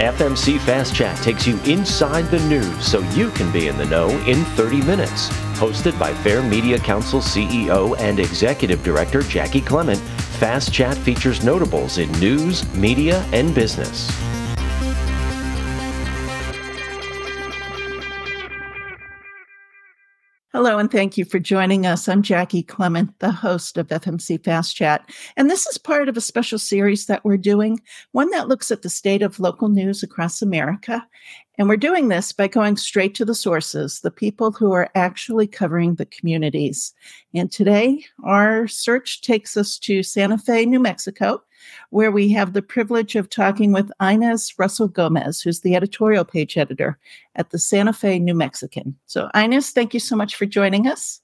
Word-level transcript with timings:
FMC 0.00 0.58
Fast 0.60 0.94
Chat 0.94 1.14
takes 1.18 1.46
you 1.46 1.60
inside 1.64 2.22
the 2.30 2.40
news 2.48 2.86
so 2.86 3.00
you 3.10 3.28
can 3.32 3.52
be 3.52 3.68
in 3.68 3.76
the 3.76 3.84
know 3.84 4.08
in 4.26 4.42
30 4.56 4.80
minutes. 4.80 5.28
Hosted 5.58 5.98
by 5.98 6.14
Fair 6.14 6.42
Media 6.42 6.78
Council 6.78 7.20
CEO 7.20 7.94
and 7.98 8.18
Executive 8.18 8.82
Director 8.82 9.20
Jaci 9.20 9.64
Clement, 9.64 10.00
Fast 10.38 10.72
Chat 10.72 10.96
features 10.96 11.44
notables 11.44 11.98
in 11.98 12.10
news, 12.12 12.66
media, 12.74 13.22
and 13.34 13.54
business. 13.54 14.08
Hello, 20.52 20.78
and 20.78 20.90
thank 20.90 21.16
you 21.16 21.24
for 21.24 21.38
joining 21.38 21.86
us. 21.86 22.08
I'm 22.08 22.24
Jaci 22.24 22.66
Clement, 22.66 23.16
the 23.20 23.30
host 23.30 23.76
of 23.76 23.86
FMC 23.86 24.42
Fast 24.42 24.74
Chat. 24.74 25.08
And 25.36 25.48
this 25.48 25.64
is 25.68 25.78
part 25.78 26.08
of 26.08 26.16
a 26.16 26.20
special 26.20 26.58
series 26.58 27.06
that 27.06 27.24
we're 27.24 27.36
doing, 27.36 27.80
one 28.10 28.30
that 28.30 28.48
looks 28.48 28.72
at 28.72 28.82
the 28.82 28.88
state 28.88 29.22
of 29.22 29.38
local 29.38 29.68
news 29.68 30.02
across 30.02 30.42
America. 30.42 31.06
And 31.56 31.68
we're 31.68 31.76
doing 31.76 32.08
this 32.08 32.32
by 32.32 32.48
going 32.48 32.78
straight 32.78 33.14
to 33.14 33.24
the 33.24 33.32
sources, 33.32 34.00
the 34.00 34.10
people 34.10 34.50
who 34.50 34.72
are 34.72 34.90
actually 34.96 35.46
covering 35.46 35.94
the 35.94 36.06
communities. 36.06 36.94
And 37.32 37.52
today, 37.52 38.04
our 38.24 38.66
search 38.66 39.20
takes 39.20 39.56
us 39.56 39.78
to 39.78 40.02
Santa 40.02 40.36
Fe, 40.36 40.66
New 40.66 40.80
Mexico, 40.80 41.44
where 41.90 42.10
we 42.10 42.28
have 42.30 42.52
the 42.52 42.62
privilege 42.62 43.16
of 43.16 43.30
talking 43.30 43.72
with 43.72 43.90
Inez 44.00 44.52
Russell 44.58 44.88
Gomez, 44.88 45.40
who's 45.40 45.60
the 45.60 45.74
editorial 45.74 46.24
page 46.24 46.56
editor 46.56 46.98
at 47.36 47.50
the 47.50 47.58
Santa 47.58 47.92
Fe 47.92 48.18
New 48.18 48.34
Mexican. 48.34 48.96
So, 49.06 49.28
Inez, 49.34 49.70
thank 49.70 49.94
you 49.94 50.00
so 50.00 50.16
much 50.16 50.36
for 50.36 50.46
joining 50.46 50.86
us. 50.86 51.20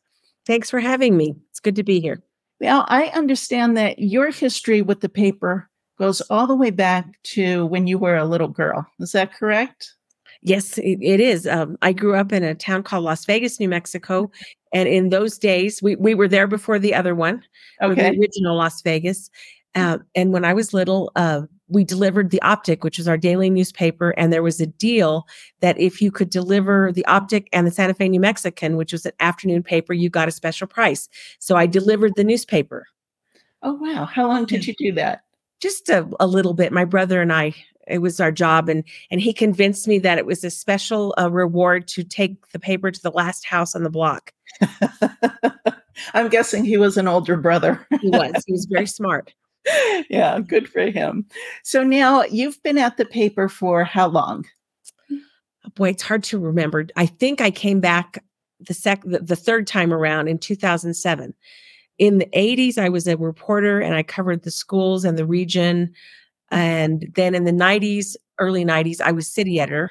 Thanks 0.46 0.70
for 0.70 0.80
having 0.80 1.16
me. 1.16 1.34
It's 1.50 1.60
good 1.60 1.76
to 1.76 1.82
be 1.82 2.00
here. 2.00 2.22
Well, 2.60 2.86
I 2.88 3.06
understand 3.08 3.76
that 3.76 3.98
your 3.98 4.30
history 4.30 4.80
with 4.80 5.00
the 5.00 5.08
paper 5.08 5.68
goes 5.98 6.20
all 6.22 6.46
the 6.46 6.56
way 6.56 6.70
back 6.70 7.20
to 7.22 7.66
when 7.66 7.86
you 7.86 7.98
were 7.98 8.16
a 8.16 8.24
little 8.24 8.48
girl. 8.48 8.86
Is 9.00 9.12
that 9.12 9.34
correct? 9.34 9.92
Yes, 10.42 10.78
it, 10.78 11.02
is. 11.02 11.46
Um, 11.46 11.76
I 11.82 11.92
grew 11.92 12.14
up 12.14 12.32
in 12.32 12.44
a 12.44 12.54
town 12.54 12.82
called 12.82 13.04
Las 13.04 13.24
Vegas, 13.24 13.58
New 13.58 13.68
Mexico. 13.68 14.30
And 14.72 14.88
in 14.88 15.08
those 15.08 15.38
days, 15.38 15.82
we, 15.82 15.96
we 15.96 16.14
were 16.14 16.28
there 16.28 16.46
before 16.46 16.78
the 16.78 16.94
other 16.94 17.14
one, 17.14 17.42
okay. 17.82 18.10
the 18.10 18.20
original 18.20 18.56
Las 18.56 18.82
Vegas. 18.82 19.30
Uh, 19.76 19.98
and 20.14 20.32
when 20.32 20.44
I 20.44 20.54
was 20.54 20.72
little, 20.72 21.12
uh, 21.16 21.42
we 21.68 21.84
delivered 21.84 22.30
the 22.30 22.40
Optic, 22.42 22.82
which 22.82 22.98
is 22.98 23.06
our 23.06 23.18
daily 23.18 23.50
newspaper. 23.50 24.10
And 24.10 24.32
there 24.32 24.42
was 24.42 24.60
a 24.60 24.66
deal 24.66 25.26
that 25.60 25.78
if 25.78 26.00
you 26.00 26.10
could 26.10 26.30
deliver 26.30 26.90
the 26.92 27.04
Optic 27.04 27.48
and 27.52 27.66
the 27.66 27.70
Santa 27.70 27.92
Fe 27.92 28.08
New 28.08 28.20
Mexican, 28.20 28.76
which 28.76 28.92
was 28.92 29.04
an 29.04 29.12
afternoon 29.20 29.62
paper, 29.62 29.92
you 29.92 30.08
got 30.08 30.28
a 30.28 30.32
special 30.32 30.66
price. 30.66 31.08
So 31.38 31.56
I 31.56 31.66
delivered 31.66 32.14
the 32.16 32.24
newspaper. 32.24 32.86
Oh, 33.62 33.74
wow. 33.74 34.06
How 34.06 34.26
long 34.26 34.46
did 34.46 34.66
you 34.66 34.74
do 34.78 34.92
that? 34.92 35.24
Just 35.60 35.88
a, 35.90 36.08
a 36.20 36.26
little 36.26 36.54
bit. 36.54 36.72
My 36.72 36.84
brother 36.84 37.20
and 37.20 37.32
I, 37.32 37.54
it 37.86 37.98
was 37.98 38.18
our 38.18 38.32
job. 38.32 38.70
And, 38.70 38.82
and 39.10 39.20
he 39.20 39.32
convinced 39.32 39.86
me 39.86 39.98
that 39.98 40.18
it 40.18 40.26
was 40.26 40.42
a 40.42 40.50
special 40.50 41.14
uh, 41.18 41.30
reward 41.30 41.86
to 41.88 42.02
take 42.02 42.48
the 42.52 42.58
paper 42.58 42.90
to 42.90 43.02
the 43.02 43.10
last 43.10 43.44
house 43.44 43.74
on 43.74 43.82
the 43.82 43.90
block. 43.90 44.32
I'm 46.14 46.28
guessing 46.28 46.64
he 46.64 46.76
was 46.76 46.96
an 46.96 47.08
older 47.08 47.36
brother. 47.36 47.86
he 48.00 48.10
was. 48.10 48.44
He 48.46 48.52
was 48.52 48.66
very 48.66 48.86
smart 48.86 49.34
yeah, 50.10 50.38
good 50.40 50.68
for 50.68 50.82
him. 50.82 51.26
So 51.62 51.82
now 51.82 52.22
you've 52.24 52.62
been 52.62 52.78
at 52.78 52.96
the 52.96 53.04
paper 53.04 53.48
for 53.48 53.84
how 53.84 54.08
long? 54.08 54.46
Boy, 55.74 55.90
it's 55.90 56.02
hard 56.02 56.22
to 56.24 56.38
remember. 56.38 56.86
I 56.96 57.06
think 57.06 57.40
I 57.40 57.50
came 57.50 57.80
back 57.80 58.22
the 58.60 58.74
sec 58.74 59.02
the, 59.04 59.18
the 59.18 59.36
third 59.36 59.66
time 59.66 59.92
around 59.92 60.28
in 60.28 60.38
2007. 60.38 61.34
In 61.98 62.18
the 62.18 62.26
80s, 62.26 62.78
I 62.78 62.88
was 62.88 63.06
a 63.06 63.16
reporter 63.16 63.80
and 63.80 63.94
I 63.94 64.02
covered 64.02 64.42
the 64.42 64.50
schools 64.50 65.04
and 65.04 65.18
the 65.18 65.26
region. 65.26 65.92
And 66.50 67.10
then 67.14 67.34
in 67.34 67.44
the 67.44 67.52
90s, 67.52 68.16
early 68.38 68.64
90s, 68.64 69.00
I 69.00 69.12
was 69.12 69.26
city 69.26 69.58
editor 69.60 69.90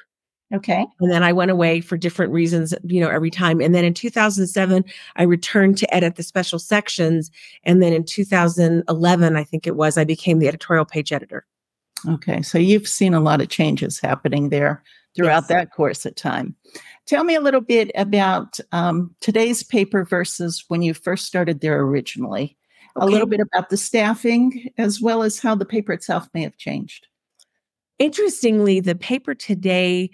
Okay. 0.53 0.85
And 0.99 1.11
then 1.11 1.23
I 1.23 1.33
went 1.33 1.51
away 1.51 1.81
for 1.81 1.97
different 1.97 2.31
reasons, 2.31 2.73
you 2.83 3.01
know, 3.01 3.09
every 3.09 3.31
time. 3.31 3.59
And 3.61 3.73
then 3.73 3.83
in 3.83 3.93
2007, 3.93 4.85
I 5.15 5.23
returned 5.23 5.77
to 5.79 5.93
edit 5.93 6.15
the 6.15 6.23
special 6.23 6.59
sections. 6.59 7.31
And 7.63 7.81
then 7.81 7.93
in 7.93 8.03
2011, 8.03 9.35
I 9.35 9.43
think 9.43 9.65
it 9.65 9.75
was, 9.75 9.97
I 9.97 10.03
became 10.03 10.39
the 10.39 10.47
editorial 10.47 10.85
page 10.85 11.11
editor. 11.11 11.45
Okay. 12.07 12.43
So 12.43 12.59
you've 12.59 12.87
seen 12.87 13.15
a 13.15 13.19
lot 13.19 13.41
of 13.41 13.49
changes 13.49 13.99
happening 13.99 14.49
there 14.49 14.83
throughout 15.15 15.43
yes. 15.43 15.47
that 15.47 15.71
course 15.71 16.05
of 16.05 16.15
time. 16.15 16.55
Tell 17.07 17.23
me 17.23 17.35
a 17.35 17.41
little 17.41 17.61
bit 17.61 17.89
about 17.95 18.59
um, 18.71 19.15
today's 19.21 19.63
paper 19.63 20.03
versus 20.03 20.63
when 20.67 20.81
you 20.81 20.93
first 20.93 21.25
started 21.25 21.61
there 21.61 21.79
originally. 21.81 22.57
Okay. 22.97 23.05
A 23.05 23.09
little 23.09 23.27
bit 23.27 23.39
about 23.39 23.69
the 23.69 23.77
staffing 23.77 24.69
as 24.77 25.01
well 25.01 25.23
as 25.23 25.39
how 25.39 25.55
the 25.55 25.65
paper 25.65 25.91
itself 25.91 26.27
may 26.33 26.43
have 26.43 26.57
changed. 26.57 27.07
Interestingly, 27.97 28.79
the 28.79 28.95
paper 28.95 29.33
today 29.33 30.11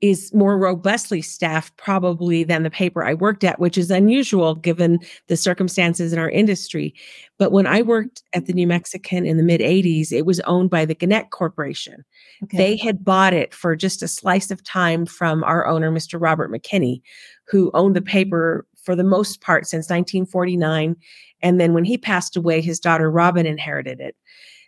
is 0.00 0.32
more 0.32 0.56
robustly 0.56 1.20
staffed 1.20 1.76
probably 1.76 2.44
than 2.44 2.62
the 2.62 2.70
paper 2.70 3.04
I 3.04 3.14
worked 3.14 3.42
at, 3.42 3.58
which 3.58 3.76
is 3.76 3.90
unusual 3.90 4.54
given 4.54 5.00
the 5.26 5.36
circumstances 5.36 6.12
in 6.12 6.20
our 6.20 6.30
industry. 6.30 6.94
But 7.36 7.50
when 7.50 7.66
I 7.66 7.82
worked 7.82 8.22
at 8.32 8.46
the 8.46 8.52
New 8.52 8.66
mm. 8.66 8.70
Mexican 8.70 9.26
in 9.26 9.36
the 9.38 9.42
mid 9.42 9.60
80s, 9.60 10.12
it 10.12 10.24
was 10.24 10.40
owned 10.40 10.70
by 10.70 10.84
the 10.84 10.94
Gannett 10.94 11.30
Corporation. 11.30 12.04
Okay. 12.44 12.56
They 12.56 12.76
had 12.76 13.04
bought 13.04 13.32
it 13.32 13.52
for 13.52 13.74
just 13.74 14.02
a 14.02 14.08
slice 14.08 14.52
of 14.52 14.62
time 14.62 15.04
from 15.04 15.42
our 15.42 15.66
owner, 15.66 15.90
Mr. 15.90 16.20
Robert 16.20 16.52
McKinney, 16.52 17.02
who 17.48 17.72
owned 17.74 17.96
the 17.96 18.00
mm. 18.00 18.06
paper 18.06 18.66
for 18.84 18.94
the 18.94 19.04
most 19.04 19.40
part 19.40 19.66
since 19.66 19.90
1949. 19.90 20.94
And 21.42 21.60
then 21.60 21.74
when 21.74 21.84
he 21.84 21.98
passed 21.98 22.36
away, 22.36 22.60
his 22.60 22.78
daughter 22.78 23.10
Robin 23.10 23.46
inherited 23.46 24.00
it. 24.00 24.14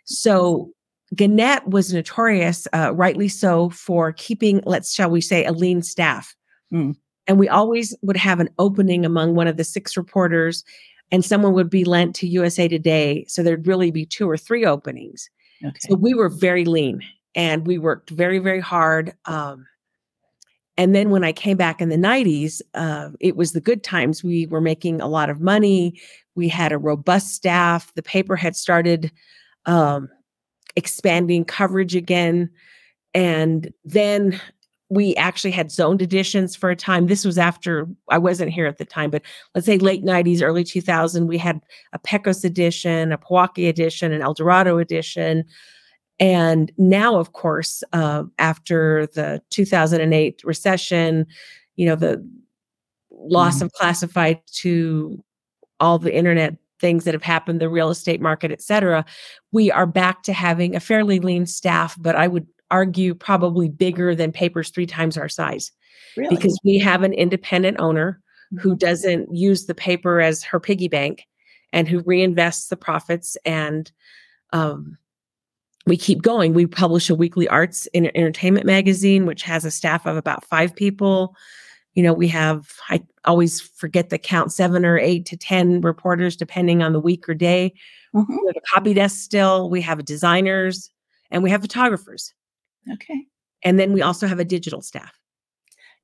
So 0.03 0.71
Gannett 1.15 1.67
was 1.67 1.93
notorious, 1.93 2.67
uh, 2.73 2.93
rightly 2.93 3.27
so, 3.27 3.69
for 3.69 4.13
keeping, 4.13 4.61
let's 4.65 4.93
shall 4.93 5.09
we 5.09 5.21
say, 5.21 5.45
a 5.45 5.51
lean 5.51 5.81
staff. 5.81 6.35
Mm. 6.73 6.95
And 7.27 7.37
we 7.37 7.49
always 7.49 7.95
would 8.01 8.17
have 8.17 8.39
an 8.39 8.49
opening 8.59 9.05
among 9.05 9.35
one 9.35 9.47
of 9.47 9.57
the 9.57 9.63
six 9.63 9.97
reporters, 9.97 10.63
and 11.11 11.23
someone 11.23 11.53
would 11.53 11.69
be 11.69 11.83
lent 11.83 12.15
to 12.15 12.27
USA 12.27 12.67
Today. 12.67 13.25
So 13.27 13.43
there'd 13.43 13.67
really 13.67 13.91
be 13.91 14.05
two 14.05 14.29
or 14.29 14.37
three 14.37 14.65
openings. 14.65 15.29
Okay. 15.63 15.77
So 15.81 15.95
we 15.95 16.13
were 16.13 16.29
very 16.29 16.65
lean 16.65 17.01
and 17.35 17.67
we 17.67 17.77
worked 17.77 18.09
very, 18.09 18.39
very 18.39 18.59
hard. 18.59 19.13
Um, 19.25 19.67
and 20.77 20.95
then 20.95 21.09
when 21.09 21.23
I 21.23 21.31
came 21.31 21.57
back 21.57 21.81
in 21.81 21.89
the 21.89 21.97
90s, 21.97 22.61
uh, 22.73 23.09
it 23.19 23.35
was 23.35 23.51
the 23.51 23.61
good 23.61 23.83
times. 23.83 24.23
We 24.23 24.47
were 24.47 24.61
making 24.61 25.01
a 25.01 25.07
lot 25.07 25.29
of 25.29 25.41
money. 25.41 25.99
We 26.35 26.47
had 26.47 26.71
a 26.71 26.77
robust 26.77 27.35
staff. 27.35 27.93
The 27.93 28.01
paper 28.01 28.35
had 28.35 28.55
started 28.55 29.11
um, 29.65 30.09
expanding 30.75 31.45
coverage 31.45 31.95
again. 31.95 32.49
And 33.13 33.73
then 33.83 34.39
we 34.89 35.15
actually 35.15 35.51
had 35.51 35.71
zoned 35.71 36.01
editions 36.01 36.53
for 36.53 36.69
a 36.69 36.75
time. 36.75 37.07
This 37.07 37.23
was 37.23 37.37
after 37.37 37.87
I 38.09 38.17
wasn't 38.17 38.51
here 38.51 38.65
at 38.65 38.77
the 38.77 38.83
time, 38.85 39.09
but 39.09 39.21
let's 39.55 39.65
say 39.65 39.77
late 39.77 40.03
90s, 40.03 40.41
early 40.41 40.65
2000, 40.65 41.27
we 41.27 41.37
had 41.37 41.61
a 41.93 41.99
Pecos 41.99 42.43
edition, 42.43 43.13
a 43.13 43.17
Pojoaque 43.17 43.69
edition, 43.69 44.11
an 44.11 44.21
El 44.21 44.33
Dorado 44.33 44.79
edition. 44.79 45.45
And 46.19 46.73
now, 46.77 47.17
of 47.17 47.31
course, 47.31 47.83
uh, 47.93 48.23
after 48.37 49.07
the 49.07 49.41
2008 49.49 50.41
recession, 50.43 51.25
you 51.77 51.85
know, 51.85 51.95
the 51.95 52.27
loss 53.09 53.55
mm-hmm. 53.55 53.65
of 53.65 53.71
classified 53.71 54.41
to 54.55 55.23
all 55.79 55.99
the 55.99 56.13
internet 56.13 56.55
things 56.81 57.05
that 57.05 57.13
have 57.13 57.23
happened, 57.23 57.61
the 57.61 57.69
real 57.69 57.89
estate 57.89 58.19
market, 58.19 58.51
et 58.51 58.61
cetera, 58.61 59.05
we 59.51 59.71
are 59.71 59.85
back 59.85 60.23
to 60.23 60.33
having 60.33 60.75
a 60.75 60.79
fairly 60.79 61.19
lean 61.19 61.45
staff, 61.45 61.95
but 61.99 62.15
I 62.15 62.27
would 62.27 62.47
argue 62.69 63.13
probably 63.13 63.69
bigger 63.69 64.15
than 64.15 64.31
papers 64.31 64.69
three 64.69 64.87
times 64.87 65.17
our 65.17 65.29
size. 65.29 65.71
Really? 66.17 66.35
Because 66.35 66.59
we 66.65 66.77
have 66.79 67.03
an 67.03 67.13
independent 67.13 67.79
owner 67.79 68.19
who 68.59 68.69
mm-hmm. 68.71 68.77
doesn't 68.77 69.33
use 69.33 69.65
the 69.65 69.75
paper 69.75 70.19
as 70.19 70.43
her 70.43 70.59
piggy 70.59 70.89
bank 70.89 71.25
and 71.71 71.87
who 71.87 72.03
reinvests 72.03 72.67
the 72.67 72.75
profits 72.75 73.37
and 73.45 73.91
um, 74.51 74.97
we 75.85 75.97
keep 75.97 76.21
going. 76.21 76.53
We 76.53 76.67
publish 76.67 77.09
a 77.09 77.15
weekly 77.15 77.47
arts 77.47 77.87
and 77.93 78.11
entertainment 78.15 78.65
magazine, 78.65 79.25
which 79.25 79.43
has 79.43 79.65
a 79.65 79.71
staff 79.71 80.05
of 80.05 80.17
about 80.17 80.45
five 80.45 80.75
people 80.75 81.35
you 81.93 82.03
know, 82.03 82.13
we 82.13 82.27
have, 82.29 82.71
I 82.89 83.01
always 83.25 83.61
forget 83.61 84.09
the 84.09 84.17
count, 84.17 84.53
seven 84.53 84.85
or 84.85 84.97
eight 84.97 85.25
to 85.27 85.37
10 85.37 85.81
reporters, 85.81 86.35
depending 86.35 86.81
on 86.81 86.93
the 86.93 86.99
week 86.99 87.27
or 87.27 87.33
day. 87.33 87.73
Mm-hmm. 88.15 88.31
We 88.31 88.47
have 88.47 88.55
a 88.55 88.73
copy 88.73 88.93
desk 88.93 89.17
still. 89.17 89.69
We 89.69 89.81
have 89.81 90.03
designers 90.05 90.89
and 91.29 91.43
we 91.43 91.49
have 91.49 91.61
photographers. 91.61 92.33
Okay. 92.91 93.25
And 93.63 93.79
then 93.79 93.93
we 93.93 94.01
also 94.01 94.27
have 94.27 94.39
a 94.39 94.45
digital 94.45 94.81
staff. 94.81 95.13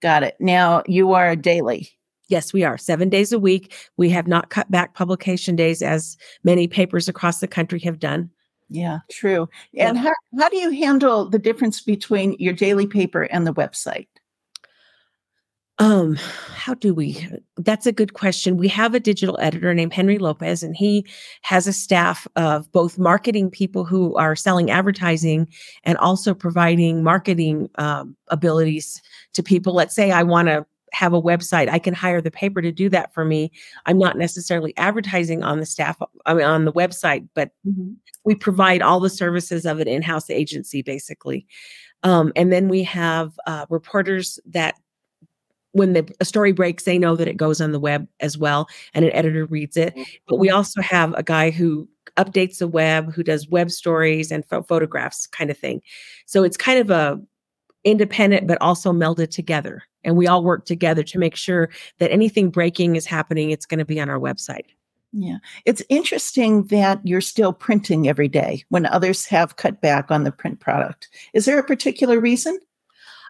Got 0.01 0.23
it. 0.23 0.35
Now 0.39 0.83
you 0.87 1.13
are 1.13 1.29
a 1.29 1.35
daily. 1.35 1.89
Yes, 2.29 2.51
we 2.51 2.63
are 2.63 2.77
seven 2.77 3.07
days 3.09 3.31
a 3.31 3.39
week. 3.39 3.73
We 3.95 4.09
have 4.09 4.27
not 4.27 4.49
cut 4.49 4.69
back 4.69 4.93
publication 4.93 5.55
days 5.55 5.81
as 5.81 6.17
many 6.43 6.67
papers 6.67 7.07
across 7.07 7.39
the 7.39 7.47
country 7.47 7.79
have 7.79 7.99
done. 7.99 8.29
Yeah, 8.69 8.99
true. 9.09 9.47
And 9.77 9.97
how, 9.97 10.11
how 10.37 10.49
do 10.49 10.57
you 10.57 10.71
handle 10.71 11.29
the 11.29 11.39
difference 11.39 11.79
between 11.79 12.35
your 12.37 12.53
daily 12.53 12.85
paper 12.85 13.23
and 13.23 13.47
the 13.47 13.53
website? 13.53 14.07
Um, 15.79 16.15
how 16.55 16.73
do 16.73 16.93
we? 16.93 17.27
That's 17.57 17.85
a 17.85 17.91
good 17.91 18.13
question. 18.13 18.57
We 18.57 18.67
have 18.69 18.95
a 18.95 18.99
digital 18.99 19.37
editor 19.39 19.73
named 19.73 19.93
Henry 19.93 20.17
Lopez, 20.17 20.63
and 20.63 20.75
he 20.75 21.05
has 21.43 21.67
a 21.67 21.73
staff 21.73 22.27
of 22.35 22.71
both 22.71 22.97
marketing 22.97 23.51
people 23.51 23.85
who 23.85 24.15
are 24.15 24.35
selling 24.35 24.71
advertising 24.71 25.47
and 25.83 25.97
also 25.99 26.33
providing 26.33 27.03
marketing 27.03 27.69
um, 27.75 28.15
abilities 28.29 29.01
to 29.33 29.43
people. 29.43 29.73
Let's 29.73 29.93
say 29.93 30.11
I 30.11 30.23
want 30.23 30.47
to 30.47 30.65
have 30.93 31.13
a 31.13 31.21
website, 31.21 31.69
I 31.69 31.79
can 31.79 31.93
hire 31.93 32.21
the 32.21 32.31
paper 32.31 32.61
to 32.61 32.71
do 32.71 32.89
that 32.89 33.13
for 33.13 33.23
me. 33.23 33.51
I'm 33.85 33.99
not 33.99 34.17
necessarily 34.17 34.73
advertising 34.77 35.43
on 35.43 35.59
the 35.59 35.65
staff, 35.65 36.01
I 36.25 36.33
mean, 36.33 36.45
on 36.45 36.65
the 36.65 36.73
website, 36.73 37.27
but 37.35 37.51
mm-hmm. 37.67 37.91
we 38.25 38.35
provide 38.35 38.81
all 38.81 38.99
the 38.99 39.09
services 39.09 39.65
of 39.65 39.79
an 39.79 39.87
in-house 39.87 40.29
agency, 40.29 40.81
basically. 40.81 41.45
Um, 42.03 42.31
and 42.35 42.51
then 42.51 42.67
we 42.69 42.83
have 42.83 43.37
uh, 43.45 43.65
reporters 43.69 44.39
that 44.45 44.75
when 45.77 45.93
the 45.93 46.09
a 46.19 46.25
story 46.25 46.51
breaks, 46.51 46.83
they 46.83 46.97
know 46.97 47.15
that 47.15 47.27
it 47.27 47.37
goes 47.37 47.61
on 47.61 47.71
the 47.71 47.79
web 47.79 48.07
as 48.19 48.37
well, 48.37 48.67
and 48.93 49.05
an 49.05 49.11
editor 49.11 49.45
reads 49.45 49.77
it. 49.77 49.93
But 50.27 50.37
we 50.37 50.47
mm-hmm. 50.47 50.57
also 50.57 50.81
have 50.81 51.13
a 51.13 51.23
guy 51.23 51.51
who 51.51 51.87
updates 52.17 52.57
the 52.57 52.67
web, 52.67 53.13
who 53.13 53.23
does 53.23 53.47
web 53.47 53.69
stories 53.69 54.31
and 54.31 54.47
ph- 54.49 54.65
photographs, 54.67 55.27
kind 55.27 55.49
of 55.51 55.57
thing. 55.57 55.81
So 56.25 56.43
it's 56.43 56.57
kind 56.57 56.79
of 56.79 56.89
a 56.89 57.21
independent, 57.83 58.47
but 58.47 58.61
also 58.61 58.91
melded 58.91 59.29
together, 59.29 59.83
and 60.03 60.17
we 60.17 60.27
all 60.27 60.43
work 60.43 60.65
together 60.65 61.03
to 61.03 61.19
make 61.19 61.35
sure 61.35 61.69
that 61.99 62.11
anything 62.11 62.49
breaking 62.49 62.95
is 62.95 63.05
happening. 63.05 63.51
It's 63.51 63.65
going 63.65 63.79
to 63.79 63.85
be 63.85 63.99
on 63.99 64.09
our 64.09 64.19
website. 64.19 64.65
Yeah. 65.13 65.37
It's 65.65 65.81
interesting 65.89 66.65
that 66.65 66.99
you're 67.03 67.21
still 67.21 67.53
printing 67.53 68.07
every 68.07 68.27
day 68.27 68.63
when 68.69 68.85
others 68.85 69.25
have 69.27 69.55
cut 69.55 69.79
back 69.81 70.11
on 70.11 70.23
the 70.23 70.31
print 70.31 70.59
product. 70.59 71.07
Is 71.33 71.45
there 71.45 71.57
a 71.57 71.63
particular 71.63 72.19
reason? 72.19 72.59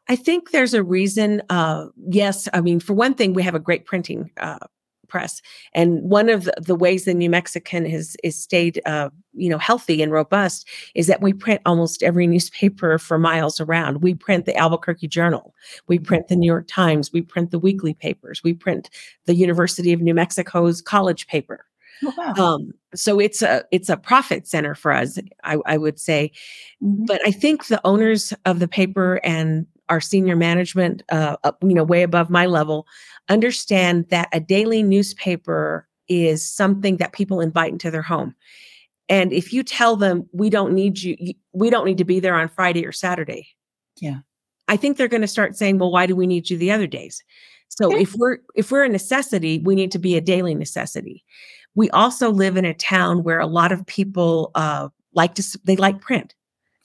I 0.10 0.16
think 0.16 0.52
there's 0.52 0.74
a 0.74 0.84
reason. 0.84 1.42
Uh, 1.50 1.88
yes, 2.10 2.48
I 2.54 2.62
mean, 2.62 2.80
for 2.80 2.94
one 2.94 3.14
thing, 3.14 3.34
we 3.34 3.44
have 3.44 3.56
a 3.56 3.60
great 3.60 3.86
printing 3.86 4.32
uh, 4.38 4.60
press, 5.08 5.42
and 5.74 6.02
one 6.02 6.30
of 6.30 6.46
the, 6.46 6.54
the, 6.58 6.76
ways 6.76 7.06
the 7.06 7.14
New 7.14 7.30
Mexican 7.30 7.86
has 7.86 8.16
is 8.24 8.42
stayed, 8.42 8.82
uh, 8.86 9.10
you 9.34 9.50
know, 9.50 9.58
healthy 9.58 10.02
and 10.02 10.12
robust 10.12 10.68
is 10.96 11.08
that 11.08 11.22
we 11.22 11.34
print 11.34 11.62
almost 11.66 12.04
every 12.04 12.28
newspaper 12.28 12.98
for 12.98 13.18
miles 13.18 13.60
around. 13.60 14.02
We 14.02 14.14
print 14.14 14.46
the 14.46 14.56
Albuquerque 14.56 15.08
Journal, 15.08 15.54
we 15.88 16.00
print 16.00 16.28
the 16.28 16.36
New 16.36 16.48
York 16.48 16.68
Times, 16.68 17.12
we 17.12 17.22
print 17.22 17.52
the 17.52 17.60
weekly 17.60 17.94
papers, 17.94 18.44
we 18.44 18.54
print 18.54 18.90
the 19.26 19.36
University 19.36 19.94
of 19.94 20.02
New 20.02 20.14
Mexico's 20.14 20.82
college 20.82 21.28
paper. 21.28 21.66
Oh, 22.04 22.14
wow. 22.16 22.34
um, 22.38 22.74
so 22.94 23.20
it's 23.20 23.42
a 23.42 23.64
it's 23.72 23.90
a 23.90 23.98
profit 23.98 24.48
center 24.48 24.76
for 24.76 24.92
us, 24.92 25.20
I, 25.44 25.58
I 25.66 25.78
would 25.78 26.00
say. 26.00 26.32
Mm-hmm. 26.84 27.06
But 27.06 27.22
I 27.26 27.32
think 27.32 27.68
the 27.68 27.82
owners 27.86 28.34
of 28.46 28.60
the 28.60 28.68
paper 28.68 29.20
and 29.24 29.66
our 29.90 30.02
senior 30.02 30.36
management, 30.36 31.04
uh, 31.10 31.38
up, 31.44 31.58
you 31.62 31.74
know, 31.74 31.84
way 31.84 32.04
above 32.04 32.30
my 32.30 32.46
level, 32.46 32.88
understand 33.30 34.08
that 34.10 34.30
a 34.34 34.40
daily 34.40 34.84
newspaper 34.84 35.88
is 36.08 36.46
something 36.46 36.98
that 36.98 37.14
people 37.14 37.42
invite 37.42 37.72
into 37.72 37.92
their 37.92 38.02
home. 38.02 38.36
And 39.10 39.32
if 39.32 39.54
you 39.54 39.64
tell 39.64 39.96
them 39.96 40.28
we 40.34 40.50
don't 40.50 40.74
need 40.74 41.00
you, 41.00 41.16
we 41.54 41.70
don't 41.70 41.86
need 41.86 41.98
to 41.98 42.06
be 42.06 42.20
there 42.20 42.36
on 42.36 42.50
Friday 42.50 42.86
or 42.86 42.92
Saturday. 42.92 43.48
Yeah. 44.00 44.20
I 44.68 44.76
think 44.76 44.98
they're 44.98 45.08
going 45.08 45.22
to 45.22 45.28
start 45.28 45.56
saying, 45.56 45.80
well, 45.80 45.92
why 45.92 46.06
do 46.06 46.16
we 46.16 46.28
need 46.28 46.50
you 46.50 46.58
the 46.58 46.72
other 46.72 46.88
days? 46.88 47.24
So 47.70 47.88
okay. 47.88 48.02
if 48.02 48.16
we're 48.16 48.40
if 48.56 48.72
we're 48.72 48.84
a 48.84 48.90
necessity, 48.90 49.60
we 49.60 49.76
need 49.76 49.92
to 49.92 50.00
be 50.00 50.16
a 50.18 50.22
daily 50.22 50.56
necessity. 50.56 51.24
We 51.76 51.90
also 51.92 52.32
live 52.32 52.58
in 52.58 52.66
a 52.66 52.74
town 52.74 53.24
where 53.24 53.40
a 53.40 53.48
lot 53.48 53.72
of 53.72 53.86
people 53.86 54.52
uh, 54.56 54.90
like 55.14 55.36
to 55.36 55.60
they 55.64 55.76
like 55.76 56.02
print. 56.02 56.34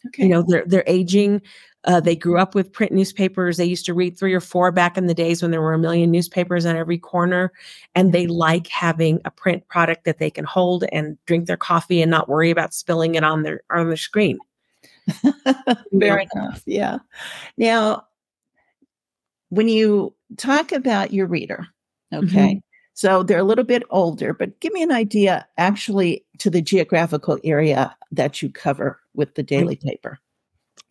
Okay. 0.08 0.24
You 0.24 0.28
know, 0.28 0.44
they're 0.46 0.64
they're 0.66 0.84
aging. 0.86 1.42
Uh, 1.84 2.00
they 2.00 2.14
grew 2.14 2.38
up 2.38 2.54
with 2.54 2.72
print 2.72 2.92
newspapers. 2.92 3.56
They 3.56 3.64
used 3.64 3.86
to 3.86 3.94
read 3.94 4.16
three 4.16 4.32
or 4.32 4.40
four 4.40 4.70
back 4.70 4.96
in 4.96 5.06
the 5.06 5.14
days 5.14 5.42
when 5.42 5.50
there 5.50 5.60
were 5.60 5.72
a 5.72 5.78
million 5.78 6.10
newspapers 6.10 6.64
on 6.64 6.76
every 6.76 6.98
corner. 6.98 7.52
And 7.94 8.12
they 8.12 8.26
like 8.26 8.68
having 8.68 9.20
a 9.24 9.30
print 9.30 9.66
product 9.68 10.04
that 10.04 10.18
they 10.18 10.30
can 10.30 10.44
hold 10.44 10.84
and 10.92 11.18
drink 11.26 11.46
their 11.46 11.56
coffee 11.56 12.00
and 12.00 12.10
not 12.10 12.28
worry 12.28 12.50
about 12.50 12.74
spilling 12.74 13.16
it 13.16 13.24
on 13.24 13.42
their 13.42 13.62
on 13.70 13.88
their 13.88 13.96
screen. 13.96 14.38
Fair 15.20 15.32
yeah. 15.92 16.24
enough. 16.34 16.62
Yeah. 16.66 16.98
Now, 17.56 18.06
when 19.48 19.68
you 19.68 20.14
talk 20.36 20.70
about 20.72 21.12
your 21.12 21.26
reader, 21.26 21.66
okay, 22.14 22.54
mm-hmm. 22.54 22.58
so 22.94 23.24
they're 23.24 23.38
a 23.38 23.44
little 23.44 23.64
bit 23.64 23.82
older, 23.90 24.32
but 24.32 24.58
give 24.60 24.72
me 24.72 24.82
an 24.82 24.92
idea 24.92 25.46
actually 25.58 26.24
to 26.38 26.48
the 26.48 26.62
geographical 26.62 27.38
area 27.42 27.94
that 28.12 28.40
you 28.40 28.50
cover 28.50 29.00
with 29.14 29.34
the 29.34 29.42
daily 29.42 29.76
paper 29.76 30.20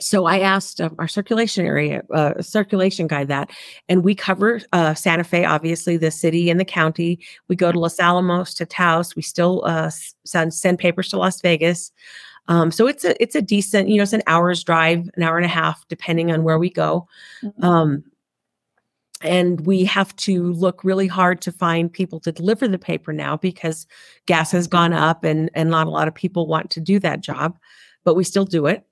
so 0.01 0.25
I 0.25 0.39
asked 0.39 0.81
uh, 0.81 0.89
our 0.97 1.07
circulation 1.07 1.65
area, 1.65 2.03
uh, 2.13 2.41
circulation 2.41 3.07
guy 3.07 3.23
that, 3.25 3.51
and 3.87 4.03
we 4.03 4.15
cover 4.15 4.61
uh, 4.73 4.93
Santa 4.93 5.23
Fe, 5.23 5.45
obviously 5.45 5.95
the 5.95 6.11
city 6.11 6.49
and 6.49 6.59
the 6.59 6.65
county. 6.65 7.19
We 7.47 7.55
go 7.55 7.71
to 7.71 7.79
Los 7.79 7.99
Alamos, 7.99 8.53
to 8.55 8.65
Taos. 8.65 9.15
We 9.15 9.21
still 9.21 9.63
uh, 9.65 9.91
send, 10.25 10.53
send 10.53 10.79
papers 10.79 11.09
to 11.09 11.17
Las 11.17 11.39
Vegas. 11.41 11.91
Um, 12.47 12.71
so 12.71 12.87
it's 12.87 13.05
a 13.05 13.21
it's 13.21 13.35
a 13.35 13.41
decent, 13.41 13.87
you 13.87 13.97
know, 13.97 14.03
it's 14.03 14.13
an 14.13 14.23
hour's 14.25 14.63
drive, 14.63 15.07
an 15.15 15.23
hour 15.23 15.37
and 15.37 15.45
a 15.45 15.49
half, 15.49 15.87
depending 15.87 16.31
on 16.31 16.43
where 16.43 16.57
we 16.57 16.69
go. 16.69 17.07
Mm-hmm. 17.43 17.63
Um, 17.63 18.03
and 19.21 19.61
we 19.67 19.85
have 19.85 20.15
to 20.15 20.51
look 20.53 20.83
really 20.83 21.05
hard 21.05 21.41
to 21.41 21.51
find 21.51 21.93
people 21.93 22.19
to 22.21 22.31
deliver 22.31 22.67
the 22.67 22.79
paper 22.79 23.13
now 23.13 23.37
because 23.37 23.85
gas 24.25 24.51
has 24.51 24.65
gone 24.65 24.93
up 24.93 25.23
and 25.23 25.51
and 25.53 25.69
not 25.69 25.85
a 25.85 25.91
lot 25.91 26.07
of 26.07 26.15
people 26.15 26.47
want 26.47 26.71
to 26.71 26.79
do 26.79 26.97
that 26.99 27.21
job, 27.21 27.59
but 28.03 28.15
we 28.15 28.23
still 28.23 28.45
do 28.45 28.65
it 28.65 28.83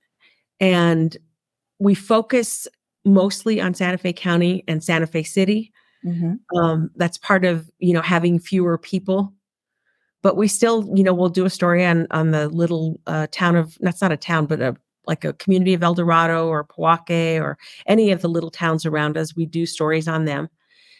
and 0.59 1.17
we 1.79 1.95
focus 1.95 2.67
mostly 3.05 3.61
on 3.61 3.73
Santa 3.73 3.97
Fe 3.97 4.13
County 4.13 4.63
and 4.67 4.83
Santa 4.83 5.07
Fe 5.07 5.23
City. 5.23 5.71
Mm-hmm. 6.05 6.57
Um, 6.57 6.91
that's 6.95 7.17
part 7.17 7.45
of 7.45 7.69
you 7.79 7.93
know 7.93 8.01
having 8.01 8.39
fewer 8.39 8.77
people, 8.77 9.33
but 10.21 10.37
we 10.37 10.47
still 10.47 10.89
you 10.95 11.03
know 11.03 11.13
we'll 11.13 11.29
do 11.29 11.45
a 11.45 11.49
story 11.49 11.85
on 11.85 12.07
on 12.11 12.31
the 12.31 12.47
little 12.49 12.99
uh, 13.07 13.27
town 13.31 13.55
of 13.55 13.77
that's 13.81 14.01
not 14.01 14.11
a 14.11 14.17
town 14.17 14.45
but 14.45 14.61
a 14.61 14.75
like 15.07 15.25
a 15.25 15.33
community 15.33 15.73
of 15.73 15.83
El 15.83 15.95
Dorado 15.95 16.47
or 16.47 16.63
Pojoaque 16.63 17.41
or 17.41 17.57
any 17.87 18.11
of 18.11 18.21
the 18.21 18.29
little 18.29 18.51
towns 18.51 18.85
around 18.85 19.17
us. 19.17 19.35
We 19.35 19.45
do 19.45 19.65
stories 19.65 20.07
on 20.07 20.25
them, 20.25 20.49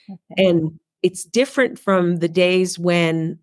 okay. 0.10 0.50
and 0.50 0.80
it's 1.02 1.24
different 1.24 1.80
from 1.80 2.18
the 2.18 2.28
days 2.28 2.78
when 2.78 3.40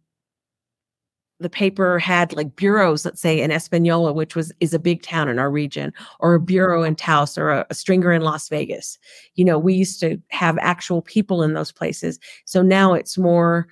the 1.39 1.51
paper 1.51 1.99
had 1.99 2.35
like 2.35 2.57
bureaus, 2.57 3.05
let's 3.05 3.21
say 3.21 3.41
in 3.41 3.51
Espanola, 3.51 4.13
which 4.13 4.35
was 4.35 4.53
is 4.61 4.73
a 4.73 4.79
big 4.79 5.03
town 5.03 5.29
in 5.29 5.39
our 5.39 5.51
region, 5.51 5.93
or 6.21 6.35
a 6.35 6.41
bureau 6.41 6.83
in 6.83 6.97
Taos, 6.97 7.37
or 7.37 7.51
a, 7.51 7.67
a, 7.69 7.75
stringer 7.75 8.13
in 8.13 8.23
Las 8.23 8.49
Vegas. 8.49 8.99
You 9.35 9.45
know, 9.45 9.59
we 9.59 9.75
used 9.75 10.01
to 10.01 10.21
have 10.29 10.57
actual 10.59 11.03
people 11.03 11.43
in 11.43 11.53
those 11.53 11.73
places. 11.73 12.19
So 12.47 12.63
now 12.63 12.95
it's 12.95 13.19
more 13.19 13.69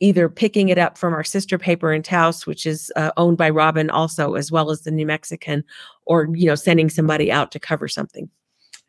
either 0.00 0.28
picking 0.28 0.68
it 0.68 0.78
up 0.78 0.96
from 0.96 1.12
our 1.12 1.24
sister 1.24 1.58
paper 1.58 1.92
in 1.92 2.02
Taos, 2.02 2.46
which 2.46 2.66
is 2.66 2.92
uh, 2.96 3.10
owned 3.16 3.38
by 3.38 3.50
Robin 3.50 3.90
also, 3.90 4.34
as 4.34 4.52
well 4.52 4.70
as 4.70 4.82
the 4.82 4.90
New 4.90 5.06
Mexican, 5.06 5.64
or 6.06 6.28
you 6.34 6.46
know, 6.46 6.54
sending 6.54 6.90
somebody 6.90 7.32
out 7.32 7.50
to 7.52 7.58
cover 7.58 7.88
something. 7.88 8.28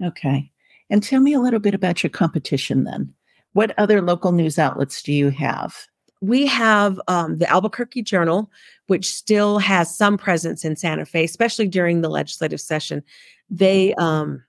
Okay, 0.03 0.51
and 0.89 1.01
tell 1.01 1.21
me 1.21 1.33
a 1.33 1.39
little 1.39 1.59
bit 1.59 1.74
about 1.74 2.03
your 2.03 2.09
competition 2.09 2.83
then. 2.83 3.13
What 3.53 3.74
other 3.79 4.01
local 4.01 4.33
news 4.33 4.59
outlets 4.59 5.01
do 5.01 5.13
you 5.13 5.29
have? 5.29 5.88
We 6.22 6.46
have 6.46 7.00
um, 7.08 7.38
the 7.38 7.50
Albuquerque 7.50 8.02
Journal, 8.02 8.52
which 8.88 9.14
still 9.14 9.60
has 9.60 9.96
some 9.96 10.18
presence 10.18 10.66
in 10.66 10.76
Santa 10.76 11.06
Fe, 11.06 11.24
especially 11.24 11.68
during 11.68 12.02
the 12.02 12.10
legislative 12.10 12.60
session. 12.60 13.04
They 13.50 13.94
um, 13.96 14.44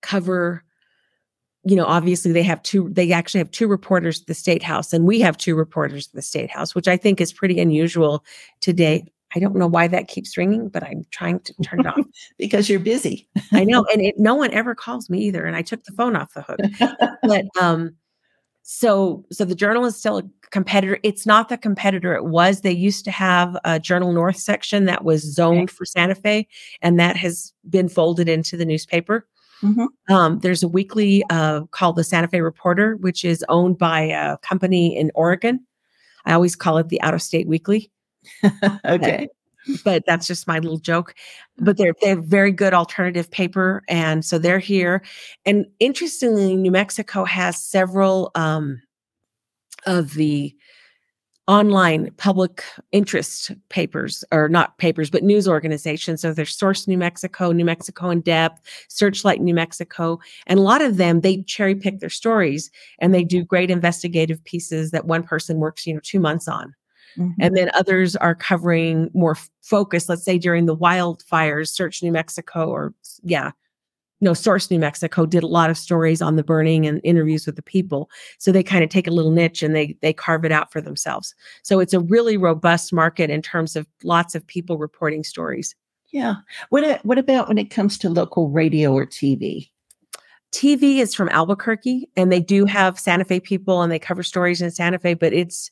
cover, 0.00 0.64
you 1.64 1.76
know, 1.76 1.84
obviously 1.84 2.32
they 2.32 2.42
have 2.42 2.62
two, 2.62 2.88
they 2.90 3.12
actually 3.12 3.38
have 3.38 3.50
two 3.50 3.68
reporters 3.68 4.22
at 4.22 4.26
the 4.26 4.34
State 4.34 4.62
House, 4.62 4.92
and 4.92 5.06
we 5.06 5.20
have 5.20 5.36
two 5.36 5.54
reporters 5.54 6.08
at 6.08 6.14
the 6.14 6.22
State 6.22 6.50
House, 6.50 6.74
which 6.74 6.88
I 6.88 6.96
think 6.96 7.20
is 7.20 7.32
pretty 7.32 7.60
unusual 7.60 8.24
today. 8.60 9.04
I 9.36 9.38
don't 9.38 9.54
know 9.54 9.68
why 9.68 9.86
that 9.88 10.08
keeps 10.08 10.36
ringing, 10.36 10.68
but 10.68 10.82
I'm 10.82 11.04
trying 11.12 11.38
to 11.40 11.54
turn 11.62 11.80
it 11.80 11.86
off 11.86 12.00
because 12.38 12.68
you're 12.68 12.80
busy. 12.80 13.28
I 13.52 13.64
know, 13.64 13.84
and 13.92 14.02
it, 14.02 14.18
no 14.18 14.34
one 14.34 14.52
ever 14.52 14.74
calls 14.74 15.10
me 15.10 15.20
either, 15.20 15.44
and 15.44 15.54
I 15.54 15.62
took 15.62 15.84
the 15.84 15.92
phone 15.92 16.16
off 16.16 16.34
the 16.34 16.42
hook. 16.42 16.60
but 17.22 17.44
um, 17.60 17.94
so 18.72 19.24
so 19.32 19.44
the 19.44 19.56
journal 19.56 19.84
is 19.84 19.96
still 19.96 20.18
a 20.18 20.22
competitor. 20.52 21.00
It's 21.02 21.26
not 21.26 21.48
the 21.48 21.58
competitor 21.58 22.14
it 22.14 22.26
was. 22.26 22.60
They 22.60 22.70
used 22.70 23.04
to 23.06 23.10
have 23.10 23.56
a 23.64 23.80
journal 23.80 24.12
north 24.12 24.36
section 24.36 24.84
that 24.84 25.04
was 25.04 25.22
zoned 25.22 25.70
okay. 25.70 25.74
for 25.74 25.84
santa 25.84 26.14
fe 26.14 26.46
and 26.80 26.98
that 27.00 27.16
has 27.16 27.52
been 27.68 27.88
folded 27.88 28.28
into 28.28 28.56
the 28.56 28.64
newspaper. 28.64 29.26
Mm-hmm. 29.62 30.14
um, 30.14 30.38
there's 30.38 30.62
a 30.62 30.68
weekly 30.68 31.22
uh, 31.28 31.62
called 31.72 31.96
the 31.96 32.04
santa 32.04 32.28
fe 32.28 32.40
reporter 32.40 32.96
which 32.96 33.26
is 33.26 33.44
owned 33.50 33.76
by 33.76 34.00
a 34.02 34.38
company 34.38 34.96
in 34.96 35.10
oregon. 35.16 35.66
I 36.24 36.32
always 36.32 36.54
call 36.54 36.78
it 36.78 36.90
the 36.90 37.02
out 37.02 37.12
of 37.12 37.22
state 37.22 37.48
weekly. 37.48 37.90
Okay 38.84 39.28
but 39.84 40.04
that's 40.06 40.26
just 40.26 40.46
my 40.46 40.58
little 40.58 40.78
joke. 40.78 41.14
But 41.58 41.76
they're 41.76 41.94
they're 42.00 42.20
very 42.20 42.52
good 42.52 42.74
alternative 42.74 43.30
paper, 43.30 43.82
and 43.88 44.24
so 44.24 44.38
they're 44.38 44.58
here. 44.58 45.02
And 45.44 45.66
interestingly, 45.78 46.56
New 46.56 46.70
Mexico 46.70 47.24
has 47.24 47.62
several 47.62 48.30
um, 48.34 48.80
of 49.86 50.14
the 50.14 50.54
online 51.50 52.12
public 52.16 52.62
interest 52.92 53.50
papers 53.70 54.22
or 54.30 54.48
not 54.48 54.78
papers 54.78 55.10
but 55.10 55.24
news 55.24 55.48
organizations 55.48 56.20
so 56.20 56.32
there's 56.32 56.56
source 56.56 56.86
new 56.86 56.96
mexico 56.96 57.50
new 57.50 57.64
mexico 57.64 58.08
in 58.08 58.20
depth 58.20 58.60
searchlight 58.88 59.40
new 59.40 59.52
mexico 59.52 60.20
and 60.46 60.60
a 60.60 60.62
lot 60.62 60.80
of 60.80 60.96
them 60.96 61.22
they 61.22 61.42
cherry 61.42 61.74
pick 61.74 61.98
their 61.98 62.08
stories 62.08 62.70
and 63.00 63.12
they 63.12 63.24
do 63.24 63.42
great 63.42 63.68
investigative 63.68 64.42
pieces 64.44 64.92
that 64.92 65.06
one 65.06 65.24
person 65.24 65.56
works 65.56 65.88
you 65.88 65.94
know 65.94 66.00
two 66.04 66.20
months 66.20 66.46
on 66.46 66.72
mm-hmm. 67.16 67.30
and 67.40 67.56
then 67.56 67.70
others 67.74 68.16
are 68.16 68.34
covering 68.34 69.10
more 69.14 69.36
focus 69.62 70.08
let's 70.08 70.24
say 70.24 70.38
during 70.38 70.66
the 70.66 70.76
wildfires 70.76 71.68
search 71.68 72.02
new 72.02 72.12
mexico 72.12 72.68
or 72.68 72.94
yeah 73.22 73.52
no, 74.20 74.34
Source 74.34 74.70
New 74.70 74.78
Mexico 74.78 75.24
did 75.24 75.42
a 75.42 75.48
lot 75.48 75.70
of 75.70 75.78
stories 75.78 76.20
on 76.20 76.36
the 76.36 76.44
burning 76.44 76.86
and 76.86 77.00
interviews 77.04 77.46
with 77.46 77.56
the 77.56 77.62
people. 77.62 78.10
So 78.38 78.52
they 78.52 78.62
kind 78.62 78.84
of 78.84 78.90
take 78.90 79.06
a 79.06 79.12
little 79.12 79.30
niche 79.30 79.62
and 79.62 79.74
they 79.74 79.96
they 80.02 80.12
carve 80.12 80.44
it 80.44 80.52
out 80.52 80.70
for 80.72 80.80
themselves. 80.80 81.34
So 81.62 81.80
it's 81.80 81.94
a 81.94 82.00
really 82.00 82.36
robust 82.36 82.92
market 82.92 83.30
in 83.30 83.42
terms 83.42 83.76
of 83.76 83.86
lots 84.04 84.34
of 84.34 84.46
people 84.46 84.78
reporting 84.78 85.24
stories. 85.24 85.74
Yeah. 86.12 86.34
What 86.68 87.04
what 87.04 87.18
about 87.18 87.48
when 87.48 87.58
it 87.58 87.70
comes 87.70 87.96
to 87.98 88.10
local 88.10 88.50
radio 88.50 88.92
or 88.92 89.06
TV? 89.06 89.70
TV 90.52 90.98
is 90.98 91.14
from 91.14 91.28
Albuquerque 91.28 92.08
and 92.16 92.32
they 92.32 92.40
do 92.40 92.64
have 92.64 92.98
Santa 92.98 93.24
Fe 93.24 93.38
people 93.38 93.82
and 93.82 93.92
they 93.92 94.00
cover 94.00 94.24
stories 94.24 94.60
in 94.60 94.70
Santa 94.72 94.98
Fe, 94.98 95.14
but 95.14 95.32
it's 95.32 95.70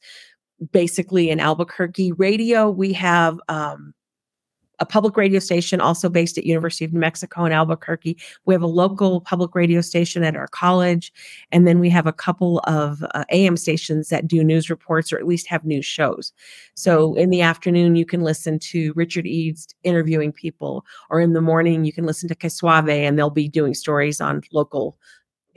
basically 0.73 1.31
in 1.31 1.41
Albuquerque. 1.41 2.13
Radio, 2.13 2.71
we 2.71 2.93
have 2.93 3.39
um, 3.49 3.95
a 4.81 4.87
public 4.87 5.17
radio 5.17 5.41
station 5.41 5.81
also 5.81 6.09
based 6.09 6.39
at 6.39 6.45
University 6.45 6.85
of 6.85 6.93
New 6.93 7.01
Mexico 7.01 7.45
in 7.45 7.53
Albuquerque. 7.53 8.17
We 8.45 8.55
have 8.55 8.63
a 8.63 8.69
local 8.69 9.21
public 9.21 9.55
radio 9.55 9.81
station 9.81 10.23
at 10.23 10.37
our 10.37 10.49
college, 10.49 11.13
and 11.51 11.67
then 11.67 11.81
we 11.81 11.91
have 11.91 12.07
a 12.07 12.13
couple 12.13 12.61
of 12.61 13.05
uh, 13.15 13.25
AM 13.31 13.57
stations 13.57 14.09
that 14.09 14.29
do 14.29 14.45
news 14.45 14.71
reports 14.71 15.13
or 15.13 15.19
at 15.19 15.27
least 15.27 15.49
have 15.49 15.65
news 15.65 15.85
shows. 15.85 16.33
So 16.75 17.15
in 17.15 17.31
the 17.31 17.43
afternoon, 17.43 17.97
you 17.97 18.07
can 18.07 18.23
listen 18.23 18.59
to 18.61 18.93
Richard 18.95 19.27
Eeds 19.27 19.75
interviewing 19.83 20.33
people, 20.33 20.85
or 21.11 21.21
in 21.21 21.33
the 21.33 21.41
morning, 21.41 21.85
you 21.85 21.93
can 21.93 22.07
listen 22.07 22.29
to 22.29 22.37
Quesuave, 22.37 22.89
and 22.89 23.19
they'll 23.19 23.31
be 23.31 23.49
doing 23.49 23.75
stories 23.75 24.21
on 24.21 24.43
local 24.53 24.97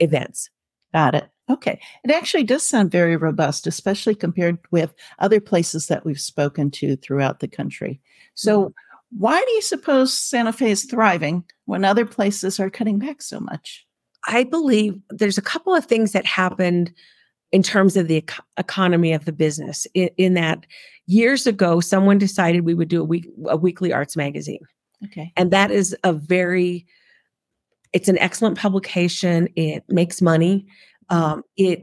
events. 0.00 0.50
Got 0.92 1.14
it. 1.14 1.31
Okay. 1.50 1.80
It 2.04 2.10
actually 2.10 2.44
does 2.44 2.66
sound 2.66 2.90
very 2.90 3.16
robust, 3.16 3.66
especially 3.66 4.14
compared 4.14 4.58
with 4.70 4.94
other 5.18 5.40
places 5.40 5.88
that 5.88 6.04
we've 6.04 6.20
spoken 6.20 6.70
to 6.72 6.96
throughout 6.96 7.40
the 7.40 7.48
country. 7.48 8.00
So, 8.34 8.64
mm-hmm 8.64 8.72
why 9.16 9.42
do 9.44 9.50
you 9.52 9.62
suppose 9.62 10.16
Santa 10.16 10.52
Fe 10.52 10.70
is 10.70 10.84
thriving 10.84 11.44
when 11.66 11.84
other 11.84 12.06
places 12.06 12.58
are 12.58 12.70
cutting 12.70 12.98
back 12.98 13.20
so 13.20 13.40
much? 13.40 13.86
I 14.26 14.44
believe 14.44 14.98
there's 15.10 15.38
a 15.38 15.42
couple 15.42 15.74
of 15.74 15.84
things 15.84 16.12
that 16.12 16.24
happened 16.24 16.92
in 17.50 17.62
terms 17.62 17.96
of 17.96 18.08
the 18.08 18.16
ec- 18.16 18.32
economy 18.56 19.12
of 19.12 19.24
the 19.26 19.32
business. 19.32 19.86
In, 19.94 20.08
in, 20.16 20.34
that 20.34 20.64
years 21.06 21.46
ago, 21.46 21.80
someone 21.80 22.16
decided 22.16 22.64
we 22.64 22.74
would 22.74 22.88
do 22.88 23.02
a 23.02 23.04
week 23.04 23.28
a 23.46 23.56
weekly 23.56 23.92
arts 23.92 24.16
magazine. 24.16 24.60
Okay, 25.04 25.32
and 25.36 25.50
that 25.50 25.70
is 25.70 25.94
a 26.04 26.12
very 26.12 26.86
it's 27.92 28.08
an 28.08 28.18
excellent 28.18 28.56
publication. 28.56 29.48
It 29.56 29.84
makes 29.88 30.22
money. 30.22 30.66
Um, 31.08 31.42
it 31.56 31.82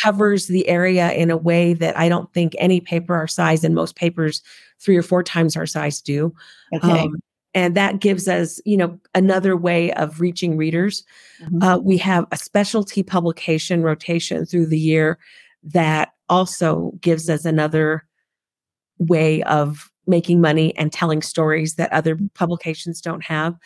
covers 0.00 0.46
the 0.46 0.68
area 0.68 1.12
in 1.12 1.30
a 1.30 1.36
way 1.36 1.74
that 1.74 1.96
I 1.98 2.08
don't 2.08 2.32
think 2.32 2.54
any 2.58 2.80
paper 2.80 3.14
our 3.14 3.26
size 3.26 3.64
and 3.64 3.74
most 3.74 3.96
papers 3.96 4.42
three 4.78 4.96
or 4.96 5.02
four 5.02 5.22
times 5.22 5.56
our 5.56 5.66
size 5.66 6.00
do. 6.00 6.34
Okay. 6.74 7.00
Um, 7.00 7.16
and 7.52 7.76
that 7.76 8.00
gives 8.00 8.28
us, 8.28 8.60
you 8.64 8.76
know, 8.76 8.98
another 9.14 9.56
way 9.56 9.92
of 9.94 10.20
reaching 10.20 10.56
readers. 10.56 11.04
Mm-hmm. 11.42 11.62
Uh, 11.62 11.78
we 11.78 11.98
have 11.98 12.26
a 12.30 12.36
specialty 12.36 13.02
publication 13.02 13.82
rotation 13.82 14.46
through 14.46 14.66
the 14.66 14.78
year 14.78 15.18
that 15.64 16.12
also 16.28 16.92
gives 17.00 17.28
us 17.28 17.44
another 17.44 18.06
way 18.98 19.42
of 19.42 19.90
making 20.06 20.40
money 20.40 20.76
and 20.76 20.92
telling 20.92 21.22
stories 21.22 21.74
that 21.74 21.92
other 21.92 22.18
publications 22.34 23.00
don't 23.00 23.24
have. 23.24 23.56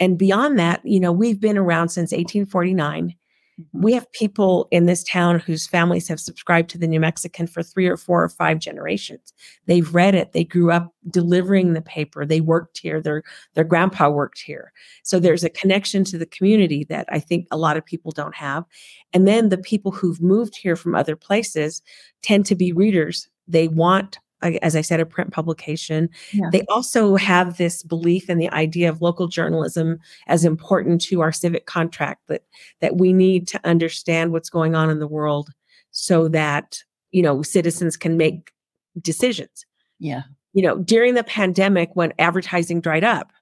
And 0.00 0.18
beyond 0.18 0.58
that, 0.58 0.80
you 0.84 0.98
know, 0.98 1.12
we've 1.12 1.40
been 1.40 1.58
around 1.58 1.90
since 1.90 2.10
1849 2.10 2.80
Mm-hmm. 3.00 3.19
Mm-hmm. 3.60 3.82
We 3.82 3.92
have 3.92 4.10
people 4.12 4.68
in 4.70 4.86
this 4.86 5.04
town 5.04 5.38
whose 5.38 5.66
families 5.66 6.08
have 6.08 6.20
subscribed 6.20 6.70
to 6.70 6.78
the 6.78 6.86
New 6.86 7.00
Mexican 7.00 7.46
for 7.46 7.62
three 7.62 7.86
or 7.86 7.96
four 7.96 8.22
or 8.22 8.28
five 8.28 8.58
generations. 8.58 9.32
They've 9.66 9.94
read 9.94 10.14
it. 10.14 10.32
They 10.32 10.44
grew 10.44 10.70
up 10.70 10.92
delivering 11.10 11.72
the 11.72 11.82
paper. 11.82 12.24
They 12.24 12.40
worked 12.40 12.78
here. 12.78 13.00
Their 13.00 13.22
their 13.54 13.64
grandpa 13.64 14.08
worked 14.08 14.40
here. 14.40 14.72
So 15.02 15.18
there's 15.18 15.44
a 15.44 15.50
connection 15.50 16.04
to 16.04 16.18
the 16.18 16.26
community 16.26 16.84
that 16.84 17.06
I 17.10 17.18
think 17.18 17.46
a 17.50 17.56
lot 17.56 17.76
of 17.76 17.84
people 17.84 18.12
don't 18.12 18.34
have. 18.34 18.64
And 19.12 19.26
then 19.26 19.48
the 19.48 19.58
people 19.58 19.92
who've 19.92 20.20
moved 20.20 20.56
here 20.56 20.76
from 20.76 20.94
other 20.94 21.16
places 21.16 21.82
tend 22.22 22.46
to 22.46 22.54
be 22.54 22.72
readers. 22.72 23.28
They 23.48 23.68
want 23.68 24.18
as 24.42 24.76
I 24.76 24.80
said, 24.80 25.00
a 25.00 25.06
print 25.06 25.32
publication. 25.32 26.08
Yeah. 26.32 26.48
They 26.50 26.62
also 26.68 27.16
have 27.16 27.56
this 27.56 27.82
belief 27.82 28.30
in 28.30 28.38
the 28.38 28.50
idea 28.50 28.88
of 28.88 29.02
local 29.02 29.28
journalism 29.28 29.98
as 30.26 30.44
important 30.44 31.00
to 31.02 31.20
our 31.20 31.32
civic 31.32 31.66
contract 31.66 32.26
that 32.28 32.44
that 32.80 32.96
we 32.96 33.12
need 33.12 33.46
to 33.48 33.60
understand 33.64 34.32
what's 34.32 34.50
going 34.50 34.74
on 34.74 34.90
in 34.90 34.98
the 34.98 35.08
world 35.08 35.50
so 35.90 36.28
that 36.28 36.82
you 37.10 37.22
know 37.22 37.42
citizens 37.42 37.96
can 37.96 38.16
make 38.16 38.52
decisions. 39.00 39.66
Yeah. 39.98 40.22
You 40.52 40.62
know, 40.62 40.78
during 40.78 41.14
the 41.14 41.24
pandemic 41.24 41.90
when 41.94 42.12
advertising 42.18 42.80
dried 42.80 43.04
up, 43.04 43.32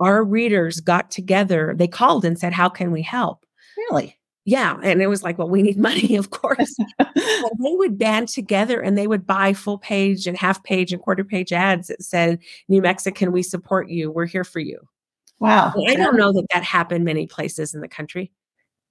our 0.00 0.24
readers 0.24 0.80
got 0.80 1.10
together, 1.10 1.74
they 1.76 1.86
called 1.86 2.24
and 2.24 2.38
said, 2.38 2.52
"How 2.52 2.68
can 2.68 2.90
we 2.90 3.02
help?" 3.02 3.44
Really? 3.76 4.16
Yeah. 4.50 4.80
And 4.82 5.00
it 5.00 5.06
was 5.06 5.22
like, 5.22 5.38
well, 5.38 5.48
we 5.48 5.62
need 5.62 5.78
money, 5.90 6.16
of 6.16 6.30
course. 6.30 6.74
they 6.98 7.76
would 7.76 7.96
band 7.96 8.28
together 8.28 8.80
and 8.80 8.98
they 8.98 9.06
would 9.06 9.24
buy 9.24 9.52
full 9.52 9.78
page 9.78 10.26
and 10.26 10.36
half 10.36 10.64
page 10.64 10.92
and 10.92 11.00
quarter 11.00 11.22
page 11.22 11.52
ads 11.52 11.86
that 11.86 12.02
said, 12.02 12.40
New 12.68 12.82
Mexican, 12.82 13.30
we 13.30 13.44
support 13.44 13.88
you. 13.88 14.10
We're 14.10 14.26
here 14.26 14.42
for 14.42 14.58
you. 14.58 14.80
Wow. 15.38 15.72
I 15.88 15.94
don't 15.94 16.16
know 16.16 16.32
that 16.32 16.46
that 16.52 16.64
happened 16.64 17.04
many 17.04 17.28
places 17.28 17.74
in 17.74 17.80
the 17.80 17.88
country. 17.88 18.32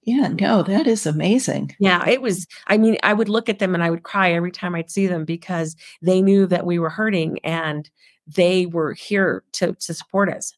Yeah, 0.02 0.28
no, 0.28 0.62
that 0.62 0.86
is 0.86 1.04
amazing. 1.04 1.76
Yeah, 1.78 2.08
it 2.08 2.22
was. 2.22 2.46
I 2.68 2.78
mean, 2.78 2.96
I 3.02 3.12
would 3.12 3.28
look 3.28 3.50
at 3.50 3.58
them 3.58 3.74
and 3.74 3.84
I 3.84 3.90
would 3.90 4.02
cry 4.02 4.32
every 4.32 4.50
time 4.50 4.74
I'd 4.74 4.90
see 4.90 5.06
them 5.06 5.26
because 5.26 5.76
they 6.00 6.22
knew 6.22 6.46
that 6.46 6.64
we 6.64 6.78
were 6.78 6.88
hurting 6.88 7.38
and 7.44 7.88
they 8.26 8.64
were 8.64 8.94
here 8.94 9.44
to 9.52 9.74
to 9.74 9.92
support 9.92 10.30
us. 10.30 10.54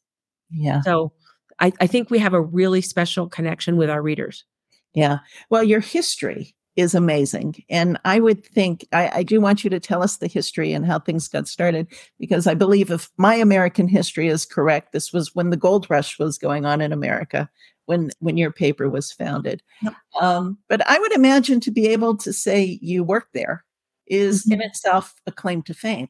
Yeah. 0.49 0.79
So 0.83 1.11
I, 1.59 1.73
I 1.81 1.87
think 1.87 2.09
we 2.09 2.19
have 2.19 2.33
a 2.33 2.41
really 2.41 2.79
special 2.79 3.27
connection 3.27 3.75
with 3.75 3.89
our 3.89 4.01
readers. 4.01 4.45
Yeah. 4.93 5.19
Well, 5.49 5.63
your 5.63 5.79
history 5.79 6.55
is 6.75 6.95
amazing. 6.95 7.63
And 7.69 7.99
I 8.03 8.19
would 8.19 8.43
think, 8.43 8.87
I, 8.91 9.19
I, 9.19 9.23
do 9.23 9.39
want 9.39 9.63
you 9.63 9.69
to 9.69 9.79
tell 9.79 10.01
us 10.01 10.17
the 10.17 10.27
history 10.27 10.73
and 10.73 10.85
how 10.85 10.99
things 10.99 11.27
got 11.27 11.47
started, 11.47 11.87
because 12.19 12.47
I 12.47 12.55
believe 12.55 12.89
if 12.89 13.11
my 13.17 13.35
American 13.35 13.87
history 13.87 14.27
is 14.27 14.45
correct, 14.45 14.91
this 14.91 15.13
was 15.13 15.35
when 15.35 15.51
the 15.51 15.57
gold 15.57 15.87
rush 15.89 16.17
was 16.17 16.39
going 16.39 16.65
on 16.65 16.81
in 16.81 16.91
America, 16.91 17.47
when, 17.85 18.09
when 18.19 18.37
your 18.37 18.51
paper 18.51 18.89
was 18.89 19.11
founded. 19.11 19.61
Yep. 19.83 19.93
Um, 20.19 20.57
but 20.67 20.87
I 20.89 20.97
would 20.97 21.11
imagine 21.11 21.59
to 21.59 21.71
be 21.71 21.87
able 21.89 22.17
to 22.17 22.33
say 22.33 22.79
you 22.81 23.03
worked 23.03 23.33
there 23.33 23.63
is 24.07 24.43
mm-hmm. 24.43 24.53
in 24.53 24.61
itself 24.61 25.13
a 25.27 25.31
claim 25.31 25.61
to 25.63 25.75
fame. 25.75 26.09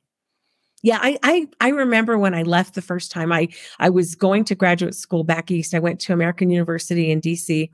Yeah, 0.81 0.99
I, 1.01 1.17
I 1.23 1.47
I 1.61 1.69
remember 1.69 2.17
when 2.17 2.33
I 2.33 2.43
left 2.43 2.75
the 2.75 2.81
first 2.81 3.09
time. 3.09 3.31
I 3.31 3.47
I 3.79 3.89
was 3.89 4.15
going 4.15 4.43
to 4.45 4.55
graduate 4.55 4.95
school 4.95 5.23
back 5.23 5.49
east. 5.49 5.73
I 5.73 5.79
went 5.79 6.01
to 6.01 6.13
American 6.13 6.49
University 6.49 7.09
in 7.09 7.21
DC, 7.21 7.69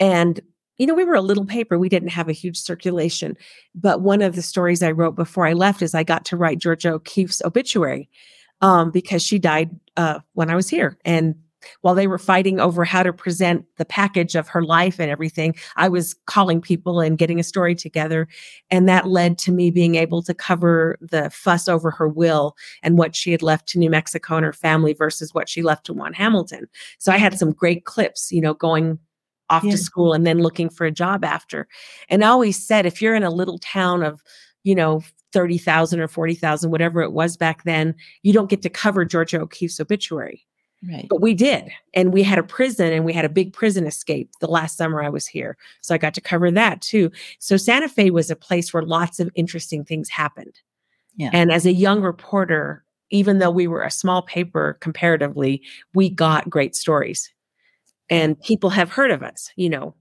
and, 0.00 0.40
you 0.78 0.86
know, 0.86 0.94
we 0.94 1.04
were 1.04 1.14
a 1.14 1.20
little 1.20 1.44
paper. 1.44 1.78
We 1.78 1.88
didn't 1.88 2.08
have 2.08 2.28
a 2.28 2.32
huge 2.32 2.58
circulation. 2.58 3.36
But 3.74 4.00
one 4.00 4.22
of 4.22 4.34
the 4.34 4.42
stories 4.42 4.82
I 4.82 4.90
wrote 4.90 5.16
before 5.16 5.46
I 5.46 5.52
left 5.52 5.82
is 5.82 5.94
I 5.94 6.02
got 6.02 6.24
to 6.26 6.36
write 6.36 6.58
Georgia 6.58 6.92
O'Keeffe's 6.92 7.42
obituary 7.44 8.08
um, 8.60 8.90
because 8.90 9.22
she 9.22 9.38
died 9.38 9.70
uh, 9.96 10.20
when 10.34 10.50
I 10.50 10.56
was 10.56 10.68
here. 10.68 10.98
And 11.04 11.34
while 11.82 11.94
they 11.94 12.06
were 12.06 12.18
fighting 12.18 12.60
over 12.60 12.84
how 12.84 13.02
to 13.02 13.12
present 13.12 13.64
the 13.76 13.84
package 13.84 14.34
of 14.34 14.48
her 14.48 14.62
life 14.62 14.98
and 14.98 15.10
everything, 15.10 15.54
I 15.76 15.88
was 15.88 16.14
calling 16.26 16.60
people 16.60 17.00
and 17.00 17.18
getting 17.18 17.38
a 17.38 17.44
story 17.44 17.74
together. 17.74 18.28
And 18.70 18.88
that 18.88 19.06
led 19.06 19.38
to 19.38 19.52
me 19.52 19.70
being 19.70 19.94
able 19.94 20.22
to 20.22 20.34
cover 20.34 20.98
the 21.00 21.30
fuss 21.30 21.68
over 21.68 21.90
her 21.90 22.08
will 22.08 22.56
and 22.82 22.98
what 22.98 23.14
she 23.14 23.32
had 23.32 23.42
left 23.42 23.68
to 23.68 23.78
New 23.78 23.90
Mexico 23.90 24.36
and 24.36 24.44
her 24.44 24.52
family 24.52 24.92
versus 24.92 25.34
what 25.34 25.48
she 25.48 25.62
left 25.62 25.86
to 25.86 25.92
Juan 25.92 26.12
Hamilton. 26.12 26.66
So 26.98 27.12
I 27.12 27.18
had 27.18 27.38
some 27.38 27.52
great 27.52 27.84
clips, 27.84 28.32
you 28.32 28.40
know, 28.40 28.54
going 28.54 28.98
off 29.50 29.64
yeah. 29.64 29.72
to 29.72 29.78
school 29.78 30.12
and 30.12 30.26
then 30.26 30.38
looking 30.38 30.68
for 30.68 30.86
a 30.86 30.90
job 30.90 31.24
after. 31.24 31.68
And 32.08 32.24
I 32.24 32.28
always 32.28 32.64
said, 32.64 32.86
if 32.86 33.02
you're 33.02 33.14
in 33.14 33.22
a 33.22 33.30
little 33.30 33.58
town 33.58 34.02
of, 34.02 34.22
you 34.64 34.74
know, 34.74 35.02
30,000 35.32 36.00
or 36.00 36.08
40,000, 36.08 36.70
whatever 36.70 37.02
it 37.02 37.12
was 37.12 37.36
back 37.36 37.64
then, 37.64 37.94
you 38.22 38.32
don't 38.32 38.50
get 38.50 38.62
to 38.62 38.70
cover 38.70 39.04
Georgia 39.04 39.40
O'Keeffe's 39.40 39.80
obituary. 39.80 40.44
Right. 40.88 41.06
But 41.08 41.20
we 41.20 41.32
did. 41.34 41.70
And 41.94 42.12
we 42.12 42.22
had 42.22 42.38
a 42.38 42.42
prison 42.42 42.92
and 42.92 43.04
we 43.04 43.12
had 43.12 43.24
a 43.24 43.30
big 43.30 43.52
prison 43.52 43.86
escape 43.86 44.30
the 44.40 44.48
last 44.48 44.76
summer 44.76 45.02
I 45.02 45.10
was 45.10 45.26
here. 45.26 45.56
So 45.80 45.94
I 45.94 45.98
got 45.98 46.12
to 46.14 46.20
cover 46.20 46.50
that 46.50 46.80
too. 46.80 47.10
So 47.38 47.56
Santa 47.56 47.88
Fe 47.88 48.10
was 48.10 48.30
a 48.30 48.36
place 48.36 48.74
where 48.74 48.82
lots 48.82 49.20
of 49.20 49.30
interesting 49.34 49.84
things 49.84 50.08
happened. 50.08 50.60
Yeah. 51.16 51.30
And 51.32 51.52
as 51.52 51.66
a 51.66 51.72
young 51.72 52.00
reporter, 52.00 52.84
even 53.10 53.38
though 53.38 53.50
we 53.50 53.68
were 53.68 53.82
a 53.82 53.90
small 53.90 54.22
paper 54.22 54.76
comparatively, 54.80 55.62
we 55.94 56.10
got 56.10 56.50
great 56.50 56.74
stories. 56.74 57.31
And 58.12 58.40
people 58.40 58.70
have 58.70 58.90
heard 58.90 59.10
of 59.10 59.22
us, 59.22 59.50
you 59.56 59.68
know. 59.68 59.94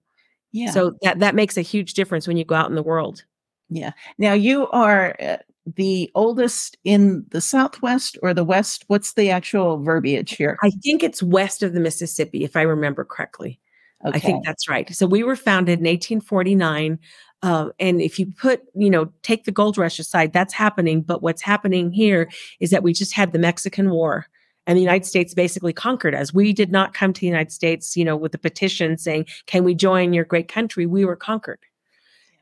Yeah. 0.52 0.72
So 0.72 0.94
that 1.02 1.20
that 1.20 1.36
makes 1.36 1.58
a 1.58 1.62
huge 1.62 1.94
difference 1.94 2.28
when 2.28 2.38
you 2.38 2.46
go 2.46 2.56
out 2.56 2.70
in 2.70 2.76
the 2.76 2.84
world. 2.84 3.24
Yeah. 3.70 3.92
Now 4.18 4.34
you 4.34 4.68
are 4.68 5.16
uh, 5.22 5.38
the 5.66 6.12
oldest 6.16 6.78
in 6.84 7.26
the 7.30 7.42
Southwest 7.42 8.18
or 8.22 8.34
the 8.34 8.44
West? 8.44 8.84
What's 8.88 9.14
the 9.14 9.30
actual 9.30 9.82
verbiage 9.82 10.36
here? 10.36 10.58
I 10.64 10.72
think 10.84 11.04
it's 11.04 11.22
west 11.22 11.64
of 11.64 11.74
the 11.74 11.80
Mississippi, 11.80 12.44
if 12.44 12.56
I 12.56 12.62
remember 12.62 13.06
correctly. 13.06 13.60
Okay. 14.06 14.18
I 14.18 14.20
think 14.20 14.44
that's 14.44 14.68
right. 14.68 14.94
So 14.96 15.06
we 15.06 15.24
were 15.24 15.36
founded 15.36 15.80
in 15.80 15.86
1849. 15.86 16.98
Uh, 17.44 17.70
and 17.80 18.02
if 18.02 18.18
you 18.18 18.26
put, 18.26 18.62
you 18.74 18.90
know, 18.90 19.12
take 19.22 19.46
the 19.46 19.52
gold 19.52 19.78
rush 19.78 20.00
aside, 20.00 20.34
that's 20.34 20.54
happening. 20.54 21.02
But 21.02 21.22
what's 21.22 21.42
happening 21.42 21.92
here 21.92 22.30
is 22.60 22.72
that 22.72 22.84
we 22.84 22.94
just 22.94 23.14
had 23.14 23.32
the 23.32 23.40
Mexican 23.40 23.92
War 23.92 24.26
and 24.68 24.78
the 24.78 24.82
United 24.82 25.06
States 25.06 25.34
basically 25.34 25.74
conquered 25.74 26.14
us. 26.14 26.34
We 26.34 26.54
did 26.54 26.72
not 26.72 26.94
come 26.94 27.14
to 27.14 27.22
the 27.22 27.28
United 27.28 27.52
States, 27.52 27.98
you 27.98 28.06
know, 28.06 28.16
with 28.16 28.34
a 28.36 28.38
petition 28.38 28.98
saying, 28.98 29.26
can 29.48 29.64
we 29.64 29.74
join 29.74 30.14
your 30.14 30.26
great 30.26 30.48
country? 30.48 30.86
We 30.86 31.06
were 31.06 31.16
conquered. 31.16 31.60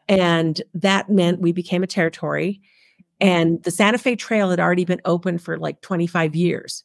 And 0.07 0.61
that 0.73 1.09
meant 1.09 1.39
we 1.39 1.51
became 1.51 1.83
a 1.83 1.87
territory. 1.87 2.61
And 3.21 3.63
the 3.63 3.71
Santa 3.71 3.97
Fe 3.97 4.15
Trail 4.15 4.49
had 4.49 4.59
already 4.59 4.85
been 4.85 5.01
open 5.05 5.37
for 5.37 5.57
like 5.57 5.81
25 5.81 6.35
years. 6.35 6.83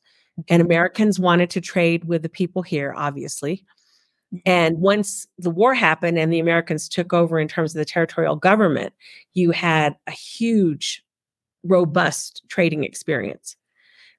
And 0.49 0.61
mm-hmm. 0.61 0.71
Americans 0.71 1.19
wanted 1.19 1.51
to 1.51 1.61
trade 1.61 2.05
with 2.05 2.23
the 2.23 2.29
people 2.29 2.63
here, 2.63 2.93
obviously. 2.97 3.65
And 4.45 4.79
once 4.79 5.27
the 5.39 5.51
war 5.51 5.75
happened 5.75 6.19
and 6.19 6.33
the 6.33 6.41
Americans 6.41 6.89
took 6.89 7.13
over 7.13 7.39
in 7.39 7.47
terms 7.49 7.75
of 7.75 7.79
the 7.79 7.85
territorial 7.85 8.37
government, 8.37 8.93
you 9.33 9.53
had 9.53 9.97
a 10.07 10.11
huge, 10.11 11.05
robust 11.63 12.43
trading 12.49 12.85
experience 12.85 13.57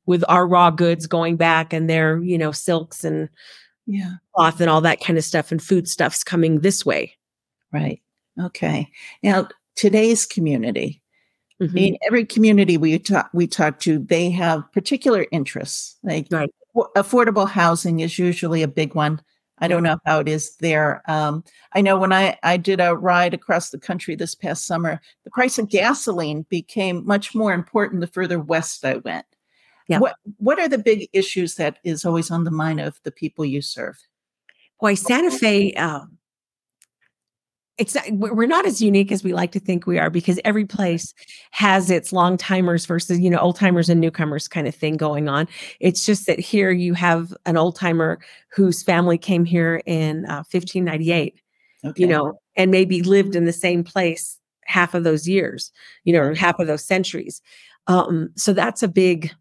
with 0.05 0.23
our 0.27 0.47
raw 0.47 0.69
goods 0.69 1.07
going 1.07 1.35
back 1.35 1.73
and 1.73 1.89
their, 1.89 2.19
you 2.19 2.37
know, 2.37 2.51
silks 2.51 3.03
and 3.03 3.29
yeah. 3.85 4.13
cloth 4.35 4.61
and 4.61 4.69
all 4.69 4.81
that 4.81 5.01
kind 5.01 5.17
of 5.17 5.23
stuff 5.23 5.51
and 5.51 5.61
foodstuffs 5.61 6.23
coming 6.23 6.59
this 6.59 6.85
way. 6.85 7.13
Right. 7.71 8.01
Okay. 8.41 8.89
Now, 9.23 9.47
today's 9.75 10.25
community, 10.25 11.01
mm-hmm. 11.61 11.77
in 11.77 11.97
every 12.05 12.25
community 12.25 12.77
we 12.77 12.99
talk 12.99 13.29
we 13.33 13.47
talk 13.47 13.79
to, 13.81 13.99
they 13.99 14.29
have 14.31 14.71
particular 14.71 15.25
interests. 15.31 15.97
Like 16.03 16.27
right. 16.31 16.49
affordable 16.95 17.47
housing 17.47 17.99
is 17.99 18.19
usually 18.19 18.63
a 18.63 18.67
big 18.67 18.95
one. 18.95 19.21
I 19.59 19.69
don't 19.69 19.83
know 19.83 19.97
how 20.05 20.19
it 20.19 20.27
is 20.27 20.55
there. 20.57 21.01
Um, 21.07 21.43
I 21.73 21.81
know 21.81 21.97
when 21.97 22.11
I, 22.11 22.37
I 22.43 22.57
did 22.57 22.81
a 22.81 22.95
ride 22.95 23.33
across 23.33 23.69
the 23.69 23.79
country 23.79 24.15
this 24.15 24.35
past 24.35 24.65
summer, 24.65 24.99
the 25.23 25.31
price 25.31 25.57
of 25.57 25.69
gasoline 25.69 26.45
became 26.49 27.05
much 27.05 27.33
more 27.33 27.53
important 27.53 28.01
the 28.01 28.07
further 28.07 28.37
west 28.37 28.83
I 28.83 28.97
went. 28.97 29.25
Yeah. 29.87 29.99
What 29.99 30.15
what 30.37 30.59
are 30.59 30.67
the 30.67 30.77
big 30.77 31.07
issues 31.13 31.55
that 31.55 31.77
is 31.83 32.05
always 32.05 32.31
on 32.31 32.43
the 32.43 32.51
mind 32.51 32.79
of 32.79 32.99
the 33.03 33.11
people 33.11 33.45
you 33.45 33.61
serve? 33.61 33.97
Boy, 34.79 34.95
Santa 34.95 35.31
Fe, 35.31 35.73
um, 35.73 36.17
it's 37.77 37.97
we're 38.11 38.47
not 38.47 38.65
as 38.65 38.81
unique 38.81 39.11
as 39.11 39.23
we 39.23 39.33
like 39.33 39.51
to 39.51 39.59
think 39.59 39.85
we 39.85 39.99
are 39.99 40.09
because 40.09 40.39
every 40.45 40.65
place 40.65 41.13
has 41.51 41.89
its 41.89 42.13
long 42.13 42.37
timers 42.37 42.85
versus 42.85 43.19
you 43.19 43.29
know 43.29 43.37
old 43.39 43.57
timers 43.57 43.89
and 43.89 43.99
newcomers 43.99 44.47
kind 44.47 44.67
of 44.67 44.73
thing 44.73 44.95
going 44.95 45.27
on 45.27 45.47
it's 45.79 46.05
just 46.05 46.25
that 46.25 46.39
here 46.39 46.71
you 46.71 46.93
have 46.93 47.33
an 47.45 47.57
old 47.57 47.75
timer 47.75 48.19
whose 48.51 48.81
family 48.81 49.17
came 49.17 49.43
here 49.43 49.81
in 49.85 50.25
uh, 50.25 50.43
1598 50.51 51.41
okay. 51.85 52.01
you 52.01 52.07
know 52.07 52.39
and 52.55 52.71
maybe 52.71 53.01
lived 53.01 53.35
in 53.35 53.45
the 53.45 53.53
same 53.53 53.83
place 53.83 54.39
half 54.65 54.93
of 54.93 55.03
those 55.03 55.27
years 55.27 55.71
you 56.05 56.13
know 56.13 56.33
half 56.33 56.59
of 56.59 56.67
those 56.67 56.83
centuries 56.83 57.41
um, 57.87 58.29
so 58.35 58.53
that's 58.53 58.81
a 58.81 58.87
big 58.87 59.31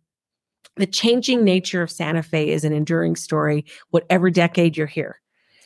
the 0.76 0.86
changing 0.86 1.44
nature 1.44 1.82
of 1.82 1.90
santa 1.90 2.22
fe 2.22 2.48
is 2.48 2.64
an 2.64 2.72
enduring 2.72 3.16
story 3.16 3.64
whatever 3.90 4.30
decade 4.30 4.76
you're 4.76 4.86
here 4.86 5.20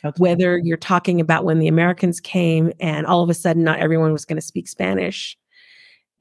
Okay. 0.05 0.15
Whether 0.17 0.57
you're 0.57 0.77
talking 0.77 1.19
about 1.19 1.43
when 1.43 1.59
the 1.59 1.67
Americans 1.67 2.21
came 2.21 2.71
and 2.79 3.05
all 3.05 3.21
of 3.21 3.29
a 3.29 3.33
sudden 3.33 3.65
not 3.65 3.79
everyone 3.79 4.13
was 4.13 4.23
going 4.23 4.37
to 4.37 4.41
speak 4.41 4.69
Spanish 4.69 5.37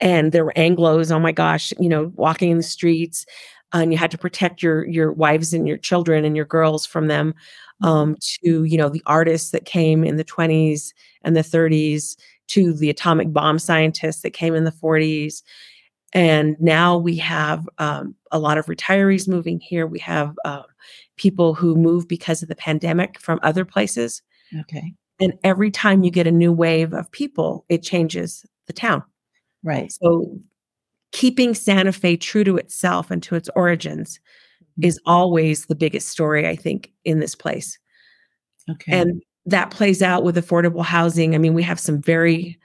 and 0.00 0.32
there 0.32 0.44
were 0.44 0.52
Anglos, 0.56 1.10
oh 1.10 1.18
my 1.18 1.32
gosh, 1.32 1.72
you 1.78 1.88
know, 1.88 2.12
walking 2.16 2.50
in 2.50 2.56
the 2.56 2.62
streets 2.62 3.26
and 3.72 3.92
you 3.92 3.98
had 3.98 4.10
to 4.10 4.18
protect 4.18 4.62
your 4.62 4.86
your 4.86 5.12
wives 5.12 5.52
and 5.52 5.68
your 5.68 5.76
children 5.76 6.24
and 6.24 6.36
your 6.36 6.44
girls 6.44 6.86
from 6.86 7.08
them 7.08 7.34
mm-hmm. 7.82 7.86
um, 7.86 8.16
to 8.20 8.64
you 8.64 8.78
know 8.78 8.88
the 8.88 9.02
artists 9.06 9.50
that 9.50 9.64
came 9.64 10.04
in 10.04 10.16
the 10.16 10.24
20s 10.24 10.92
and 11.22 11.36
the 11.36 11.40
30s 11.40 12.16
to 12.48 12.72
the 12.72 12.88
atomic 12.88 13.32
bomb 13.32 13.58
scientists 13.58 14.22
that 14.22 14.30
came 14.30 14.54
in 14.54 14.64
the 14.64 14.72
40s 14.72 15.42
and 16.12 16.56
now 16.58 16.96
we 16.96 17.16
have 17.16 17.68
um, 17.78 18.14
a 18.30 18.38
lot 18.38 18.58
of 18.58 18.66
retirees 18.66 19.28
moving 19.28 19.60
here 19.60 19.86
we 19.86 19.98
have 19.98 20.34
uh, 20.44 20.62
people 21.18 21.52
who 21.52 21.74
move 21.74 22.08
because 22.08 22.42
of 22.42 22.48
the 22.48 22.56
pandemic 22.56 23.20
from 23.20 23.38
other 23.42 23.64
places. 23.64 24.22
Okay. 24.60 24.94
And 25.20 25.34
every 25.44 25.70
time 25.70 26.02
you 26.02 26.10
get 26.10 26.26
a 26.26 26.32
new 26.32 26.52
wave 26.52 26.94
of 26.94 27.10
people, 27.10 27.66
it 27.68 27.82
changes 27.82 28.46
the 28.66 28.72
town. 28.72 29.02
Right. 29.62 29.92
So 29.92 30.38
keeping 31.12 31.54
Santa 31.54 31.92
Fe 31.92 32.16
true 32.16 32.44
to 32.44 32.56
itself 32.56 33.10
and 33.10 33.22
to 33.24 33.34
its 33.34 33.50
origins 33.54 34.20
mm-hmm. 34.62 34.86
is 34.86 35.00
always 35.04 35.66
the 35.66 35.74
biggest 35.74 36.08
story, 36.08 36.48
I 36.48 36.56
think, 36.56 36.92
in 37.04 37.18
this 37.18 37.34
place. 37.34 37.78
Okay. 38.70 38.92
And 38.92 39.22
that 39.46 39.70
plays 39.70 40.02
out 40.02 40.22
with 40.22 40.36
affordable 40.36 40.84
housing. 40.84 41.34
I 41.34 41.38
mean, 41.38 41.54
we 41.54 41.62
have 41.62 41.80
some 41.80 42.00
very, 42.00 42.58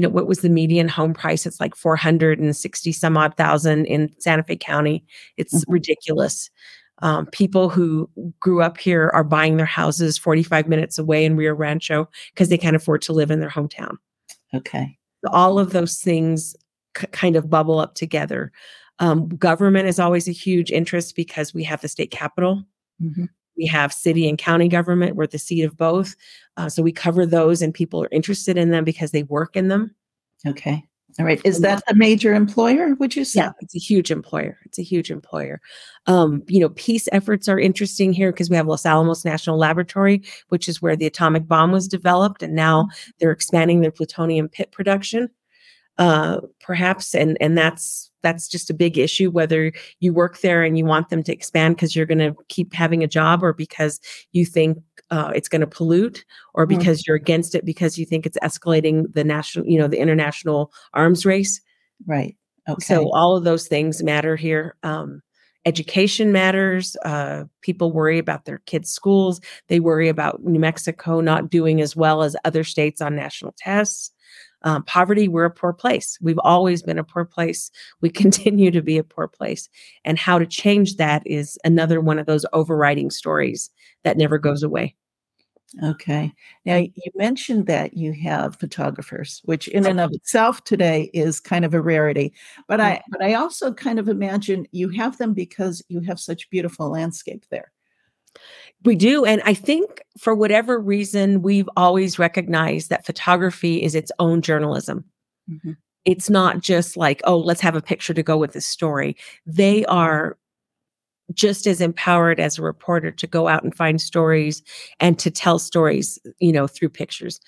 you 0.00 0.06
know, 0.06 0.08
what 0.08 0.26
was 0.26 0.38
the 0.38 0.48
median 0.48 0.88
home 0.88 1.12
price? 1.12 1.44
It's 1.44 1.60
like 1.60 1.76
460 1.76 2.90
some 2.90 3.18
odd 3.18 3.36
thousand 3.36 3.84
in 3.84 4.10
Santa 4.18 4.42
Fe 4.42 4.56
County. 4.56 5.04
It's 5.36 5.54
mm-hmm. 5.54 5.72
ridiculous. 5.74 6.48
Um, 7.02 7.26
people 7.26 7.68
who 7.68 8.08
grew 8.40 8.62
up 8.62 8.78
here 8.78 9.10
are 9.12 9.22
buying 9.22 9.58
their 9.58 9.66
houses 9.66 10.16
45 10.16 10.68
minutes 10.68 10.98
away 10.98 11.26
in 11.26 11.36
Rio 11.36 11.52
Rancho 11.52 12.08
because 12.32 12.48
they 12.48 12.56
can't 12.56 12.76
afford 12.76 13.02
to 13.02 13.12
live 13.12 13.30
in 13.30 13.40
their 13.40 13.50
hometown. 13.50 13.96
Okay. 14.54 14.96
All 15.28 15.58
of 15.58 15.72
those 15.72 15.98
things 15.98 16.56
c- 16.96 17.06
kind 17.08 17.36
of 17.36 17.50
bubble 17.50 17.78
up 17.78 17.94
together. 17.94 18.52
Um, 19.00 19.28
government 19.28 19.86
is 19.86 20.00
always 20.00 20.28
a 20.28 20.32
huge 20.32 20.70
interest 20.70 21.14
because 21.14 21.52
we 21.52 21.62
have 21.64 21.82
the 21.82 21.88
state 21.88 22.10
capital. 22.10 22.64
Mm-hmm. 23.02 23.26
We 23.60 23.66
have 23.66 23.92
city 23.92 24.26
and 24.26 24.38
county 24.38 24.68
government. 24.68 25.16
We're 25.16 25.26
the 25.26 25.38
seat 25.38 25.64
of 25.64 25.76
both. 25.76 26.16
Uh, 26.56 26.70
so 26.70 26.82
we 26.82 26.92
cover 26.92 27.26
those, 27.26 27.60
and 27.60 27.74
people 27.74 28.02
are 28.02 28.08
interested 28.10 28.56
in 28.56 28.70
them 28.70 28.84
because 28.84 29.10
they 29.10 29.24
work 29.24 29.54
in 29.54 29.68
them. 29.68 29.94
Okay. 30.46 30.82
All 31.18 31.26
right. 31.26 31.40
Is 31.44 31.60
that 31.60 31.82
a 31.88 31.94
major 31.94 32.32
employer, 32.32 32.94
would 32.94 33.14
you 33.14 33.26
say? 33.26 33.40
Yeah, 33.40 33.52
it's 33.60 33.74
a 33.74 33.78
huge 33.78 34.10
employer. 34.10 34.56
It's 34.64 34.78
a 34.78 34.82
huge 34.82 35.10
employer. 35.10 35.60
Um, 36.06 36.42
you 36.46 36.60
know, 36.60 36.70
peace 36.70 37.06
efforts 37.12 37.48
are 37.48 37.58
interesting 37.58 38.14
here 38.14 38.32
because 38.32 38.48
we 38.48 38.56
have 38.56 38.66
Los 38.66 38.86
Alamos 38.86 39.24
National 39.26 39.58
Laboratory, 39.58 40.22
which 40.48 40.66
is 40.66 40.80
where 40.80 40.96
the 40.96 41.06
atomic 41.06 41.46
bomb 41.46 41.72
was 41.72 41.86
developed, 41.86 42.42
and 42.42 42.54
now 42.54 42.84
mm-hmm. 42.84 43.10
they're 43.18 43.32
expanding 43.32 43.82
their 43.82 43.90
plutonium 43.90 44.48
pit 44.48 44.72
production. 44.72 45.28
Uh, 46.00 46.40
perhaps, 46.60 47.14
and 47.14 47.36
and 47.40 47.56
that's 47.56 48.10
that's 48.22 48.48
just 48.48 48.70
a 48.70 48.74
big 48.74 48.98
issue. 48.98 49.30
Whether 49.30 49.72
you 50.00 50.12
work 50.12 50.40
there 50.40 50.64
and 50.64 50.76
you 50.76 50.84
want 50.84 51.10
them 51.10 51.22
to 51.22 51.32
expand 51.32 51.76
because 51.76 51.94
you're 51.94 52.06
going 52.06 52.18
to 52.18 52.34
keep 52.48 52.74
having 52.74 53.04
a 53.04 53.06
job, 53.06 53.44
or 53.44 53.52
because 53.52 54.00
you 54.32 54.44
think 54.44 54.78
uh, 55.10 55.32
it's 55.34 55.48
going 55.48 55.60
to 55.60 55.66
pollute 55.66 56.24
or 56.54 56.66
mm. 56.66 56.70
because 56.70 57.02
mm. 57.02 57.06
you're 57.06 57.16
against 57.16 57.54
it 57.54 57.64
because 57.64 57.98
you 57.98 58.06
think 58.06 58.26
it's 58.26 58.38
escalating 58.42 59.12
the 59.12 59.24
national 59.24 59.66
you 59.66 59.78
know 59.78 59.88
the 59.88 59.98
international 59.98 60.72
arms 60.94 61.26
race 61.26 61.60
right 62.06 62.36
okay 62.68 62.84
so 62.84 63.10
all 63.12 63.36
of 63.36 63.44
those 63.44 63.66
things 63.66 64.02
matter 64.02 64.36
here 64.36 64.76
um, 64.82 65.20
education 65.66 66.32
matters 66.32 66.96
uh, 67.04 67.44
people 67.60 67.92
worry 67.92 68.18
about 68.18 68.44
their 68.44 68.58
kids 68.66 68.90
schools 68.90 69.40
they 69.68 69.80
worry 69.80 70.08
about 70.08 70.42
new 70.44 70.60
mexico 70.60 71.20
not 71.20 71.50
doing 71.50 71.80
as 71.80 71.96
well 71.96 72.22
as 72.22 72.36
other 72.44 72.64
states 72.64 73.00
on 73.00 73.16
national 73.16 73.54
tests 73.58 74.12
um, 74.62 74.82
poverty 74.84 75.28
we're 75.28 75.44
a 75.44 75.50
poor 75.50 75.72
place 75.72 76.18
we've 76.20 76.38
always 76.40 76.82
been 76.82 76.98
a 76.98 77.04
poor 77.04 77.24
place 77.24 77.70
we 78.00 78.10
continue 78.22 78.70
to 78.70 78.82
be 78.82 78.98
a 78.98 79.04
poor 79.04 79.28
place 79.28 79.68
and 80.04 80.18
how 80.18 80.38
to 80.38 80.46
change 80.46 80.96
that 80.96 81.22
is 81.26 81.58
another 81.64 82.00
one 82.00 82.18
of 82.18 82.26
those 82.26 82.46
overriding 82.52 83.10
stories 83.10 83.70
that 84.02 84.16
never 84.16 84.38
goes 84.38 84.62
away 84.62 84.94
Okay. 85.84 86.32
Now 86.66 86.78
you 86.78 87.10
mentioned 87.14 87.66
that 87.66 87.96
you 87.96 88.12
have 88.12 88.58
photographers, 88.58 89.40
which 89.44 89.68
in 89.68 89.86
and 89.86 90.00
of 90.00 90.10
itself 90.12 90.64
today 90.64 91.10
is 91.14 91.38
kind 91.38 91.64
of 91.64 91.74
a 91.74 91.80
rarity. 91.80 92.32
But 92.66 92.80
I 92.80 93.00
but 93.10 93.22
I 93.22 93.34
also 93.34 93.72
kind 93.72 94.00
of 94.00 94.08
imagine 94.08 94.66
you 94.72 94.88
have 94.90 95.18
them 95.18 95.32
because 95.32 95.82
you 95.88 96.00
have 96.00 96.18
such 96.18 96.50
beautiful 96.50 96.90
landscape 96.90 97.44
there. 97.50 97.70
We 98.84 98.96
do. 98.96 99.24
And 99.24 99.42
I 99.44 99.54
think 99.54 100.02
for 100.18 100.34
whatever 100.34 100.78
reason, 100.78 101.42
we've 101.42 101.68
always 101.76 102.18
recognized 102.18 102.88
that 102.90 103.04
photography 103.04 103.82
is 103.82 103.94
its 103.94 104.10
own 104.18 104.40
journalism. 104.42 105.04
Mm-hmm. 105.50 105.72
It's 106.06 106.30
not 106.30 106.60
just 106.60 106.96
like, 106.96 107.20
oh, 107.24 107.38
let's 107.38 107.60
have 107.60 107.76
a 107.76 107.82
picture 107.82 108.14
to 108.14 108.22
go 108.22 108.38
with 108.38 108.52
the 108.52 108.60
story. 108.60 109.16
They 109.44 109.84
are 109.84 110.38
just 111.34 111.66
as 111.66 111.80
empowered 111.80 112.40
as 112.40 112.58
a 112.58 112.62
reporter 112.62 113.10
to 113.10 113.26
go 113.26 113.48
out 113.48 113.62
and 113.62 113.74
find 113.74 114.00
stories 114.00 114.62
and 114.98 115.18
to 115.18 115.30
tell 115.30 115.58
stories, 115.58 116.18
you 116.38 116.52
know, 116.52 116.66
through 116.66 116.88
pictures. 116.88 117.38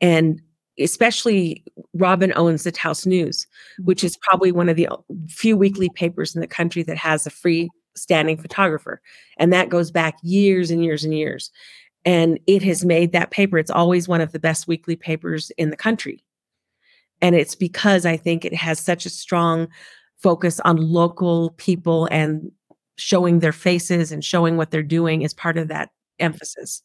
And 0.00 0.40
especially 0.78 1.64
Robin 1.94 2.32
owns 2.36 2.64
the 2.64 2.72
Taos 2.72 3.06
News, 3.06 3.46
which 3.84 4.04
is 4.04 4.16
probably 4.18 4.52
one 4.52 4.68
of 4.68 4.76
the 4.76 4.88
few 5.28 5.56
weekly 5.56 5.88
papers 5.88 6.34
in 6.34 6.40
the 6.40 6.46
country 6.46 6.82
that 6.82 6.96
has 6.96 7.26
a 7.26 7.30
free 7.30 7.70
standing 7.96 8.36
photographer. 8.36 9.00
And 9.38 9.52
that 9.52 9.68
goes 9.68 9.90
back 9.90 10.16
years 10.22 10.70
and 10.70 10.84
years 10.84 11.04
and 11.04 11.14
years. 11.14 11.50
And 12.04 12.38
it 12.46 12.62
has 12.62 12.84
made 12.84 13.12
that 13.12 13.30
paper, 13.30 13.58
it's 13.58 13.70
always 13.70 14.08
one 14.08 14.20
of 14.20 14.32
the 14.32 14.38
best 14.38 14.68
weekly 14.68 14.96
papers 14.96 15.50
in 15.56 15.70
the 15.70 15.76
country. 15.76 16.22
And 17.22 17.34
it's 17.34 17.54
because 17.54 18.04
I 18.04 18.16
think 18.16 18.44
it 18.44 18.54
has 18.54 18.78
such 18.78 19.06
a 19.06 19.10
strong 19.10 19.68
focus 20.18 20.60
on 20.60 20.76
local 20.76 21.50
people 21.56 22.06
and 22.10 22.50
showing 22.96 23.38
their 23.38 23.52
faces 23.52 24.12
and 24.12 24.24
showing 24.24 24.56
what 24.56 24.70
they're 24.70 24.82
doing 24.82 25.22
is 25.22 25.34
part 25.34 25.56
of 25.56 25.68
that 25.68 25.90
emphasis 26.20 26.82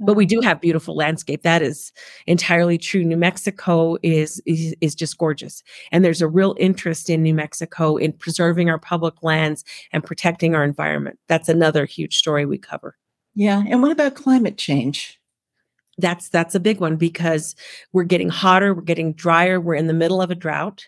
but 0.00 0.14
we 0.14 0.26
do 0.26 0.40
have 0.40 0.60
beautiful 0.60 0.96
landscape 0.96 1.42
that 1.42 1.62
is 1.62 1.92
entirely 2.26 2.78
true. 2.78 3.04
New 3.04 3.16
mexico 3.16 3.96
is, 4.02 4.42
is 4.46 4.74
is 4.80 4.94
just 4.94 5.18
gorgeous 5.18 5.62
and 5.92 6.04
there's 6.04 6.22
a 6.22 6.28
real 6.28 6.54
interest 6.58 7.10
in 7.10 7.22
new 7.22 7.34
mexico 7.34 7.96
in 7.96 8.12
preserving 8.12 8.70
our 8.70 8.78
public 8.78 9.22
lands 9.22 9.64
and 9.92 10.02
protecting 10.02 10.54
our 10.54 10.64
environment. 10.64 11.18
That's 11.28 11.48
another 11.48 11.84
huge 11.84 12.16
story 12.16 12.46
we 12.46 12.58
cover. 12.58 12.96
Yeah 13.34 13.62
and 13.68 13.82
what 13.82 13.92
about 13.92 14.14
climate 14.14 14.56
change? 14.56 15.20
That's 15.98 16.28
that's 16.30 16.54
a 16.54 16.60
big 16.60 16.80
one 16.80 16.96
because 16.96 17.54
we're 17.92 18.04
getting 18.04 18.30
hotter 18.30 18.74
we're 18.74 18.82
getting 18.82 19.12
drier 19.12 19.60
we're 19.60 19.74
in 19.74 19.86
the 19.86 19.92
middle 19.92 20.22
of 20.22 20.30
a 20.30 20.34
drought 20.34 20.86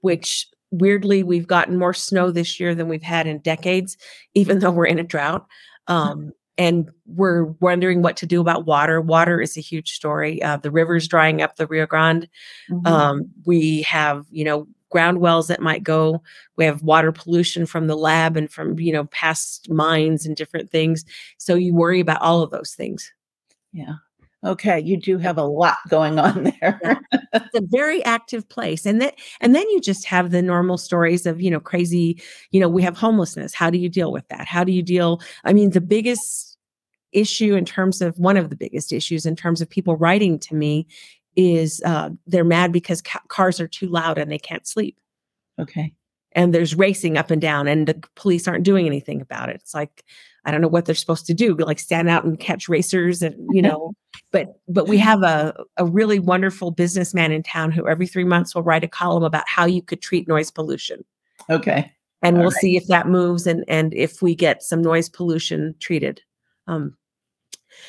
which 0.00 0.46
weirdly 0.70 1.22
we've 1.22 1.48
gotten 1.48 1.76
more 1.76 1.94
snow 1.94 2.30
this 2.30 2.60
year 2.60 2.74
than 2.74 2.88
we've 2.88 3.02
had 3.02 3.26
in 3.26 3.38
decades 3.38 3.96
even 4.34 4.58
though 4.58 4.70
we're 4.70 4.86
in 4.86 4.98
a 4.98 5.04
drought. 5.04 5.46
Um, 5.86 6.32
and 6.60 6.90
we're 7.06 7.44
wondering 7.60 8.02
what 8.02 8.18
to 8.18 8.26
do 8.26 8.38
about 8.38 8.66
water. 8.66 9.00
Water 9.00 9.40
is 9.40 9.56
a 9.56 9.62
huge 9.62 9.92
story. 9.92 10.42
Uh, 10.42 10.58
the 10.58 10.70
river's 10.70 11.08
drying 11.08 11.40
up, 11.40 11.56
the 11.56 11.66
Rio 11.66 11.86
Grande. 11.86 12.28
Mm-hmm. 12.70 12.86
Um, 12.86 13.30
we 13.46 13.80
have, 13.82 14.26
you 14.30 14.44
know, 14.44 14.68
ground 14.90 15.20
wells 15.20 15.48
that 15.48 15.62
might 15.62 15.82
go. 15.82 16.22
We 16.56 16.66
have 16.66 16.82
water 16.82 17.12
pollution 17.12 17.64
from 17.64 17.86
the 17.86 17.96
lab 17.96 18.36
and 18.36 18.52
from, 18.52 18.78
you 18.78 18.92
know, 18.92 19.06
past 19.06 19.70
mines 19.70 20.26
and 20.26 20.36
different 20.36 20.68
things. 20.68 21.02
So 21.38 21.54
you 21.54 21.74
worry 21.74 21.98
about 21.98 22.20
all 22.20 22.42
of 22.42 22.50
those 22.50 22.74
things. 22.74 23.10
Yeah. 23.72 23.94
Okay, 24.44 24.80
you 24.80 24.96
do 24.96 25.18
have 25.18 25.36
a 25.38 25.44
lot 25.44 25.76
going 25.88 26.18
on 26.18 26.44
there. 26.60 26.78
yeah. 26.82 27.20
It's 27.32 27.54
a 27.54 27.62
very 27.62 28.04
active 28.04 28.46
place. 28.50 28.84
And 28.84 29.00
then 29.00 29.12
and 29.40 29.54
then 29.54 29.68
you 29.70 29.80
just 29.80 30.04
have 30.04 30.30
the 30.30 30.42
normal 30.42 30.76
stories 30.76 31.24
of, 31.24 31.40
you 31.40 31.50
know, 31.50 31.60
crazy, 31.60 32.20
you 32.50 32.60
know, 32.60 32.68
we 32.68 32.82
have 32.82 32.98
homelessness. 32.98 33.54
How 33.54 33.70
do 33.70 33.78
you 33.78 33.88
deal 33.88 34.12
with 34.12 34.28
that? 34.28 34.46
How 34.46 34.62
do 34.62 34.72
you 34.72 34.82
deal 34.82 35.22
I 35.44 35.54
mean, 35.54 35.70
the 35.70 35.80
biggest 35.80 36.49
issue 37.12 37.54
in 37.54 37.64
terms 37.64 38.00
of 38.00 38.18
one 38.18 38.36
of 38.36 38.50
the 38.50 38.56
biggest 38.56 38.92
issues 38.92 39.26
in 39.26 39.36
terms 39.36 39.60
of 39.60 39.68
people 39.68 39.96
writing 39.96 40.38
to 40.38 40.54
me 40.54 40.86
is 41.36 41.80
uh, 41.84 42.10
they're 42.26 42.44
mad 42.44 42.72
because 42.72 43.02
ca- 43.02 43.22
cars 43.28 43.60
are 43.60 43.68
too 43.68 43.88
loud 43.88 44.18
and 44.18 44.30
they 44.30 44.38
can't 44.38 44.66
sleep. 44.66 44.98
Okay. 45.58 45.94
And 46.32 46.54
there's 46.54 46.76
racing 46.76 47.16
up 47.16 47.30
and 47.32 47.42
down, 47.42 47.66
and 47.66 47.88
the 47.88 48.00
police 48.14 48.46
aren't 48.46 48.64
doing 48.64 48.86
anything 48.86 49.20
about 49.20 49.48
it. 49.48 49.56
It's 49.56 49.74
like 49.74 50.04
I 50.44 50.52
don't 50.52 50.60
know 50.60 50.68
what 50.68 50.84
they're 50.84 50.94
supposed 50.94 51.26
to 51.26 51.34
do, 51.34 51.56
like 51.56 51.80
stand 51.80 52.08
out 52.08 52.24
and 52.24 52.38
catch 52.38 52.68
racers, 52.68 53.20
and 53.20 53.34
you 53.50 53.60
know. 53.60 53.92
but 54.30 54.60
but 54.68 54.86
we 54.86 54.96
have 54.98 55.24
a 55.24 55.52
a 55.76 55.84
really 55.84 56.20
wonderful 56.20 56.70
businessman 56.70 57.32
in 57.32 57.42
town 57.42 57.72
who 57.72 57.88
every 57.88 58.06
three 58.06 58.24
months 58.24 58.54
will 58.54 58.62
write 58.62 58.84
a 58.84 58.88
column 58.88 59.24
about 59.24 59.42
how 59.48 59.66
you 59.66 59.82
could 59.82 60.00
treat 60.00 60.28
noise 60.28 60.52
pollution. 60.52 61.04
Okay. 61.48 61.92
And 62.22 62.36
All 62.36 62.42
we'll 62.42 62.50
right. 62.52 62.60
see 62.60 62.76
if 62.76 62.86
that 62.86 63.08
moves 63.08 63.48
and 63.48 63.64
and 63.66 63.92
if 63.92 64.22
we 64.22 64.36
get 64.36 64.62
some 64.62 64.82
noise 64.82 65.08
pollution 65.08 65.74
treated. 65.80 66.22
Um, 66.68 66.96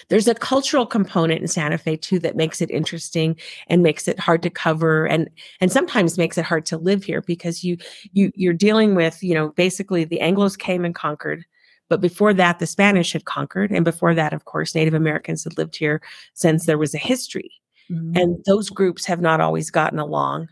there's 0.09 0.27
a 0.27 0.35
cultural 0.35 0.85
component 0.85 1.41
in 1.41 1.47
Santa 1.47 1.77
Fe 1.77 1.97
too 1.97 2.19
that 2.19 2.35
makes 2.35 2.61
it 2.61 2.71
interesting 2.71 3.35
and 3.67 3.83
makes 3.83 4.07
it 4.07 4.19
hard 4.19 4.43
to 4.43 4.49
cover 4.49 5.05
and 5.05 5.29
and 5.59 5.71
sometimes 5.71 6.17
makes 6.17 6.37
it 6.37 6.45
hard 6.45 6.65
to 6.67 6.77
live 6.77 7.03
here 7.03 7.21
because 7.21 7.63
you 7.63 7.77
you 8.13 8.31
you're 8.35 8.53
dealing 8.53 8.95
with, 8.95 9.21
you 9.23 9.33
know, 9.33 9.49
basically 9.49 10.03
the 10.03 10.19
Anglos 10.21 10.57
came 10.57 10.85
and 10.85 10.95
conquered 10.95 11.45
but 11.91 11.99
before 11.99 12.33
that, 12.35 12.59
the 12.59 12.67
Spanish 12.67 13.11
had 13.11 13.25
conquered. 13.25 13.69
And 13.69 13.83
before 13.83 14.15
that, 14.15 14.31
of 14.31 14.45
course, 14.45 14.73
Native 14.73 14.93
Americans 14.93 15.43
had 15.43 15.57
lived 15.57 15.75
here 15.75 16.01
since 16.33 16.65
there 16.65 16.77
was 16.77 16.95
a 16.95 16.97
history. 16.97 17.51
Mm-hmm. 17.91 18.15
And 18.15 18.45
those 18.45 18.69
groups 18.69 19.05
have 19.07 19.19
not 19.19 19.41
always 19.41 19.69
gotten 19.69 19.99
along. 19.99 20.47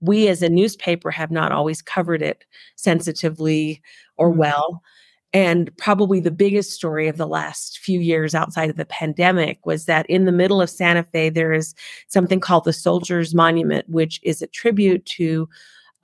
We 0.00 0.28
as 0.28 0.42
a 0.42 0.48
newspaper 0.48 1.10
have 1.10 1.32
not 1.32 1.50
always 1.50 1.82
covered 1.82 2.22
it 2.22 2.44
sensitively 2.76 3.82
or 4.16 4.30
mm-hmm. 4.30 4.38
well. 4.38 4.82
And 5.36 5.70
probably 5.76 6.18
the 6.18 6.30
biggest 6.30 6.70
story 6.70 7.08
of 7.08 7.18
the 7.18 7.26
last 7.26 7.78
few 7.80 8.00
years 8.00 8.34
outside 8.34 8.70
of 8.70 8.76
the 8.76 8.86
pandemic 8.86 9.66
was 9.66 9.84
that 9.84 10.08
in 10.08 10.24
the 10.24 10.32
middle 10.32 10.62
of 10.62 10.70
Santa 10.70 11.02
Fe, 11.02 11.28
there 11.28 11.52
is 11.52 11.74
something 12.08 12.40
called 12.40 12.64
the 12.64 12.72
Soldiers 12.72 13.34
Monument, 13.34 13.86
which 13.86 14.18
is 14.22 14.40
a 14.40 14.46
tribute 14.46 15.04
to 15.04 15.46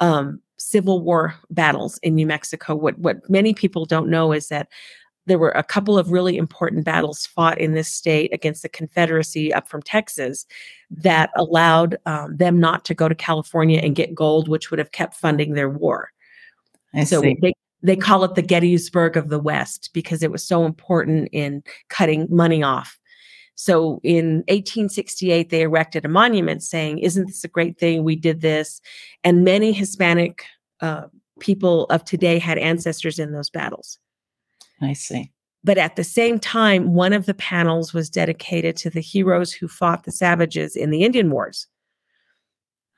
um, 0.00 0.38
Civil 0.58 1.00
War 1.00 1.34
battles 1.48 1.98
in 2.02 2.14
New 2.14 2.26
Mexico. 2.26 2.74
What, 2.74 2.98
what 2.98 3.20
many 3.30 3.54
people 3.54 3.86
don't 3.86 4.10
know 4.10 4.32
is 4.32 4.48
that 4.48 4.68
there 5.24 5.38
were 5.38 5.52
a 5.52 5.64
couple 5.64 5.98
of 5.98 6.12
really 6.12 6.36
important 6.36 6.84
battles 6.84 7.24
fought 7.24 7.58
in 7.58 7.72
this 7.72 7.88
state 7.88 8.34
against 8.34 8.60
the 8.60 8.68
Confederacy 8.68 9.50
up 9.50 9.66
from 9.66 9.80
Texas 9.80 10.44
that 10.90 11.30
allowed 11.36 11.96
um, 12.04 12.36
them 12.36 12.60
not 12.60 12.84
to 12.84 12.92
go 12.92 13.08
to 13.08 13.14
California 13.14 13.80
and 13.82 13.94
get 13.94 14.14
gold, 14.14 14.46
which 14.46 14.70
would 14.70 14.78
have 14.78 14.92
kept 14.92 15.14
funding 15.14 15.54
their 15.54 15.70
war. 15.70 16.10
I 16.92 17.04
so 17.04 17.22
see. 17.22 17.38
they 17.40 17.54
they 17.82 17.96
call 17.96 18.24
it 18.24 18.34
the 18.34 18.42
Gettysburg 18.42 19.16
of 19.16 19.28
the 19.28 19.38
West 19.38 19.90
because 19.92 20.22
it 20.22 20.30
was 20.30 20.44
so 20.44 20.64
important 20.64 21.28
in 21.32 21.62
cutting 21.88 22.26
money 22.30 22.62
off. 22.62 22.98
So 23.54 24.00
in 24.02 24.36
1868, 24.48 25.50
they 25.50 25.62
erected 25.62 26.04
a 26.04 26.08
monument 26.08 26.62
saying, 26.62 26.98
Isn't 26.98 27.26
this 27.26 27.44
a 27.44 27.48
great 27.48 27.78
thing? 27.78 28.04
We 28.04 28.16
did 28.16 28.40
this. 28.40 28.80
And 29.24 29.44
many 29.44 29.72
Hispanic 29.72 30.44
uh, 30.80 31.04
people 31.40 31.84
of 31.86 32.04
today 32.04 32.38
had 32.38 32.58
ancestors 32.58 33.18
in 33.18 33.32
those 33.32 33.50
battles. 33.50 33.98
I 34.80 34.94
see. 34.94 35.30
But 35.64 35.78
at 35.78 35.96
the 35.96 36.04
same 36.04 36.40
time, 36.40 36.92
one 36.92 37.12
of 37.12 37.26
the 37.26 37.34
panels 37.34 37.92
was 37.92 38.10
dedicated 38.10 38.76
to 38.78 38.90
the 38.90 39.00
heroes 39.00 39.52
who 39.52 39.68
fought 39.68 40.04
the 40.04 40.12
savages 40.12 40.74
in 40.74 40.90
the 40.90 41.04
Indian 41.04 41.30
Wars. 41.30 41.68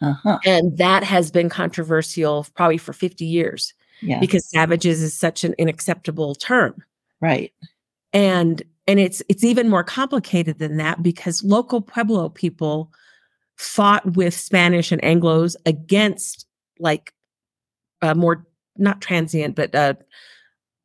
Uh-huh. 0.00 0.38
And 0.46 0.76
that 0.78 1.04
has 1.04 1.30
been 1.30 1.48
controversial 1.48 2.46
probably 2.54 2.78
for 2.78 2.92
50 2.92 3.24
years 3.24 3.74
yeah. 4.04 4.20
because 4.20 4.48
savages 4.48 5.02
is 5.02 5.18
such 5.18 5.44
an 5.44 5.54
unacceptable 5.58 6.34
term. 6.34 6.82
Right. 7.20 7.52
And 8.12 8.62
and 8.86 9.00
it's 9.00 9.22
it's 9.28 9.44
even 9.44 9.68
more 9.68 9.84
complicated 9.84 10.58
than 10.58 10.76
that 10.76 11.02
because 11.02 11.42
local 11.42 11.80
Pueblo 11.80 12.28
people 12.28 12.92
fought 13.56 14.16
with 14.16 14.34
Spanish 14.34 14.92
and 14.92 15.02
Anglos 15.02 15.56
against 15.64 16.46
like 16.78 17.12
uh, 18.02 18.14
more 18.14 18.46
not 18.76 19.00
transient 19.00 19.54
but 19.54 19.74
uh, 19.74 19.94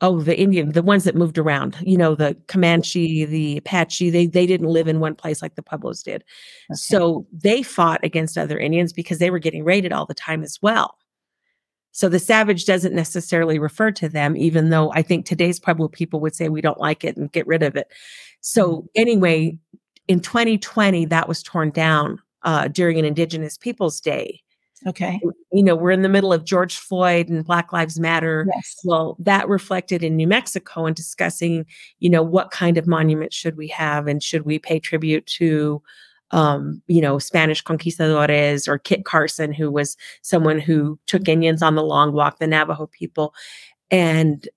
oh 0.02 0.22
the 0.22 0.40
Indian 0.40 0.72
the 0.72 0.84
ones 0.84 1.04
that 1.04 1.16
moved 1.16 1.38
around 1.38 1.76
you 1.82 1.98
know 1.98 2.16
the 2.16 2.38
Comanche 2.48 3.26
the 3.26 3.58
Apache 3.58 4.12
they 4.12 4.28
they 4.28 4.46
didn't 4.46 4.68
live 4.68 4.88
in 4.88 5.00
one 5.00 5.16
place 5.16 5.42
like 5.42 5.56
the 5.56 5.64
Pueblos 5.64 6.04
did 6.04 6.24
okay. 6.72 6.76
so 6.76 7.26
they 7.34 7.64
fought 7.64 8.00
against 8.04 8.38
other 8.38 8.58
Indians 8.58 8.94
because 8.94 9.20
they 9.20 9.32
were 9.32 9.40
getting 9.40 9.64
raided 9.64 9.92
all 9.92 10.06
the 10.06 10.14
time 10.14 10.44
as 10.44 10.60
well 10.62 10.96
so 11.92 12.10
the 12.10 12.20
savage 12.20 12.66
doesn't 12.66 12.94
necessarily 12.94 13.60
refer 13.60 13.92
to 13.92 14.10
them, 14.10 14.38
even 14.38 14.70
though 14.70 14.92
I 14.94 15.02
think 15.02 15.26
today's 15.26 15.60
Pueblo 15.60 15.88
people 15.88 16.20
would 16.20 16.36
say 16.36 16.50
we 16.50 16.62
don't 16.62 16.80
like 16.80 17.04
it 17.04 17.18
and 17.18 17.32
get 17.32 17.48
rid 17.48 17.64
of 17.64 17.76
it. 17.76 17.88
So 18.42 18.70
mm-hmm. 18.70 18.86
anyway, 18.96 19.58
in 20.08 20.20
2020, 20.20 21.06
that 21.06 21.28
was 21.28 21.44
torn 21.44 21.72
down 21.72 22.22
uh, 22.44 22.68
during 22.68 22.98
an 23.00 23.06
Indigenous 23.06 23.58
Peoples 23.58 24.00
Day. 24.00 24.42
Okay. 24.88 25.20
You 25.52 25.64
know, 25.64 25.76
we're 25.76 25.92
in 25.92 26.04
the 26.04 26.10
middle 26.10 26.32
of 26.32 26.46
George 26.46 26.78
Floyd 26.78 27.28
and 27.28 27.44
Black 27.44 27.74
Lives 27.74 28.00
Matter. 28.00 28.48
Yes. 28.54 28.78
Well, 28.86 29.18
that 29.20 29.50
reflected 29.50 30.04
in 30.04 30.16
New 30.16 30.28
Mexico 30.28 30.86
and 30.86 30.96
discussing, 30.96 31.66
you 32.00 32.10
know, 32.10 32.24
what 32.24 32.52
kind 32.52 32.78
of 32.78 32.88
monument 32.88 33.34
should 33.34 33.58
we 33.58 33.68
have 33.68 34.08
and 34.08 34.24
should 34.24 34.46
we 34.46 34.58
pay 34.58 34.80
tribute 34.80 35.26
to 35.26 35.82
um, 36.32 36.82
you 36.88 37.02
know, 37.02 37.20
Spanish 37.20 37.62
conquistadores 37.62 38.68
or 38.68 38.78
Kit 38.78 39.06
Carson, 39.06 39.52
who 39.54 39.72
was 39.72 39.98
someone 40.22 40.60
who 40.60 41.00
took 41.08 41.28
Indians 41.28 41.62
on 41.62 41.76
the 41.76 41.84
long 41.84 42.14
walk, 42.14 42.40
the 42.40 42.48
Navajo 42.48 42.88
people. 42.88 43.34
And 43.92 44.48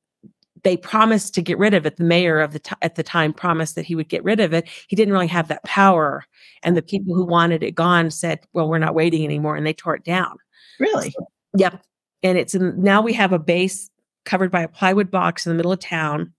they 0.62 0.76
promised 0.76 1.34
to 1.34 1.42
get 1.42 1.58
rid 1.58 1.74
of 1.74 1.86
it. 1.86 1.96
The 1.96 2.04
mayor 2.04 2.40
of 2.40 2.52
the 2.52 2.58
t- 2.58 2.74
at 2.82 2.94
the 2.94 3.02
time 3.02 3.32
promised 3.32 3.74
that 3.74 3.84
he 3.84 3.94
would 3.94 4.08
get 4.08 4.24
rid 4.24 4.40
of 4.40 4.52
it. 4.52 4.68
He 4.88 4.96
didn't 4.96 5.12
really 5.12 5.26
have 5.26 5.48
that 5.48 5.64
power, 5.64 6.24
and 6.62 6.76
the 6.76 6.82
people 6.82 7.14
who 7.14 7.24
wanted 7.24 7.62
it 7.62 7.74
gone 7.74 8.10
said, 8.10 8.40
"Well, 8.52 8.68
we're 8.68 8.78
not 8.78 8.94
waiting 8.94 9.24
anymore," 9.24 9.56
and 9.56 9.66
they 9.66 9.72
tore 9.72 9.96
it 9.96 10.04
down. 10.04 10.36
Really? 10.78 11.10
So, 11.10 11.26
yep. 11.56 11.82
And 12.22 12.38
it's 12.38 12.54
in, 12.54 12.80
now 12.80 13.02
we 13.02 13.12
have 13.14 13.32
a 13.32 13.38
base 13.38 13.90
covered 14.24 14.52
by 14.52 14.62
a 14.62 14.68
plywood 14.68 15.10
box 15.10 15.46
in 15.46 15.50
the 15.50 15.56
middle 15.56 15.72
of 15.72 15.80
town, 15.80 16.32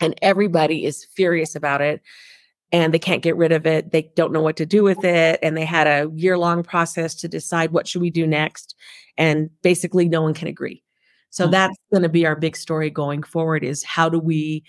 and 0.00 0.14
everybody 0.22 0.84
is 0.84 1.04
furious 1.04 1.54
about 1.54 1.80
it 1.80 2.02
and 2.72 2.92
they 2.92 2.98
can't 2.98 3.22
get 3.22 3.36
rid 3.36 3.52
of 3.52 3.66
it. 3.66 3.92
They 3.92 4.10
don't 4.14 4.32
know 4.32 4.42
what 4.42 4.56
to 4.56 4.66
do 4.66 4.82
with 4.82 5.04
it 5.04 5.38
and 5.42 5.56
they 5.56 5.64
had 5.64 5.86
a 5.86 6.10
year 6.14 6.36
long 6.36 6.62
process 6.62 7.14
to 7.16 7.28
decide 7.28 7.70
what 7.70 7.86
should 7.86 8.02
we 8.02 8.10
do 8.10 8.26
next 8.26 8.74
and 9.16 9.50
basically 9.62 10.08
no 10.08 10.22
one 10.22 10.34
can 10.34 10.48
agree. 10.48 10.82
So 11.30 11.44
okay. 11.44 11.52
that's 11.52 11.76
going 11.92 12.02
to 12.02 12.08
be 12.08 12.26
our 12.26 12.36
big 12.36 12.56
story 12.56 12.90
going 12.90 13.22
forward 13.22 13.64
is 13.64 13.82
how 13.84 14.08
do 14.08 14.18
we 14.18 14.64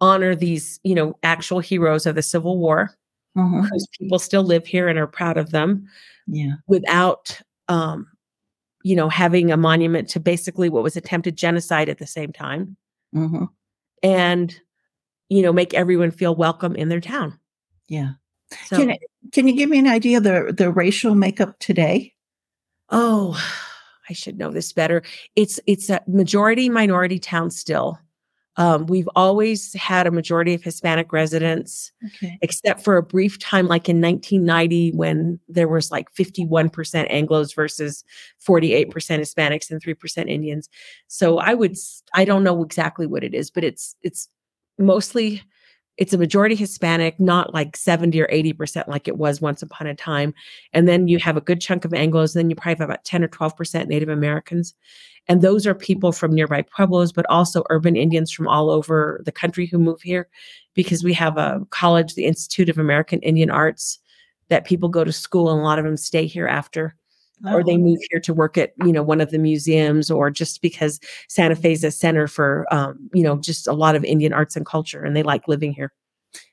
honor 0.00 0.34
these 0.34 0.78
you 0.82 0.94
know 0.94 1.18
actual 1.22 1.58
heroes 1.58 2.04
of 2.04 2.14
the 2.14 2.22
civil 2.22 2.58
war 2.58 2.90
whose 3.34 3.86
people 3.98 4.18
still 4.18 4.42
live 4.42 4.66
here 4.66 4.88
and 4.88 4.98
are 4.98 5.06
proud 5.06 5.36
of 5.36 5.50
them 5.50 5.86
Yeah. 6.26 6.54
without 6.66 7.40
um, 7.68 8.06
you 8.82 8.94
know 8.96 9.08
having 9.08 9.50
a 9.50 9.56
monument 9.56 10.08
to 10.10 10.20
basically 10.20 10.68
what 10.68 10.82
was 10.82 10.96
attempted 10.96 11.36
genocide 11.36 11.88
at 11.88 11.98
the 11.98 12.06
same 12.06 12.32
time. 12.32 12.76
Hmm 13.12 13.44
and 14.02 14.60
you 15.28 15.42
know 15.42 15.52
make 15.52 15.74
everyone 15.74 16.10
feel 16.10 16.34
welcome 16.34 16.74
in 16.76 16.88
their 16.88 17.00
town 17.00 17.38
Yeah. 17.88 18.12
so 18.66 18.76
Can, 18.76 18.96
can 19.32 19.48
you 19.48 19.54
give 19.56 19.68
me 19.70 19.78
an 19.78 19.88
idea 19.88 20.18
of 20.18 20.24
the, 20.24 20.54
the 20.56 20.70
racial 20.70 21.14
makeup 21.14 21.58
today? 21.58 22.12
oh 22.90 23.36
i 24.08 24.12
should 24.12 24.38
know 24.38 24.50
this 24.52 24.72
better 24.72 25.02
it's 25.34 25.58
it's 25.66 25.90
a 25.90 26.00
majority 26.06 26.68
minority 26.68 27.18
town 27.18 27.50
still 27.50 27.98
um, 28.58 28.86
we've 28.86 29.08
always 29.14 29.74
had 29.74 30.06
a 30.06 30.10
majority 30.10 30.54
of 30.54 30.62
hispanic 30.62 31.12
residents 31.12 31.90
Okay. 32.06 32.38
except 32.42 32.82
for 32.84 32.96
a 32.96 33.02
brief 33.02 33.38
time 33.40 33.66
like 33.66 33.88
in 33.88 34.00
1990 34.00 34.92
when 34.92 35.40
there 35.48 35.66
was 35.68 35.90
like 35.90 36.06
51% 36.14 36.70
anglos 37.10 37.54
versus 37.54 38.04
48% 38.48 38.88
hispanics 38.92 39.70
and 39.70 39.82
3% 39.82 40.30
indians 40.30 40.68
so 41.08 41.38
i 41.38 41.52
would 41.52 41.76
I 42.14 42.24
don't 42.24 42.44
know 42.44 42.62
exactly 42.62 43.06
what 43.08 43.24
it 43.24 43.34
is 43.34 43.50
but 43.50 43.64
it's 43.64 43.96
it's 44.02 44.28
mostly 44.78 45.42
it's 45.96 46.12
a 46.12 46.18
majority 46.18 46.54
hispanic 46.54 47.18
not 47.18 47.54
like 47.54 47.74
70 47.74 48.20
or 48.20 48.26
80% 48.26 48.86
like 48.86 49.08
it 49.08 49.16
was 49.16 49.40
once 49.40 49.62
upon 49.62 49.86
a 49.86 49.94
time 49.94 50.34
and 50.72 50.86
then 50.86 51.08
you 51.08 51.18
have 51.18 51.36
a 51.36 51.40
good 51.40 51.60
chunk 51.60 51.84
of 51.84 51.92
anglos 51.92 52.34
and 52.34 52.42
then 52.42 52.50
you 52.50 52.56
probably 52.56 52.78
have 52.78 52.80
about 52.82 53.04
10 53.04 53.24
or 53.24 53.28
12% 53.28 53.86
native 53.86 54.08
americans 54.08 54.74
and 55.28 55.42
those 55.42 55.66
are 55.66 55.74
people 55.74 56.12
from 56.12 56.34
nearby 56.34 56.62
pueblos 56.62 57.12
but 57.12 57.26
also 57.30 57.64
urban 57.70 57.96
indians 57.96 58.30
from 58.30 58.46
all 58.46 58.68
over 58.70 59.22
the 59.24 59.32
country 59.32 59.66
who 59.66 59.78
move 59.78 60.02
here 60.02 60.28
because 60.76 61.02
we 61.02 61.14
have 61.14 61.36
a 61.36 61.66
college, 61.70 62.14
the 62.14 62.26
Institute 62.26 62.68
of 62.68 62.78
American 62.78 63.18
Indian 63.20 63.50
Arts, 63.50 63.98
that 64.48 64.66
people 64.66 64.88
go 64.88 65.02
to 65.02 65.10
school 65.10 65.50
and 65.50 65.60
a 65.60 65.64
lot 65.64 65.80
of 65.80 65.84
them 65.84 65.96
stay 65.96 66.26
here 66.26 66.46
after, 66.46 66.94
or 67.44 67.62
they 67.64 67.74
Oh, 67.74 67.78
move 67.78 67.98
here 68.10 68.20
to 68.20 68.32
work 68.34 68.56
at 68.58 68.72
you 68.84 68.92
know 68.92 69.02
one 69.02 69.20
of 69.20 69.30
the 69.30 69.38
museums, 69.38 70.10
or 70.10 70.30
just 70.30 70.62
because 70.62 70.98
Santa 71.28 71.54
Fe 71.56 71.72
is 71.72 71.84
a 71.84 71.90
center 71.90 72.26
for 72.26 72.66
um, 72.72 72.98
you 73.12 73.22
know 73.22 73.36
just 73.38 73.66
a 73.66 73.72
lot 73.72 73.94
of 73.96 74.04
Indian 74.04 74.32
arts 74.32 74.56
and 74.56 74.64
culture, 74.66 75.04
and 75.04 75.14
they 75.16 75.22
like 75.22 75.46
living 75.48 75.72
here. 75.72 75.92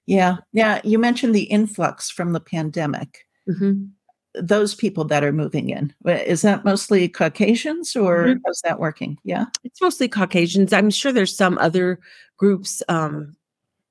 yeah. 0.06 0.38
Yeah. 0.54 0.82
You 0.84 1.00
mentioned 1.00 1.34
the 1.36 1.44
influx 1.44 2.10
from 2.10 2.34
the 2.34 2.40
pandemic. 2.42 3.26
Mhm. 3.50 3.90
Those 4.36 4.74
people 4.76 5.06
that 5.06 5.24
are 5.24 5.32
moving 5.32 5.70
in, 5.70 5.94
is 6.06 6.42
that 6.42 6.66
mostly 6.66 7.08
Caucasians 7.08 7.96
or 7.96 8.26
Mhm. 8.26 8.42
how's 8.46 8.62
that 8.64 8.80
working? 8.80 9.18
Yeah. 9.24 9.46
It's 9.64 9.80
mostly 9.82 10.08
Caucasians. 10.10 10.74
I'm 10.74 10.90
sure 10.90 11.12
there's 11.14 11.36
some 11.38 11.58
other 11.60 12.00
groups. 12.38 12.82
Um, 12.90 13.36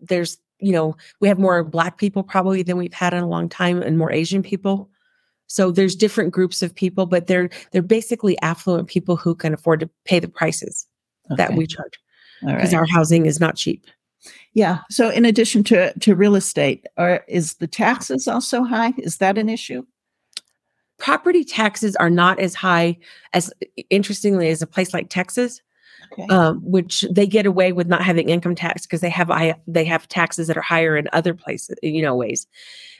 there's 0.00 0.38
you 0.60 0.72
know 0.72 0.96
we 1.20 1.28
have 1.28 1.38
more 1.38 1.64
Black 1.64 1.96
people 1.98 2.22
probably 2.22 2.62
than 2.62 2.76
we've 2.76 2.92
had 2.94 3.14
in 3.14 3.22
a 3.22 3.28
long 3.28 3.48
time, 3.48 3.82
and 3.82 3.96
more 3.98 4.12
Asian 4.12 4.42
people. 4.42 4.90
So 5.52 5.70
there's 5.70 5.94
different 5.94 6.32
groups 6.32 6.62
of 6.62 6.74
people, 6.74 7.04
but 7.04 7.26
they're 7.26 7.50
they're 7.72 7.82
basically 7.82 8.40
affluent 8.40 8.88
people 8.88 9.16
who 9.16 9.34
can 9.34 9.52
afford 9.52 9.80
to 9.80 9.90
pay 10.06 10.18
the 10.18 10.26
prices 10.26 10.86
that 11.36 11.52
we 11.54 11.66
charge 11.66 11.92
because 12.40 12.72
right. 12.72 12.80
our 12.80 12.86
housing 12.86 13.26
is 13.26 13.38
not 13.38 13.56
cheap. 13.56 13.84
Yeah. 14.54 14.78
So 14.88 15.10
in 15.10 15.26
addition 15.26 15.62
to, 15.64 15.92
to 15.98 16.14
real 16.14 16.36
estate, 16.36 16.86
are 16.96 17.22
is 17.28 17.54
the 17.54 17.66
taxes 17.66 18.26
also 18.26 18.64
high? 18.64 18.94
Is 18.96 19.18
that 19.18 19.36
an 19.36 19.50
issue? 19.50 19.84
Property 20.98 21.44
taxes 21.44 21.96
are 21.96 22.10
not 22.10 22.38
as 22.38 22.54
high 22.54 22.96
as 23.34 23.52
interestingly 23.90 24.48
as 24.48 24.62
a 24.62 24.66
place 24.66 24.94
like 24.94 25.10
Texas, 25.10 25.60
Okay. 26.12 26.26
um, 26.34 26.60
which 26.64 27.04
they 27.10 27.26
get 27.26 27.46
away 27.46 27.72
with 27.72 27.88
not 27.88 28.02
having 28.02 28.28
income 28.30 28.54
tax 28.54 28.82
because 28.82 29.02
they 29.02 29.10
have 29.10 29.30
I, 29.30 29.54
they 29.66 29.84
have 29.84 30.08
taxes 30.08 30.46
that 30.46 30.56
are 30.56 30.62
higher 30.62 30.96
in 30.96 31.08
other 31.12 31.34
places, 31.34 31.76
you 31.82 32.00
know, 32.00 32.16
ways. 32.16 32.46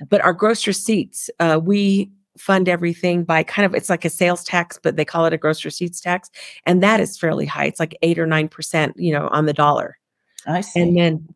But 0.09 0.21
our 0.23 0.33
gross 0.33 0.67
receipts, 0.67 1.31
uh, 1.41 1.59
we 1.62 2.11
fund 2.38 2.68
everything 2.68 3.25
by 3.25 3.42
kind 3.42 3.66
of 3.66 3.75
it's 3.75 3.90
like 3.90 4.05
a 4.05 4.11
sales 4.11 4.45
tax, 4.45 4.79
but 4.83 4.97
they 4.97 5.05
call 5.05 5.27
it 5.27 5.33
a 5.33 5.38
gross 5.38 5.64
receipts 5.64 6.01
tax, 6.01 6.31
and 6.66 6.83
that 6.83 7.01
is 7.01 7.18
fairly 7.18 7.47
high. 7.47 7.66
It's 7.66 7.81
like 7.81 7.97
eight 8.03 8.18
or 8.18 8.27
nine 8.27 8.49
percent, 8.49 8.95
you 8.97 9.12
know, 9.12 9.29
on 9.29 9.47
the 9.47 9.53
dollar. 9.53 9.99
I 10.47 10.61
see. 10.61 10.81
and 10.81 10.97
then 10.97 11.35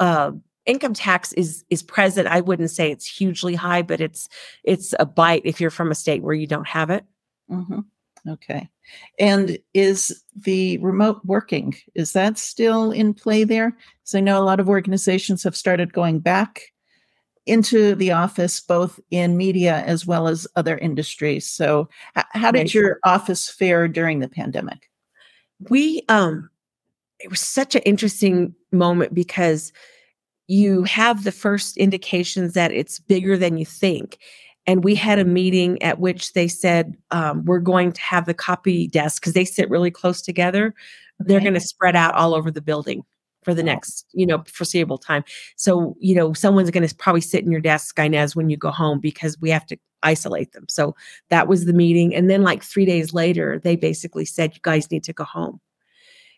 uh, 0.00 0.32
income 0.66 0.94
tax 0.94 1.32
is 1.32 1.64
is 1.70 1.82
present 1.82 2.28
i 2.28 2.40
wouldn't 2.40 2.70
say 2.70 2.90
it's 2.90 3.04
hugely 3.06 3.54
high 3.56 3.82
but 3.82 4.00
it's 4.00 4.28
it's 4.62 4.94
a 5.00 5.06
bite 5.06 5.42
if 5.44 5.60
you're 5.60 5.70
from 5.70 5.90
a 5.90 5.94
state 5.94 6.22
where 6.22 6.34
you 6.34 6.46
don't 6.46 6.68
have 6.68 6.88
it 6.90 7.04
hmm 7.48 7.80
Okay. 8.28 8.68
And 9.18 9.58
is 9.74 10.22
the 10.36 10.78
remote 10.78 11.20
working, 11.24 11.74
is 11.94 12.12
that 12.12 12.38
still 12.38 12.90
in 12.92 13.14
play 13.14 13.44
there? 13.44 13.76
so 14.04 14.18
I 14.18 14.20
know 14.20 14.40
a 14.40 14.44
lot 14.44 14.60
of 14.60 14.68
organizations 14.68 15.42
have 15.44 15.56
started 15.56 15.92
going 15.92 16.18
back 16.18 16.71
into 17.46 17.94
the 17.94 18.12
office, 18.12 18.60
both 18.60 19.00
in 19.10 19.36
media 19.36 19.82
as 19.86 20.06
well 20.06 20.28
as 20.28 20.46
other 20.56 20.78
industries. 20.78 21.48
So, 21.48 21.88
h- 22.16 22.24
how 22.32 22.50
did 22.52 22.60
Right. 22.60 22.74
your 22.74 22.98
office 23.04 23.48
fare 23.50 23.88
during 23.88 24.20
the 24.20 24.28
pandemic? 24.28 24.88
we 25.70 26.02
um 26.08 26.50
it 27.20 27.30
was 27.30 27.40
such 27.40 27.74
an 27.76 27.82
interesting 27.82 28.52
moment 28.72 29.14
because 29.14 29.72
you 30.48 30.82
have 30.82 31.22
the 31.24 31.32
first 31.32 31.76
indications 31.76 32.54
that 32.54 32.72
it's 32.72 32.98
bigger 32.98 33.36
than 33.36 33.56
you 33.56 33.64
think 33.64 34.18
and 34.66 34.82
we 34.82 34.94
had 34.94 35.18
a 35.20 35.24
meeting 35.24 35.80
at 35.82 36.00
which 36.00 36.32
they 36.32 36.48
said 36.48 36.96
um, 37.12 37.44
we're 37.44 37.60
going 37.60 37.92
to 37.92 38.00
have 38.00 38.26
the 38.26 38.34
copy 38.34 38.88
desk 38.88 39.22
because 39.22 39.34
they 39.34 39.44
sit 39.44 39.70
really 39.70 39.90
close 39.90 40.20
together 40.20 40.74
they're 41.20 41.40
going 41.40 41.54
to 41.54 41.60
spread 41.60 41.94
out 41.94 42.14
all 42.14 42.34
over 42.34 42.50
the 42.50 42.60
building 42.60 43.04
for 43.42 43.54
the 43.54 43.62
Oh. 43.62 43.66
next 43.66 44.06
you 44.12 44.26
know 44.26 44.42
foreseeable 44.46 44.98
time. 44.98 45.24
So 45.56 45.96
you 46.00 46.14
know 46.14 46.32
someone's 46.32 46.70
going 46.70 46.86
to 46.86 46.94
probably 46.94 47.20
sit 47.20 47.44
in 47.44 47.50
your 47.52 47.60
desk 47.60 47.98
inez 47.98 48.34
when 48.36 48.50
you 48.50 48.56
go 48.56 48.70
home 48.70 49.00
because 49.00 49.40
we 49.40 49.50
have 49.50 49.66
to 49.66 49.76
isolate 50.02 50.52
them. 50.52 50.66
So 50.68 50.94
that 51.30 51.46
was 51.48 51.64
the 51.64 51.72
meeting 51.72 52.14
and 52.14 52.28
then 52.28 52.42
like 52.42 52.62
three 52.62 52.84
days 52.84 53.14
later 53.14 53.60
they 53.62 53.76
basically 53.76 54.24
said 54.24 54.54
you 54.54 54.60
guys 54.62 54.90
need 54.90 55.04
to 55.04 55.12
go 55.12 55.24
home. 55.24 55.60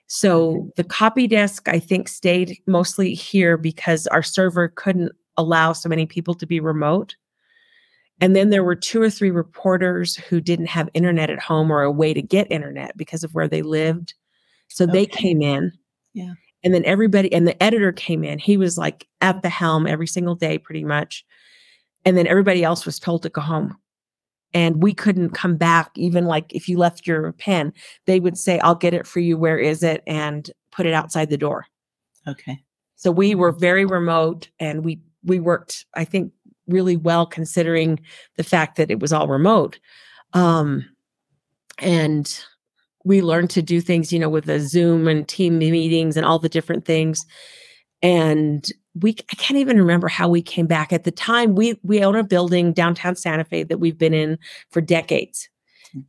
So 0.07 0.71
the 0.77 0.85
copy 0.85 1.27
desk 1.27 1.69
i 1.69 1.79
think 1.79 2.09
stayed 2.09 2.59
mostly 2.67 3.15
here 3.15 3.57
because 3.57 4.07
our 4.09 4.23
server 4.23 4.69
couldn't 4.69 5.13
allow 5.37 5.73
so 5.73 5.89
many 5.89 6.07
people 6.07 6.35
to 6.35 6.47
be 6.47 6.61
remote. 6.61 7.17
And 8.21 8.37
then 8.37 8.51
there 8.51 8.63
were 8.63 8.77
two 8.77 9.03
or 9.03 9.11
three 9.11 9.33
reporters 9.33 10.15
who 10.15 10.41
didn't 10.41 10.67
have 10.69 10.89
internet 10.95 11.31
at 11.31 11.41
home 11.41 11.73
or 11.73 11.83
a 11.83 11.91
way 11.91 12.15
to 12.15 12.23
get 12.23 12.47
internet 12.53 12.97
because 12.97 13.25
of 13.25 13.35
where 13.35 13.49
they 13.49 13.63
lived. 13.63 14.15
So 14.69 14.87
they 14.87 15.07
came 15.07 15.43
in 15.43 15.73
Yeah. 16.13 16.35
And 16.65 16.75
then 16.75 16.85
everybody 16.87 17.33
and 17.33 17.47
the 17.47 17.63
editor 17.63 17.93
came 17.93 18.25
in. 18.25 18.39
He 18.39 18.57
was 18.57 18.79
like 18.79 19.07
at 19.21 19.43
the 19.43 19.51
helm 19.51 19.87
every 19.87 20.07
single 20.07 20.35
day 20.35 20.59
pretty 20.59 20.83
much. 20.83 21.25
And 22.07 22.17
then 22.17 22.27
everybody 22.27 22.65
else 22.65 22.87
was 22.87 22.99
told 22.99 23.23
to 23.23 23.29
go 23.29 23.43
home. 23.43 23.77
And 24.55 24.83
we 24.83 24.95
couldn't 24.95 25.31
come 25.31 25.57
back. 25.57 25.91
Even 25.97 26.25
like 26.25 26.53
if 26.55 26.69
you 26.69 26.79
left 26.79 27.07
your 27.07 27.33
pen 27.33 27.73
they 28.07 28.19
would 28.19 28.39
say 28.39 28.59
i'll 28.61 28.75
get 28.75 28.95
it 28.95 29.07
for 29.07 29.21
you. 29.21 29.37
Where 29.37 29.59
is 29.59 29.83
it? 29.83 30.03
and 30.07 30.51
put 30.73 30.87
it 30.87 30.95
outside 30.95 31.31
the 31.31 31.37
door. 31.37 31.67
Okay. 32.27 32.59
so 32.97 33.13
we 33.13 33.35
were 33.35 33.53
very 33.53 33.85
remote 33.85 34.49
and 34.59 34.85
we 34.85 35.01
we 35.23 35.39
worked 35.39 35.85
i 35.95 36.05
think 36.05 36.33
really 36.67 36.97
well 36.97 37.27
considering 37.27 38.01
the 38.37 38.43
fact 38.43 38.77
that 38.77 38.91
it 38.91 39.01
was 39.01 39.13
all 39.13 39.29
remote. 39.29 39.79
Um 40.33 40.87
and 41.79 42.43
we 43.05 43.23
learned 43.23 43.51
to 43.51 43.63
do 43.63 43.81
things 43.81 44.13
you 44.13 44.19
know 44.19 44.29
with 44.29 44.45
the 44.45 44.61
zoom 44.61 45.07
and 45.09 45.29
team 45.29 45.59
meetings 45.59 46.17
and 46.17 46.27
all 46.27 46.39
the 46.39 46.49
different 46.49 46.85
things. 46.85 47.25
And 48.03 48.67
we 48.95 49.17
i 49.31 49.35
can't 49.35 49.59
even 49.59 49.79
remember 49.79 50.09
how 50.09 50.29
we 50.29 50.43
came 50.43 50.67
back. 50.67 50.93
At 50.93 51.05
the 51.05 51.11
time 51.11 51.55
we 51.55 51.79
we 51.83 52.03
own 52.03 52.17
a 52.17 52.25
building 52.25 52.73
downtown 52.73 53.17
santa 53.17 53.45
fe 53.45 53.63
that 53.65 53.79
we've 53.79 53.99
been 53.99 54.15
in 54.15 54.39
for 54.71 54.81
decades. 54.81 55.49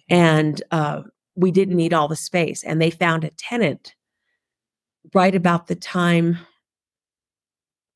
And 0.09 0.63
uh, 0.71 1.03
we 1.35 1.51
didn't 1.51 1.75
need 1.75 1.93
all 1.93 2.07
the 2.07 2.15
space. 2.15 2.63
And 2.63 2.81
they 2.81 2.89
found 2.89 3.23
a 3.23 3.29
tenant 3.31 3.93
right 5.13 5.35
about 5.35 5.67
the 5.67 5.75
time 5.75 6.39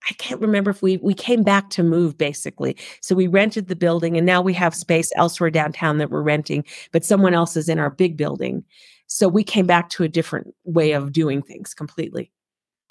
i 0.09 0.13
can't 0.13 0.41
remember 0.41 0.71
if 0.71 0.81
we 0.81 0.97
we 0.97 1.13
came 1.13 1.43
back 1.43 1.69
to 1.69 1.83
move 1.83 2.17
basically 2.17 2.75
so 3.01 3.15
we 3.15 3.27
rented 3.27 3.67
the 3.67 3.75
building 3.75 4.17
and 4.17 4.25
now 4.25 4.41
we 4.41 4.53
have 4.53 4.75
space 4.75 5.11
elsewhere 5.15 5.49
downtown 5.49 5.97
that 5.97 6.09
we're 6.09 6.21
renting 6.21 6.63
but 6.91 7.05
someone 7.05 7.33
else 7.33 7.57
is 7.57 7.69
in 7.69 7.79
our 7.79 7.89
big 7.89 8.17
building 8.17 8.63
so 9.07 9.27
we 9.27 9.43
came 9.43 9.65
back 9.65 9.89
to 9.89 10.03
a 10.03 10.09
different 10.09 10.53
way 10.65 10.91
of 10.91 11.11
doing 11.11 11.41
things 11.41 11.73
completely 11.73 12.31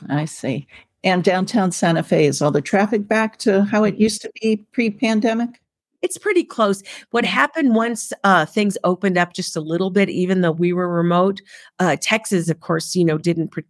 I 0.08 0.26
see. 0.26 0.66
And 1.04 1.24
downtown 1.24 1.72
Santa 1.72 2.02
Fe, 2.02 2.26
is 2.26 2.42
all 2.42 2.50
the 2.50 2.60
traffic 2.60 3.08
back 3.08 3.38
to 3.38 3.64
how 3.64 3.84
it 3.84 3.96
used 3.98 4.22
to 4.22 4.30
be 4.40 4.64
pre 4.72 4.90
pandemic? 4.90 5.60
it's 6.02 6.18
pretty 6.18 6.44
close. 6.44 6.82
What 7.10 7.24
happened 7.24 7.74
once 7.74 8.12
uh, 8.24 8.46
things 8.46 8.78
opened 8.84 9.18
up 9.18 9.32
just 9.32 9.56
a 9.56 9.60
little 9.60 9.90
bit, 9.90 10.08
even 10.08 10.40
though 10.40 10.52
we 10.52 10.72
were 10.72 10.88
remote, 10.88 11.40
uh, 11.78 11.96
Texas, 12.00 12.48
of 12.48 12.60
course, 12.60 12.94
you 12.94 13.04
know, 13.04 13.18
didn't 13.18 13.48
pre- 13.48 13.64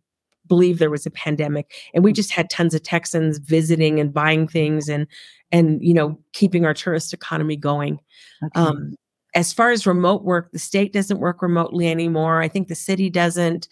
believe 0.49 0.79
there 0.79 0.91
was 0.91 1.07
a 1.07 1.11
pandemic, 1.11 1.73
and 1.95 2.03
we 2.03 2.13
just 2.13 2.33
had 2.33 2.51
tons 2.51 2.75
of 2.75 2.83
Texans 2.83 3.39
visiting 3.39 4.01
and 4.01 4.13
buying 4.13 4.49
things, 4.49 4.89
and 4.89 5.07
and 5.53 5.83
you 5.83 5.95
know, 5.95 6.19
keeping 6.33 6.65
our 6.65 6.75
tourist 6.75 7.13
economy 7.13 7.57
going. 7.57 8.01
Okay. 8.43 8.61
Um, 8.61 8.95
as 9.35 9.53
far 9.53 9.71
as 9.71 9.87
remote 9.87 10.25
work, 10.25 10.51
the 10.53 10.59
state 10.59 10.93
doesn't 10.93 11.21
work 11.21 11.43
remotely 11.43 11.89
anymore. 11.89 12.43
I 12.43 12.49
think 12.49 12.69
the 12.69 12.75
city 12.75 13.11
doesn't. 13.11 13.69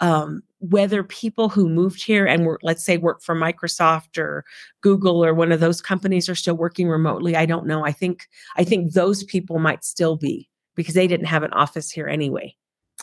Um, 0.00 0.42
whether 0.58 1.02
people 1.02 1.48
who 1.48 1.68
moved 1.68 2.02
here 2.02 2.26
and 2.26 2.44
were, 2.44 2.58
let's 2.62 2.84
say, 2.84 2.98
work 2.98 3.22
for 3.22 3.34
Microsoft 3.34 4.18
or 4.18 4.44
Google 4.82 5.24
or 5.24 5.32
one 5.32 5.52
of 5.52 5.60
those 5.60 5.80
companies 5.80 6.28
are 6.28 6.34
still 6.34 6.56
working 6.56 6.88
remotely, 6.88 7.36
I 7.36 7.46
don't 7.46 7.66
know. 7.66 7.84
I 7.84 7.92
think 7.92 8.28
I 8.56 8.64
think 8.64 8.92
those 8.92 9.24
people 9.24 9.58
might 9.58 9.84
still 9.84 10.16
be 10.16 10.48
because 10.74 10.94
they 10.94 11.06
didn't 11.06 11.26
have 11.26 11.42
an 11.42 11.52
office 11.52 11.90
here 11.90 12.08
anyway. 12.08 12.54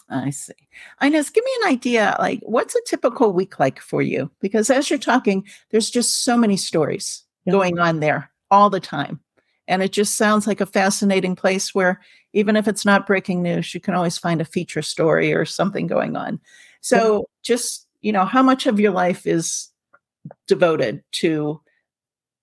I 0.10 0.30
see. 0.30 0.54
Inez, 1.02 1.30
give 1.30 1.44
me 1.44 1.52
an 1.64 1.72
idea. 1.72 2.16
Like, 2.20 2.40
what's 2.44 2.76
a 2.76 2.82
typical 2.86 3.34
week 3.34 3.60
like 3.60 3.80
for 3.80 4.02
you? 4.02 4.30
Because 4.42 4.70
as 4.70 4.90
you're 4.90 5.00
talking, 5.00 5.46
there's 5.72 5.90
just 5.90 6.24
so 6.24 6.38
many 6.38 6.58
stories 6.58 7.24
going 7.50 7.80
on 7.80 8.00
there 8.00 8.32
all 8.52 8.70
the 8.70 8.80
time. 8.80 9.20
And 9.68 9.82
it 9.82 9.92
just 9.92 10.16
sounds 10.16 10.46
like 10.46 10.62
a 10.62 10.66
fascinating 10.66 11.36
place 11.36 11.74
where 11.74 12.02
even 12.34 12.56
if 12.56 12.68
it's 12.68 12.86
not 12.86 13.08
breaking 13.08 13.42
news, 13.42 13.74
you 13.74 13.80
can 13.80 13.94
always 13.94 14.18
find 14.18 14.42
a 14.42 14.46
feature 14.46 14.82
story 14.82 15.34
or 15.34 15.46
something 15.46 15.88
going 15.88 16.16
on. 16.16 16.40
So, 16.82 17.30
just, 17.44 17.88
you 18.02 18.12
know, 18.12 18.26
how 18.26 18.44
much 18.44 18.66
of 18.66 18.80
your 18.80 18.92
life 18.92 19.26
is 19.26 19.70
devoted 20.48 21.02
to 21.14 21.62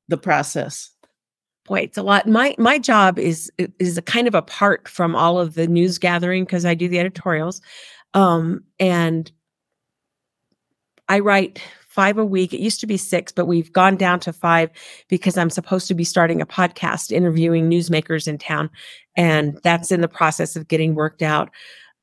the 0.09 0.17
process? 0.17 0.91
Boy, 1.71 1.83
it's 1.83 1.97
a 1.97 2.03
lot. 2.03 2.27
My 2.27 2.57
my 2.59 2.81
job 2.81 3.17
is 3.17 3.49
is 3.79 3.97
a 3.97 4.03
kind 4.03 4.27
of 4.27 4.35
apart 4.35 4.89
from 4.89 5.15
all 5.15 5.39
of 5.39 5.55
the 5.55 5.69
news 5.69 5.99
gathering 5.99 6.43
because 6.45 6.65
I 6.65 6.75
do 6.75 6.89
the 6.89 6.99
editorials, 6.99 7.63
um, 8.13 8.65
and 8.81 9.31
I 11.09 11.21
write 11.21 11.63
five 11.87 12.19
a 12.19 12.25
week. 12.25 12.53
It 12.53 12.59
used 12.59 12.81
to 12.81 12.89
be 12.89 12.97
six, 12.97 13.31
but 13.31 13.47
we've 13.47 13.73
gone 13.73 13.95
down 13.95 14.19
to 14.21 14.33
five 14.33 14.71
because 15.09 15.39
I'm 15.39 15.49
supposed 15.49 15.87
to 15.87 15.95
be 15.95 16.03
starting 16.03 16.41
a 16.41 16.47
podcast 16.47 17.13
interviewing 17.13 17.71
newsmakers 17.71 18.27
in 18.27 18.37
town. 18.37 18.69
And 19.17 19.61
that's 19.63 19.93
in 19.93 20.01
the 20.01 20.09
process 20.09 20.57
of 20.57 20.67
getting 20.67 20.97
worked 20.97 21.23
out. 21.23 21.51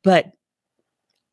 But 0.01 0.31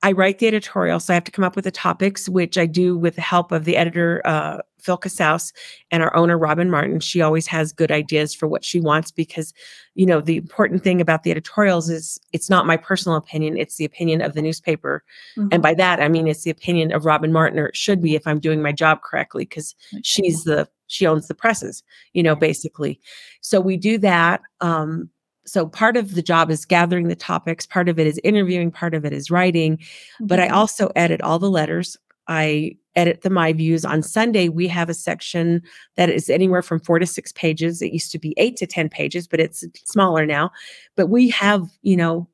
I 0.05 0.13
write 0.13 0.39
the 0.39 0.47
editorial, 0.47 1.01
so 1.01 1.13
I 1.13 1.17
have 1.17 1.25
to 1.25 1.33
come 1.33 1.47
up 1.47 1.57
with 1.57 1.65
the 1.65 1.71
topics, 1.71 2.29
which 2.29 2.59
I 2.59 2.67
do 2.67 2.95
with 2.97 3.15
the 3.15 3.23
help 3.23 3.53
of 3.53 3.65
the 3.65 3.75
editor, 3.75 4.21
uh, 4.27 4.59
Phil 4.79 4.99
Casaus, 4.99 5.51
and 5.91 6.03
our 6.03 6.15
owner, 6.15 6.37
Robin 6.37 6.71
Martin. 6.71 7.01
She 7.01 7.23
always 7.23 7.47
has 7.47 7.73
good 7.73 7.91
ideas 7.91 8.35
for 8.35 8.47
what 8.47 8.67
she 8.67 8.81
wants 8.81 9.11
because, 9.11 9.55
you 9.95 10.05
know, 10.05 10.21
the 10.21 10.37
important 10.37 10.85
thing 10.85 11.01
about 11.01 11.23
the 11.23 11.31
editorials 11.31 11.89
is 11.89 12.21
it's 12.35 12.51
not 12.51 12.67
my 12.67 12.77
personal 12.77 13.17
opinion, 13.17 13.57
it's 13.57 13.77
the 13.77 13.87
opinion 13.87 14.21
of 14.21 14.35
the 14.35 14.43
newspaper. 14.43 15.03
Mm-hmm. 15.39 15.49
And 15.53 15.63
by 15.63 15.73
that, 15.73 16.01
I 16.01 16.09
mean, 16.09 16.29
it's 16.29 16.43
the 16.43 16.51
opinion 16.51 16.93
of 16.93 17.07
Robin 17.07 17.33
Martin, 17.33 17.59
or 17.59 17.69
it 17.69 17.77
should 17.77 18.03
be 18.03 18.15
if 18.15 18.27
I'm 18.27 18.41
doing 18.41 18.61
my 18.61 18.73
job 18.73 19.01
correctly, 19.01 19.47
because 19.47 19.75
she's 20.03 20.45
the, 20.45 20.69
she 20.87 21.07
owns 21.07 21.29
the 21.29 21.35
presses, 21.35 21.83
you 22.13 22.23
know, 22.23 22.37
basically. 22.37 23.01
So 23.41 23.59
we 23.59 23.79
do 23.79 23.97
that. 23.97 24.43
Um, 24.61 25.09
so 25.47 25.67
part 25.67 25.97
of 25.97 26.15
the 26.15 26.23
job 26.23 26.51
is 26.51 26.65
gathering 26.65 27.09
the 27.09 27.17
topics 27.17 27.67
part 27.67 27.89
of 27.89 27.99
it 27.99 28.07
is 28.07 28.21
interviewing 28.25 28.71
part 28.71 28.95
of 28.95 29.05
it 29.05 29.13
is 29.13 29.31
writing 29.31 29.77
mm-hmm. 29.77 30.27
but 30.27 30.41
i 30.41 30.47
mm-hmm. 30.47 30.55
also 30.55 30.91
edit 30.97 31.21
all 31.23 31.39
the 31.39 31.51
letters 31.51 31.97
i 32.29 32.75
edit 32.97 33.23
the 33.23 33.31
my 33.31 33.53
views 33.53 33.85
on 33.85 34.03
sunday 34.03 34.49
we 34.49 34.69
have 34.69 34.89
a 34.89 34.95
section 34.95 35.63
that 35.97 36.09
is 36.09 36.31
anywhere 36.31 36.63
from 36.63 36.81
four 36.81 36.99
to 36.99 37.07
six 37.07 37.33
pages 37.33 37.83
it 37.83 37.93
used 37.93 38.13
to 38.13 38.19
be 38.19 38.35
eight 38.37 38.57
to 38.57 38.67
ten 38.67 38.89
pages 38.89 39.27
but 39.27 39.41
it's 39.41 39.65
smaller 39.85 40.27
now 40.27 40.51
but 40.97 41.09
we 41.09 41.29
have 41.29 41.69
you 41.83 41.97
know 41.97 42.29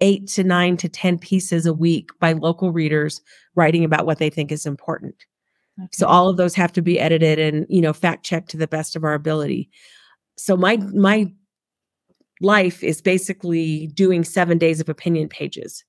eight 0.00 0.28
to 0.28 0.44
nine 0.44 0.76
to 0.76 0.88
ten 0.88 1.18
pieces 1.18 1.66
a 1.66 1.72
week 1.72 2.10
by 2.20 2.32
local 2.32 2.72
readers 2.72 3.20
writing 3.54 3.84
about 3.84 4.06
what 4.06 4.18
they 4.18 4.28
think 4.28 4.52
is 4.52 4.66
important 4.66 5.24
okay. 5.80 5.88
so 5.92 6.06
all 6.06 6.28
of 6.28 6.36
those 6.36 6.54
have 6.54 6.72
to 6.72 6.82
be 6.82 7.00
edited 7.00 7.38
and 7.38 7.66
you 7.68 7.80
know 7.80 7.92
fact 7.92 8.24
checked 8.24 8.50
to 8.50 8.58
the 8.58 8.68
best 8.68 8.94
of 8.94 9.04
our 9.04 9.14
ability 9.14 9.70
so 10.36 10.56
my 10.56 10.76
my 10.76 11.32
life 12.40 12.82
is 12.82 13.00
basically 13.00 13.88
doing 13.88 14.24
seven 14.24 14.58
days 14.58 14.80
of 14.80 14.88
opinion 14.88 15.28
pages 15.28 15.84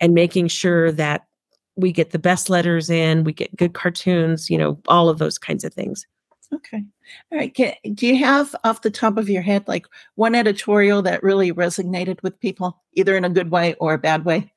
and 0.00 0.14
making 0.14 0.48
sure 0.48 0.92
that 0.92 1.26
we 1.76 1.92
get 1.92 2.10
the 2.10 2.18
best 2.18 2.50
letters 2.50 2.90
in, 2.90 3.24
we 3.24 3.32
get 3.32 3.56
good 3.56 3.74
cartoons, 3.74 4.50
you 4.50 4.58
know, 4.58 4.78
all 4.88 5.08
of 5.08 5.18
those 5.18 5.38
kinds 5.38 5.64
of 5.64 5.72
things. 5.72 6.06
Okay. 6.52 6.82
All 7.30 7.38
right. 7.38 7.54
Can, 7.54 7.74
do 7.94 8.06
you 8.06 8.18
have 8.18 8.54
off 8.64 8.82
the 8.82 8.90
top 8.90 9.16
of 9.16 9.30
your 9.30 9.42
head 9.42 9.66
like 9.68 9.86
one 10.16 10.34
editorial 10.34 11.00
that 11.02 11.22
really 11.22 11.52
resonated 11.52 12.22
with 12.22 12.40
people, 12.40 12.82
either 12.94 13.16
in 13.16 13.24
a 13.24 13.30
good 13.30 13.50
way 13.50 13.74
or 13.74 13.94
a 13.94 13.98
bad 13.98 14.24
way? 14.24 14.52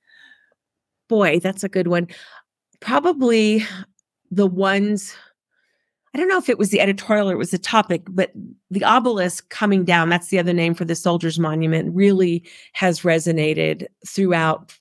Boy, 1.07 1.39
that's 1.39 1.63
a 1.63 1.69
good 1.69 1.87
one. 1.87 2.07
Probably 2.79 3.63
the 4.31 4.47
ones 4.47 5.15
I 6.13 6.17
don't 6.17 6.27
know 6.27 6.37
if 6.37 6.49
it 6.49 6.59
was 6.59 6.69
the 6.69 6.79
editorial 6.79 7.29
or 7.29 7.33
it 7.33 7.37
was 7.37 7.51
the 7.51 7.57
topic, 7.57 8.03
but 8.07 8.31
the 8.69 8.83
obelisk 8.83 9.49
coming 9.49 9.83
down, 9.83 10.09
that's 10.09 10.27
the 10.27 10.37
other 10.37 10.53
name 10.53 10.75
for 10.75 10.85
the 10.85 10.95
soldiers 10.95 11.39
monument, 11.39 11.95
really 11.95 12.43
has 12.73 13.01
resonated 13.01 13.87
throughout 14.07 14.73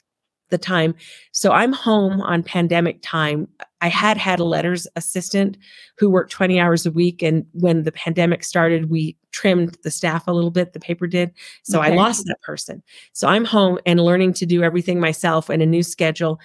the 0.50 0.58
time. 0.58 0.94
So 1.32 1.50
I'm 1.50 1.72
home 1.72 2.20
on 2.20 2.42
pandemic 2.42 3.00
time. 3.02 3.48
I 3.80 3.88
had 3.88 4.18
had 4.18 4.38
a 4.38 4.44
letters 4.44 4.86
assistant 4.94 5.56
who 5.96 6.10
worked 6.10 6.30
20 6.30 6.60
hours 6.60 6.86
a 6.86 6.90
week. 6.90 7.22
And 7.22 7.46
when 7.52 7.82
the 7.82 7.92
pandemic 7.92 8.44
started, 8.44 8.90
we 8.90 9.16
trimmed 9.32 9.78
the 9.82 9.90
staff 9.90 10.28
a 10.28 10.32
little 10.32 10.50
bit, 10.50 10.74
the 10.74 10.80
paper 10.80 11.06
did. 11.06 11.32
So 11.64 11.80
okay. 11.80 11.92
I 11.92 11.94
lost 11.96 12.26
that 12.26 12.40
person. 12.42 12.82
So 13.14 13.26
I'm 13.26 13.46
home 13.46 13.78
and 13.86 13.98
learning 13.98 14.34
to 14.34 14.46
do 14.46 14.62
everything 14.62 15.00
myself 15.00 15.48
and 15.48 15.62
a 15.62 15.66
new 15.66 15.82
schedule. 15.82 16.38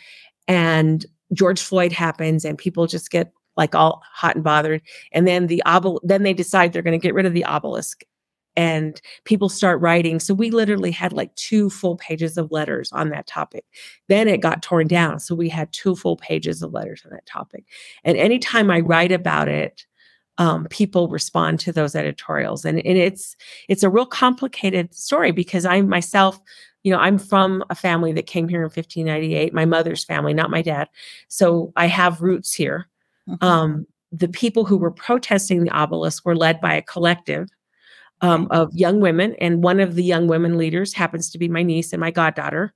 And 0.48 1.06
George 1.34 1.62
Floyd 1.62 1.92
happens 1.92 2.46
and 2.46 2.58
people 2.58 2.88
just 2.88 3.12
get 3.12 3.34
like 3.58 3.76
all 3.76 4.02
hot 4.14 4.36
and 4.36 4.44
bothered. 4.44 4.82
And 5.12 5.28
then 5.28 5.48
the 5.48 5.62
obel 5.66 6.00
then 6.04 6.24
they 6.24 6.34
decide 6.34 6.72
they're 6.72 6.82
going 6.82 7.00
to 7.00 7.04
get 7.04 7.14
rid 7.14 7.26
of 7.26 7.34
the 7.34 7.46
obelisk 7.46 8.04
and 8.58 9.00
people 9.24 9.50
start 9.50 9.80
writing. 9.80 10.20
So 10.20 10.34
we 10.34 10.50
literally 10.50 10.92
had 10.92 11.14
like 11.14 11.34
two 11.36 11.70
full 11.70 11.96
pages 11.96 12.38
of 12.38 12.52
letters 12.52 12.92
on 12.92 13.10
that 13.10 13.28
topic. 13.28 13.64
Then 14.10 14.28
it 14.28 14.42
got 14.42 14.64
torn 14.64 14.88
down. 14.88 15.20
So 15.20 15.36
we 15.36 15.48
had 15.48 15.72
two 15.72 15.96
full 15.96 16.18
pages 16.18 16.64
of 16.64 16.74
letters 16.74 17.04
on 17.06 17.12
that 17.12 17.28
topic. 17.28 17.66
And 18.04 18.18
anytime 18.18 18.72
I 18.72 18.80
write 18.80 19.12
about 19.12 19.48
it, 19.48 19.86
um, 20.40 20.66
people 20.70 21.08
respond 21.08 21.60
to 21.62 21.72
those 21.72 21.96
editorials. 21.96 22.66
And, 22.66 22.80
and 22.86 22.98
it's 22.98 23.36
it's 23.68 23.84
a 23.84 23.90
real 23.90 24.06
complicated 24.06 24.94
story 24.94 25.32
because 25.32 25.66
I 25.66 25.82
myself, 25.82 26.40
you 26.84 26.92
know, 26.92 27.00
I'm 27.00 27.20
from 27.20 27.64
a 27.70 27.76
family 27.76 28.12
that 28.14 28.28
came 28.28 28.48
here 28.48 28.60
in 28.60 28.66
1598, 28.66 29.54
my 29.54 29.66
mother's 29.66 30.04
family, 30.04 30.34
not 30.34 30.52
my 30.52 30.62
dad. 30.62 30.90
So 31.28 31.72
I 31.76 31.88
have 31.88 32.22
roots 32.22 32.54
here. 32.54 32.88
Mm-hmm. 33.28 33.46
Um, 33.46 33.88
the 34.12 34.28
people 34.28 34.66
who 34.66 34.78
were 34.78 34.92
protesting 34.92 35.64
the 35.64 35.70
obelisk 35.72 36.26
were 36.26 36.36
led 36.36 36.62
by 36.62 36.74
a 36.74 36.82
collective 36.82 37.50
um, 38.22 38.48
of 38.50 38.74
young 38.74 39.00
women, 39.00 39.36
and 39.40 39.64
one 39.64 39.80
of 39.80 39.96
the 39.96 40.04
young 40.04 40.28
women 40.28 40.58
leaders 40.58 40.94
happens 40.94 41.30
to 41.30 41.38
be 41.38 41.48
my 41.48 41.62
niece 41.62 41.94
and 41.94 42.00
my 42.00 42.12
goddaughter. 42.12 42.74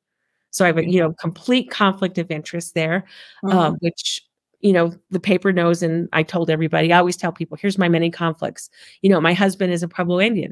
So 0.51 0.65
I 0.65 0.67
have 0.67 0.77
a 0.77 0.89
you 0.89 0.99
know 0.99 1.13
complete 1.13 1.71
conflict 1.71 2.17
of 2.17 2.29
interest 2.29 2.75
there, 2.75 3.05
mm-hmm. 3.43 3.57
um, 3.57 3.77
which 3.79 4.21
you 4.59 4.73
know 4.73 4.93
the 5.09 5.19
paper 5.19 5.51
knows, 5.51 5.81
and 5.81 6.09
I 6.13 6.23
told 6.23 6.49
everybody. 6.49 6.93
I 6.93 6.99
always 6.99 7.17
tell 7.17 7.31
people, 7.31 7.57
here's 7.59 7.77
my 7.77 7.89
many 7.89 8.11
conflicts. 8.11 8.69
You 9.01 9.09
know, 9.09 9.21
my 9.21 9.33
husband 9.33 9.73
is 9.73 9.83
a 9.83 9.87
Pueblo 9.87 10.19
Indian, 10.19 10.51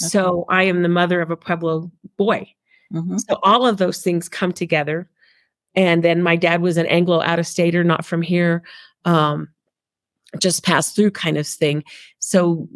okay. 0.00 0.08
so 0.08 0.44
I 0.48 0.64
am 0.64 0.82
the 0.82 0.88
mother 0.88 1.20
of 1.20 1.30
a 1.30 1.36
Pueblo 1.36 1.90
boy. 2.16 2.52
Mm-hmm. 2.92 3.18
So 3.18 3.38
all 3.42 3.66
of 3.66 3.78
those 3.78 4.02
things 4.02 4.28
come 4.28 4.52
together. 4.52 5.08
And 5.76 6.02
then 6.02 6.22
my 6.22 6.34
dad 6.34 6.62
was 6.62 6.76
an 6.76 6.86
Anglo 6.86 7.20
out 7.22 7.38
of 7.38 7.46
stater, 7.46 7.84
not 7.84 8.04
from 8.04 8.22
here 8.22 8.64
um, 9.04 9.48
just 10.38 10.64
pass 10.64 10.92
through 10.92 11.10
kind 11.10 11.36
of 11.36 11.46
thing. 11.46 11.84
So 12.18 12.68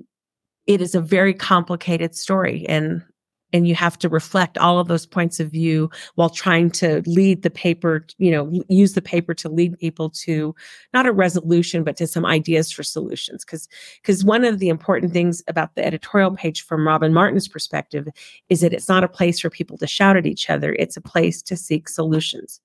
it 0.67 0.81
is 0.81 0.95
a 0.95 1.01
very 1.01 1.35
complicated 1.35 2.15
story 2.15 2.67
and 2.69 3.03
and 3.53 3.69
you 3.69 3.75
have 3.77 3.97
to 3.97 4.09
reflect 4.09 4.59
all 4.59 4.81
of 4.81 4.89
those 4.89 5.07
points 5.07 5.39
of 5.39 5.49
view 5.49 5.89
while 6.17 6.29
trying 6.29 6.73
to 6.73 7.03
lead 7.07 7.43
the 7.43 7.51
paper 7.51 8.05
you 8.19 8.31
know 8.31 8.51
use 8.69 8.95
the 8.95 9.03
paper 9.03 9.33
to 9.33 9.49
lead 9.49 9.79
people 9.79 10.11
to 10.11 10.55
not 10.93 11.07
a 11.07 11.13
resolution 11.13 11.85
but 11.85 11.97
to 11.97 12.07
some 12.07 12.27
ideas 12.27 12.73
for 12.73 12.83
solutions. 12.83 13.45
Because 13.45 13.69
because 14.03 14.25
one 14.25 14.45
of 14.45 14.59
the 14.59 14.69
important 14.69 15.13
things 15.13 15.43
about 15.47 15.75
the 15.77 15.87
editorial 15.87 16.35
page 16.35 16.65
from 16.65 16.87
robin 16.87 17.15
martin's 17.15 17.49
perspective 17.49 18.09
is 18.49 18.61
that 18.61 18.73
it's 18.73 18.89
not 18.89 19.05
a 19.05 19.09
place 19.09 19.39
for 19.39 19.51
people 19.51 19.79
to 19.79 19.87
shout 19.87 20.17
at 20.17 20.27
each 20.27 20.51
other. 20.51 20.75
It's 20.79 20.97
a 20.97 21.01
place 21.01 21.41
to 21.43 21.57
seek 21.57 21.89
solutions 21.89 22.61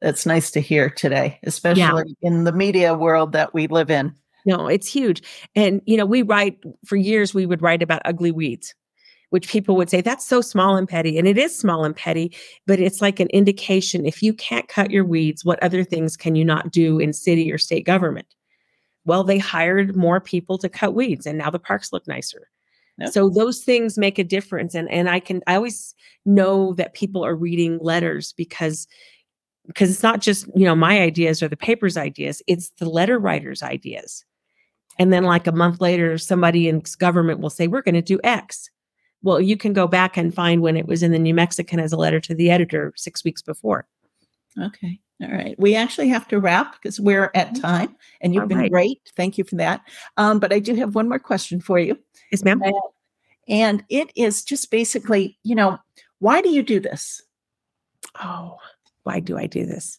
that's 0.00 0.26
nice 0.26 0.50
to 0.52 0.60
hear 0.60 0.90
today, 0.90 1.38
especially 1.42 1.80
yeah. 1.82 2.02
in 2.28 2.44
the 2.44 2.52
media 2.52 2.94
world 2.94 3.32
that 3.32 3.52
we 3.52 3.66
live 3.66 3.90
in. 3.90 4.14
No, 4.46 4.66
it's 4.66 4.90
huge. 4.90 5.22
And, 5.54 5.82
you 5.84 5.96
know, 5.96 6.06
we 6.06 6.22
write 6.22 6.58
for 6.86 6.96
years, 6.96 7.34
we 7.34 7.46
would 7.46 7.62
write 7.62 7.82
about 7.82 8.02
ugly 8.04 8.30
weeds, 8.30 8.74
which 9.30 9.48
people 9.48 9.76
would 9.76 9.90
say 9.90 10.00
that's 10.00 10.24
so 10.24 10.40
small 10.40 10.76
and 10.76 10.88
petty. 10.88 11.18
And 11.18 11.26
it 11.26 11.36
is 11.36 11.56
small 11.56 11.84
and 11.84 11.94
petty, 11.94 12.34
but 12.66 12.80
it's 12.80 13.02
like 13.02 13.20
an 13.20 13.28
indication 13.28 14.06
if 14.06 14.22
you 14.22 14.32
can't 14.32 14.68
cut 14.68 14.90
your 14.90 15.04
weeds, 15.04 15.44
what 15.44 15.62
other 15.62 15.84
things 15.84 16.16
can 16.16 16.34
you 16.34 16.44
not 16.44 16.70
do 16.70 16.98
in 16.98 17.12
city 17.12 17.52
or 17.52 17.58
state 17.58 17.84
government? 17.84 18.34
Well, 19.04 19.24
they 19.24 19.38
hired 19.38 19.96
more 19.96 20.20
people 20.20 20.58
to 20.58 20.68
cut 20.68 20.94
weeds 20.94 21.26
and 21.26 21.36
now 21.36 21.50
the 21.50 21.58
parks 21.58 21.92
look 21.92 22.06
nicer. 22.06 22.48
Yep. 22.98 23.12
So 23.12 23.28
those 23.28 23.62
things 23.62 23.96
make 23.96 24.18
a 24.18 24.24
difference. 24.24 24.74
And 24.74 24.90
and 24.90 25.08
I 25.08 25.20
can 25.20 25.40
I 25.46 25.54
always 25.54 25.94
know 26.26 26.74
that 26.74 26.94
people 26.94 27.24
are 27.24 27.34
reading 27.34 27.78
letters 27.80 28.32
because 28.32 28.88
because 29.68 29.90
it's 29.90 30.02
not 30.02 30.20
just 30.20 30.46
you 30.56 30.64
know 30.64 30.74
my 30.74 31.00
ideas 31.00 31.42
or 31.42 31.48
the 31.48 31.56
paper's 31.56 31.96
ideas 31.96 32.42
it's 32.48 32.70
the 32.78 32.88
letter 32.88 33.18
writer's 33.18 33.62
ideas 33.62 34.24
and 34.98 35.12
then 35.12 35.22
like 35.22 35.46
a 35.46 35.52
month 35.52 35.80
later 35.80 36.18
somebody 36.18 36.68
in 36.68 36.82
government 36.98 37.38
will 37.40 37.50
say 37.50 37.68
we're 37.68 37.82
going 37.82 37.94
to 37.94 38.02
do 38.02 38.18
x 38.24 38.70
well 39.22 39.40
you 39.40 39.56
can 39.56 39.72
go 39.72 39.86
back 39.86 40.16
and 40.16 40.34
find 40.34 40.62
when 40.62 40.76
it 40.76 40.86
was 40.86 41.02
in 41.04 41.12
the 41.12 41.18
new 41.18 41.34
mexican 41.34 41.78
as 41.78 41.92
a 41.92 41.96
letter 41.96 42.18
to 42.18 42.34
the 42.34 42.50
editor 42.50 42.92
six 42.96 43.22
weeks 43.24 43.42
before 43.42 43.86
okay 44.60 44.98
All 45.22 45.30
right. 45.30 45.58
We 45.58 45.74
actually 45.74 46.08
have 46.10 46.28
to 46.28 46.38
wrap 46.40 46.74
because 46.80 46.98
we're 47.00 47.30
at 47.34 47.48
Mm-hmm. 47.48 47.60
time 47.62 47.96
and 48.20 48.34
you've 48.34 48.42
All 48.42 48.48
been 48.48 48.58
right. 48.58 48.70
great. 48.70 49.00
Thank 49.16 49.36
you 49.36 49.42
for 49.44 49.56
that. 49.56 49.80
Um, 50.16 50.38
but 50.38 50.52
I 50.52 50.60
do 50.60 50.74
have 50.76 50.94
one 50.94 51.08
more 51.08 51.18
question 51.18 51.60
for 51.60 51.78
you. 51.80 51.98
Yes, 52.30 52.44
ma'am. 52.44 52.62
And- 52.62 52.74
And 53.48 53.84
it 53.88 54.12
is 54.14 54.44
just 54.44 54.70
basically, 54.70 55.36
you 55.42 55.56
know, 55.56 55.78
why 56.20 56.40
do 56.40 56.50
you 56.50 56.62
do 56.62 56.78
this? 56.78 57.22
oh, 58.22 58.58
why 59.08 59.20
do 59.20 59.38
I 59.38 59.46
do 59.46 59.64
this? 59.64 59.98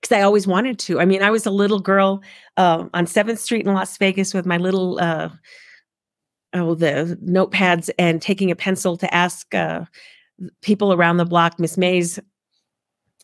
Because 0.00 0.16
I 0.16 0.22
always 0.22 0.48
wanted 0.48 0.80
to. 0.80 1.00
I 1.00 1.04
mean, 1.04 1.22
I 1.22 1.30
was 1.30 1.46
a 1.46 1.50
little 1.50 1.78
girl 1.78 2.22
uh, 2.56 2.86
on 2.92 3.06
Seventh 3.06 3.38
Street 3.38 3.64
in 3.64 3.72
Las 3.72 3.96
Vegas 3.96 4.34
with 4.34 4.46
my 4.46 4.56
little 4.56 4.98
uh, 5.00 5.28
oh 6.54 6.74
the 6.74 7.16
notepads 7.24 7.88
and 8.00 8.20
taking 8.20 8.50
a 8.50 8.56
pencil 8.56 8.96
to 8.96 9.14
ask 9.14 9.54
uh, 9.54 9.84
people 10.60 10.92
around 10.92 11.18
the 11.18 11.24
block, 11.24 11.60
Miss 11.60 11.78
Mays, 11.78 12.18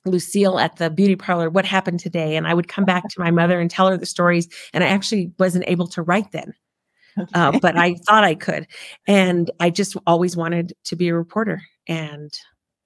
Lucille 0.04 0.60
at 0.60 0.76
the 0.76 0.88
beauty 0.88 1.16
parlor, 1.16 1.50
what 1.50 1.64
happened 1.64 1.98
today, 1.98 2.36
and 2.36 2.46
I 2.46 2.54
would 2.54 2.68
come 2.68 2.84
back 2.84 3.08
to 3.08 3.20
my 3.20 3.32
mother 3.32 3.58
and 3.60 3.68
tell 3.68 3.88
her 3.88 3.96
the 3.96 4.06
stories. 4.06 4.48
And 4.72 4.84
I 4.84 4.88
actually 4.88 5.32
wasn't 5.40 5.64
able 5.66 5.88
to 5.88 6.02
write 6.02 6.30
then, 6.30 6.54
uh, 7.34 7.58
but 7.58 7.76
I 7.76 7.94
thought 8.06 8.22
I 8.22 8.36
could, 8.36 8.68
and 9.08 9.50
I 9.58 9.70
just 9.70 9.96
always 10.06 10.36
wanted 10.36 10.74
to 10.84 10.96
be 10.96 11.08
a 11.08 11.14
reporter 11.14 11.60
and 11.88 12.32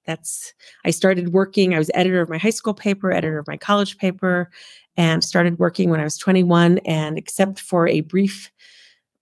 that's 0.09 0.53
i 0.85 0.89
started 0.89 1.31
working 1.33 1.73
i 1.75 1.77
was 1.77 1.91
editor 1.93 2.19
of 2.21 2.29
my 2.29 2.37
high 2.39 2.49
school 2.49 2.73
paper 2.73 3.11
editor 3.11 3.37
of 3.39 3.47
my 3.47 3.55
college 3.57 3.97
paper 3.99 4.49
and 4.97 5.23
started 5.23 5.59
working 5.59 5.89
when 5.91 5.99
i 5.99 6.03
was 6.03 6.17
21 6.17 6.79
and 6.79 7.17
except 7.17 7.59
for 7.59 7.87
a 7.87 8.01
brief 8.01 8.51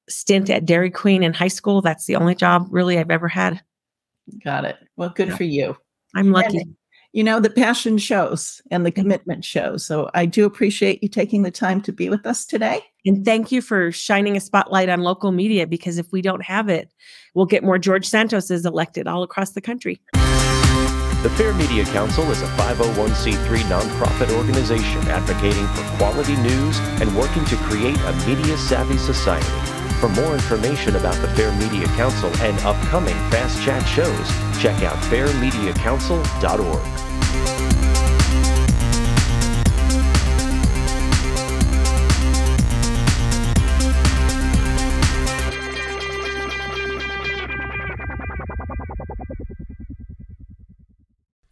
stint 0.07 0.49
at 0.49 0.65
dairy 0.65 0.89
queen 0.89 1.21
in 1.23 1.33
high 1.33 1.49
school 1.49 1.81
that's 1.81 2.05
the 2.05 2.15
only 2.15 2.33
job 2.33 2.65
really 2.71 2.97
i've 2.97 3.11
ever 3.11 3.27
had 3.27 3.61
Got 4.43 4.65
it. 4.65 4.75
Well, 4.97 5.09
good 5.15 5.29
Yeah. 5.29 5.35
for 5.37 5.43
you. 5.43 5.77
i'm 6.15 6.31
lucky 6.31 6.65
You 7.13 7.23
know, 7.23 7.39
the 7.39 7.49
passion 7.49 7.97
shows 7.97 8.61
and 8.69 8.85
the 8.85 8.91
commitment 8.91 9.43
shows. 9.45 9.83
So 9.85 10.09
I 10.13 10.25
do 10.27 10.45
appreciate 10.45 11.01
you 11.01 11.07
taking 11.09 11.41
the 11.43 11.49
time 11.49 11.81
to 11.83 11.91
be 11.93 12.09
with 12.09 12.25
us 12.27 12.45
today. 12.45 12.81
and 13.05 13.23
thank 13.25 13.51
you 13.51 13.61
for 13.61 13.91
shining 13.91 14.35
a 14.37 14.39
spotlight 14.41 14.89
on 14.89 14.99
local 14.99 15.31
media 15.31 15.65
because 15.65 15.97
if 15.97 16.11
we 16.11 16.21
don't 16.21 16.43
have 16.43 16.67
it 16.69 16.91
we'll 17.33 17.45
get 17.53 17.63
more 17.63 17.79
george 17.79 18.07
santoses 18.09 18.65
elected 18.65 19.07
all 19.07 19.23
across 19.23 19.51
the 19.51 19.61
country 19.61 19.99
The 21.23 21.31
Fair 21.31 21.51
Media 21.51 21.83
Council 21.85 22.29
is 22.29 22.43
a 22.43 22.47
501c3 22.57 23.63
nonprofit 23.63 24.31
organization 24.37 25.01
advocating 25.07 25.65
for 25.69 25.81
quality 25.97 26.35
news 26.37 26.77
and 27.01 27.17
working 27.17 27.43
to 27.45 27.55
create 27.55 27.97
a 27.97 28.13
media 28.27 28.55
savvy 28.55 28.99
society. 28.99 29.47
For 29.99 30.09
more 30.09 30.35
information 30.35 30.95
about 30.95 31.15
the 31.15 31.27
Fair 31.29 31.51
Media 31.53 31.87
Council 31.97 32.29
and 32.37 32.55
upcoming 32.59 33.15
Fast 33.31 33.59
Chat 33.63 33.81
shows, 33.87 34.27
check 34.61 34.83
out 34.83 34.97
fairmediacouncil.org. 35.05 37.06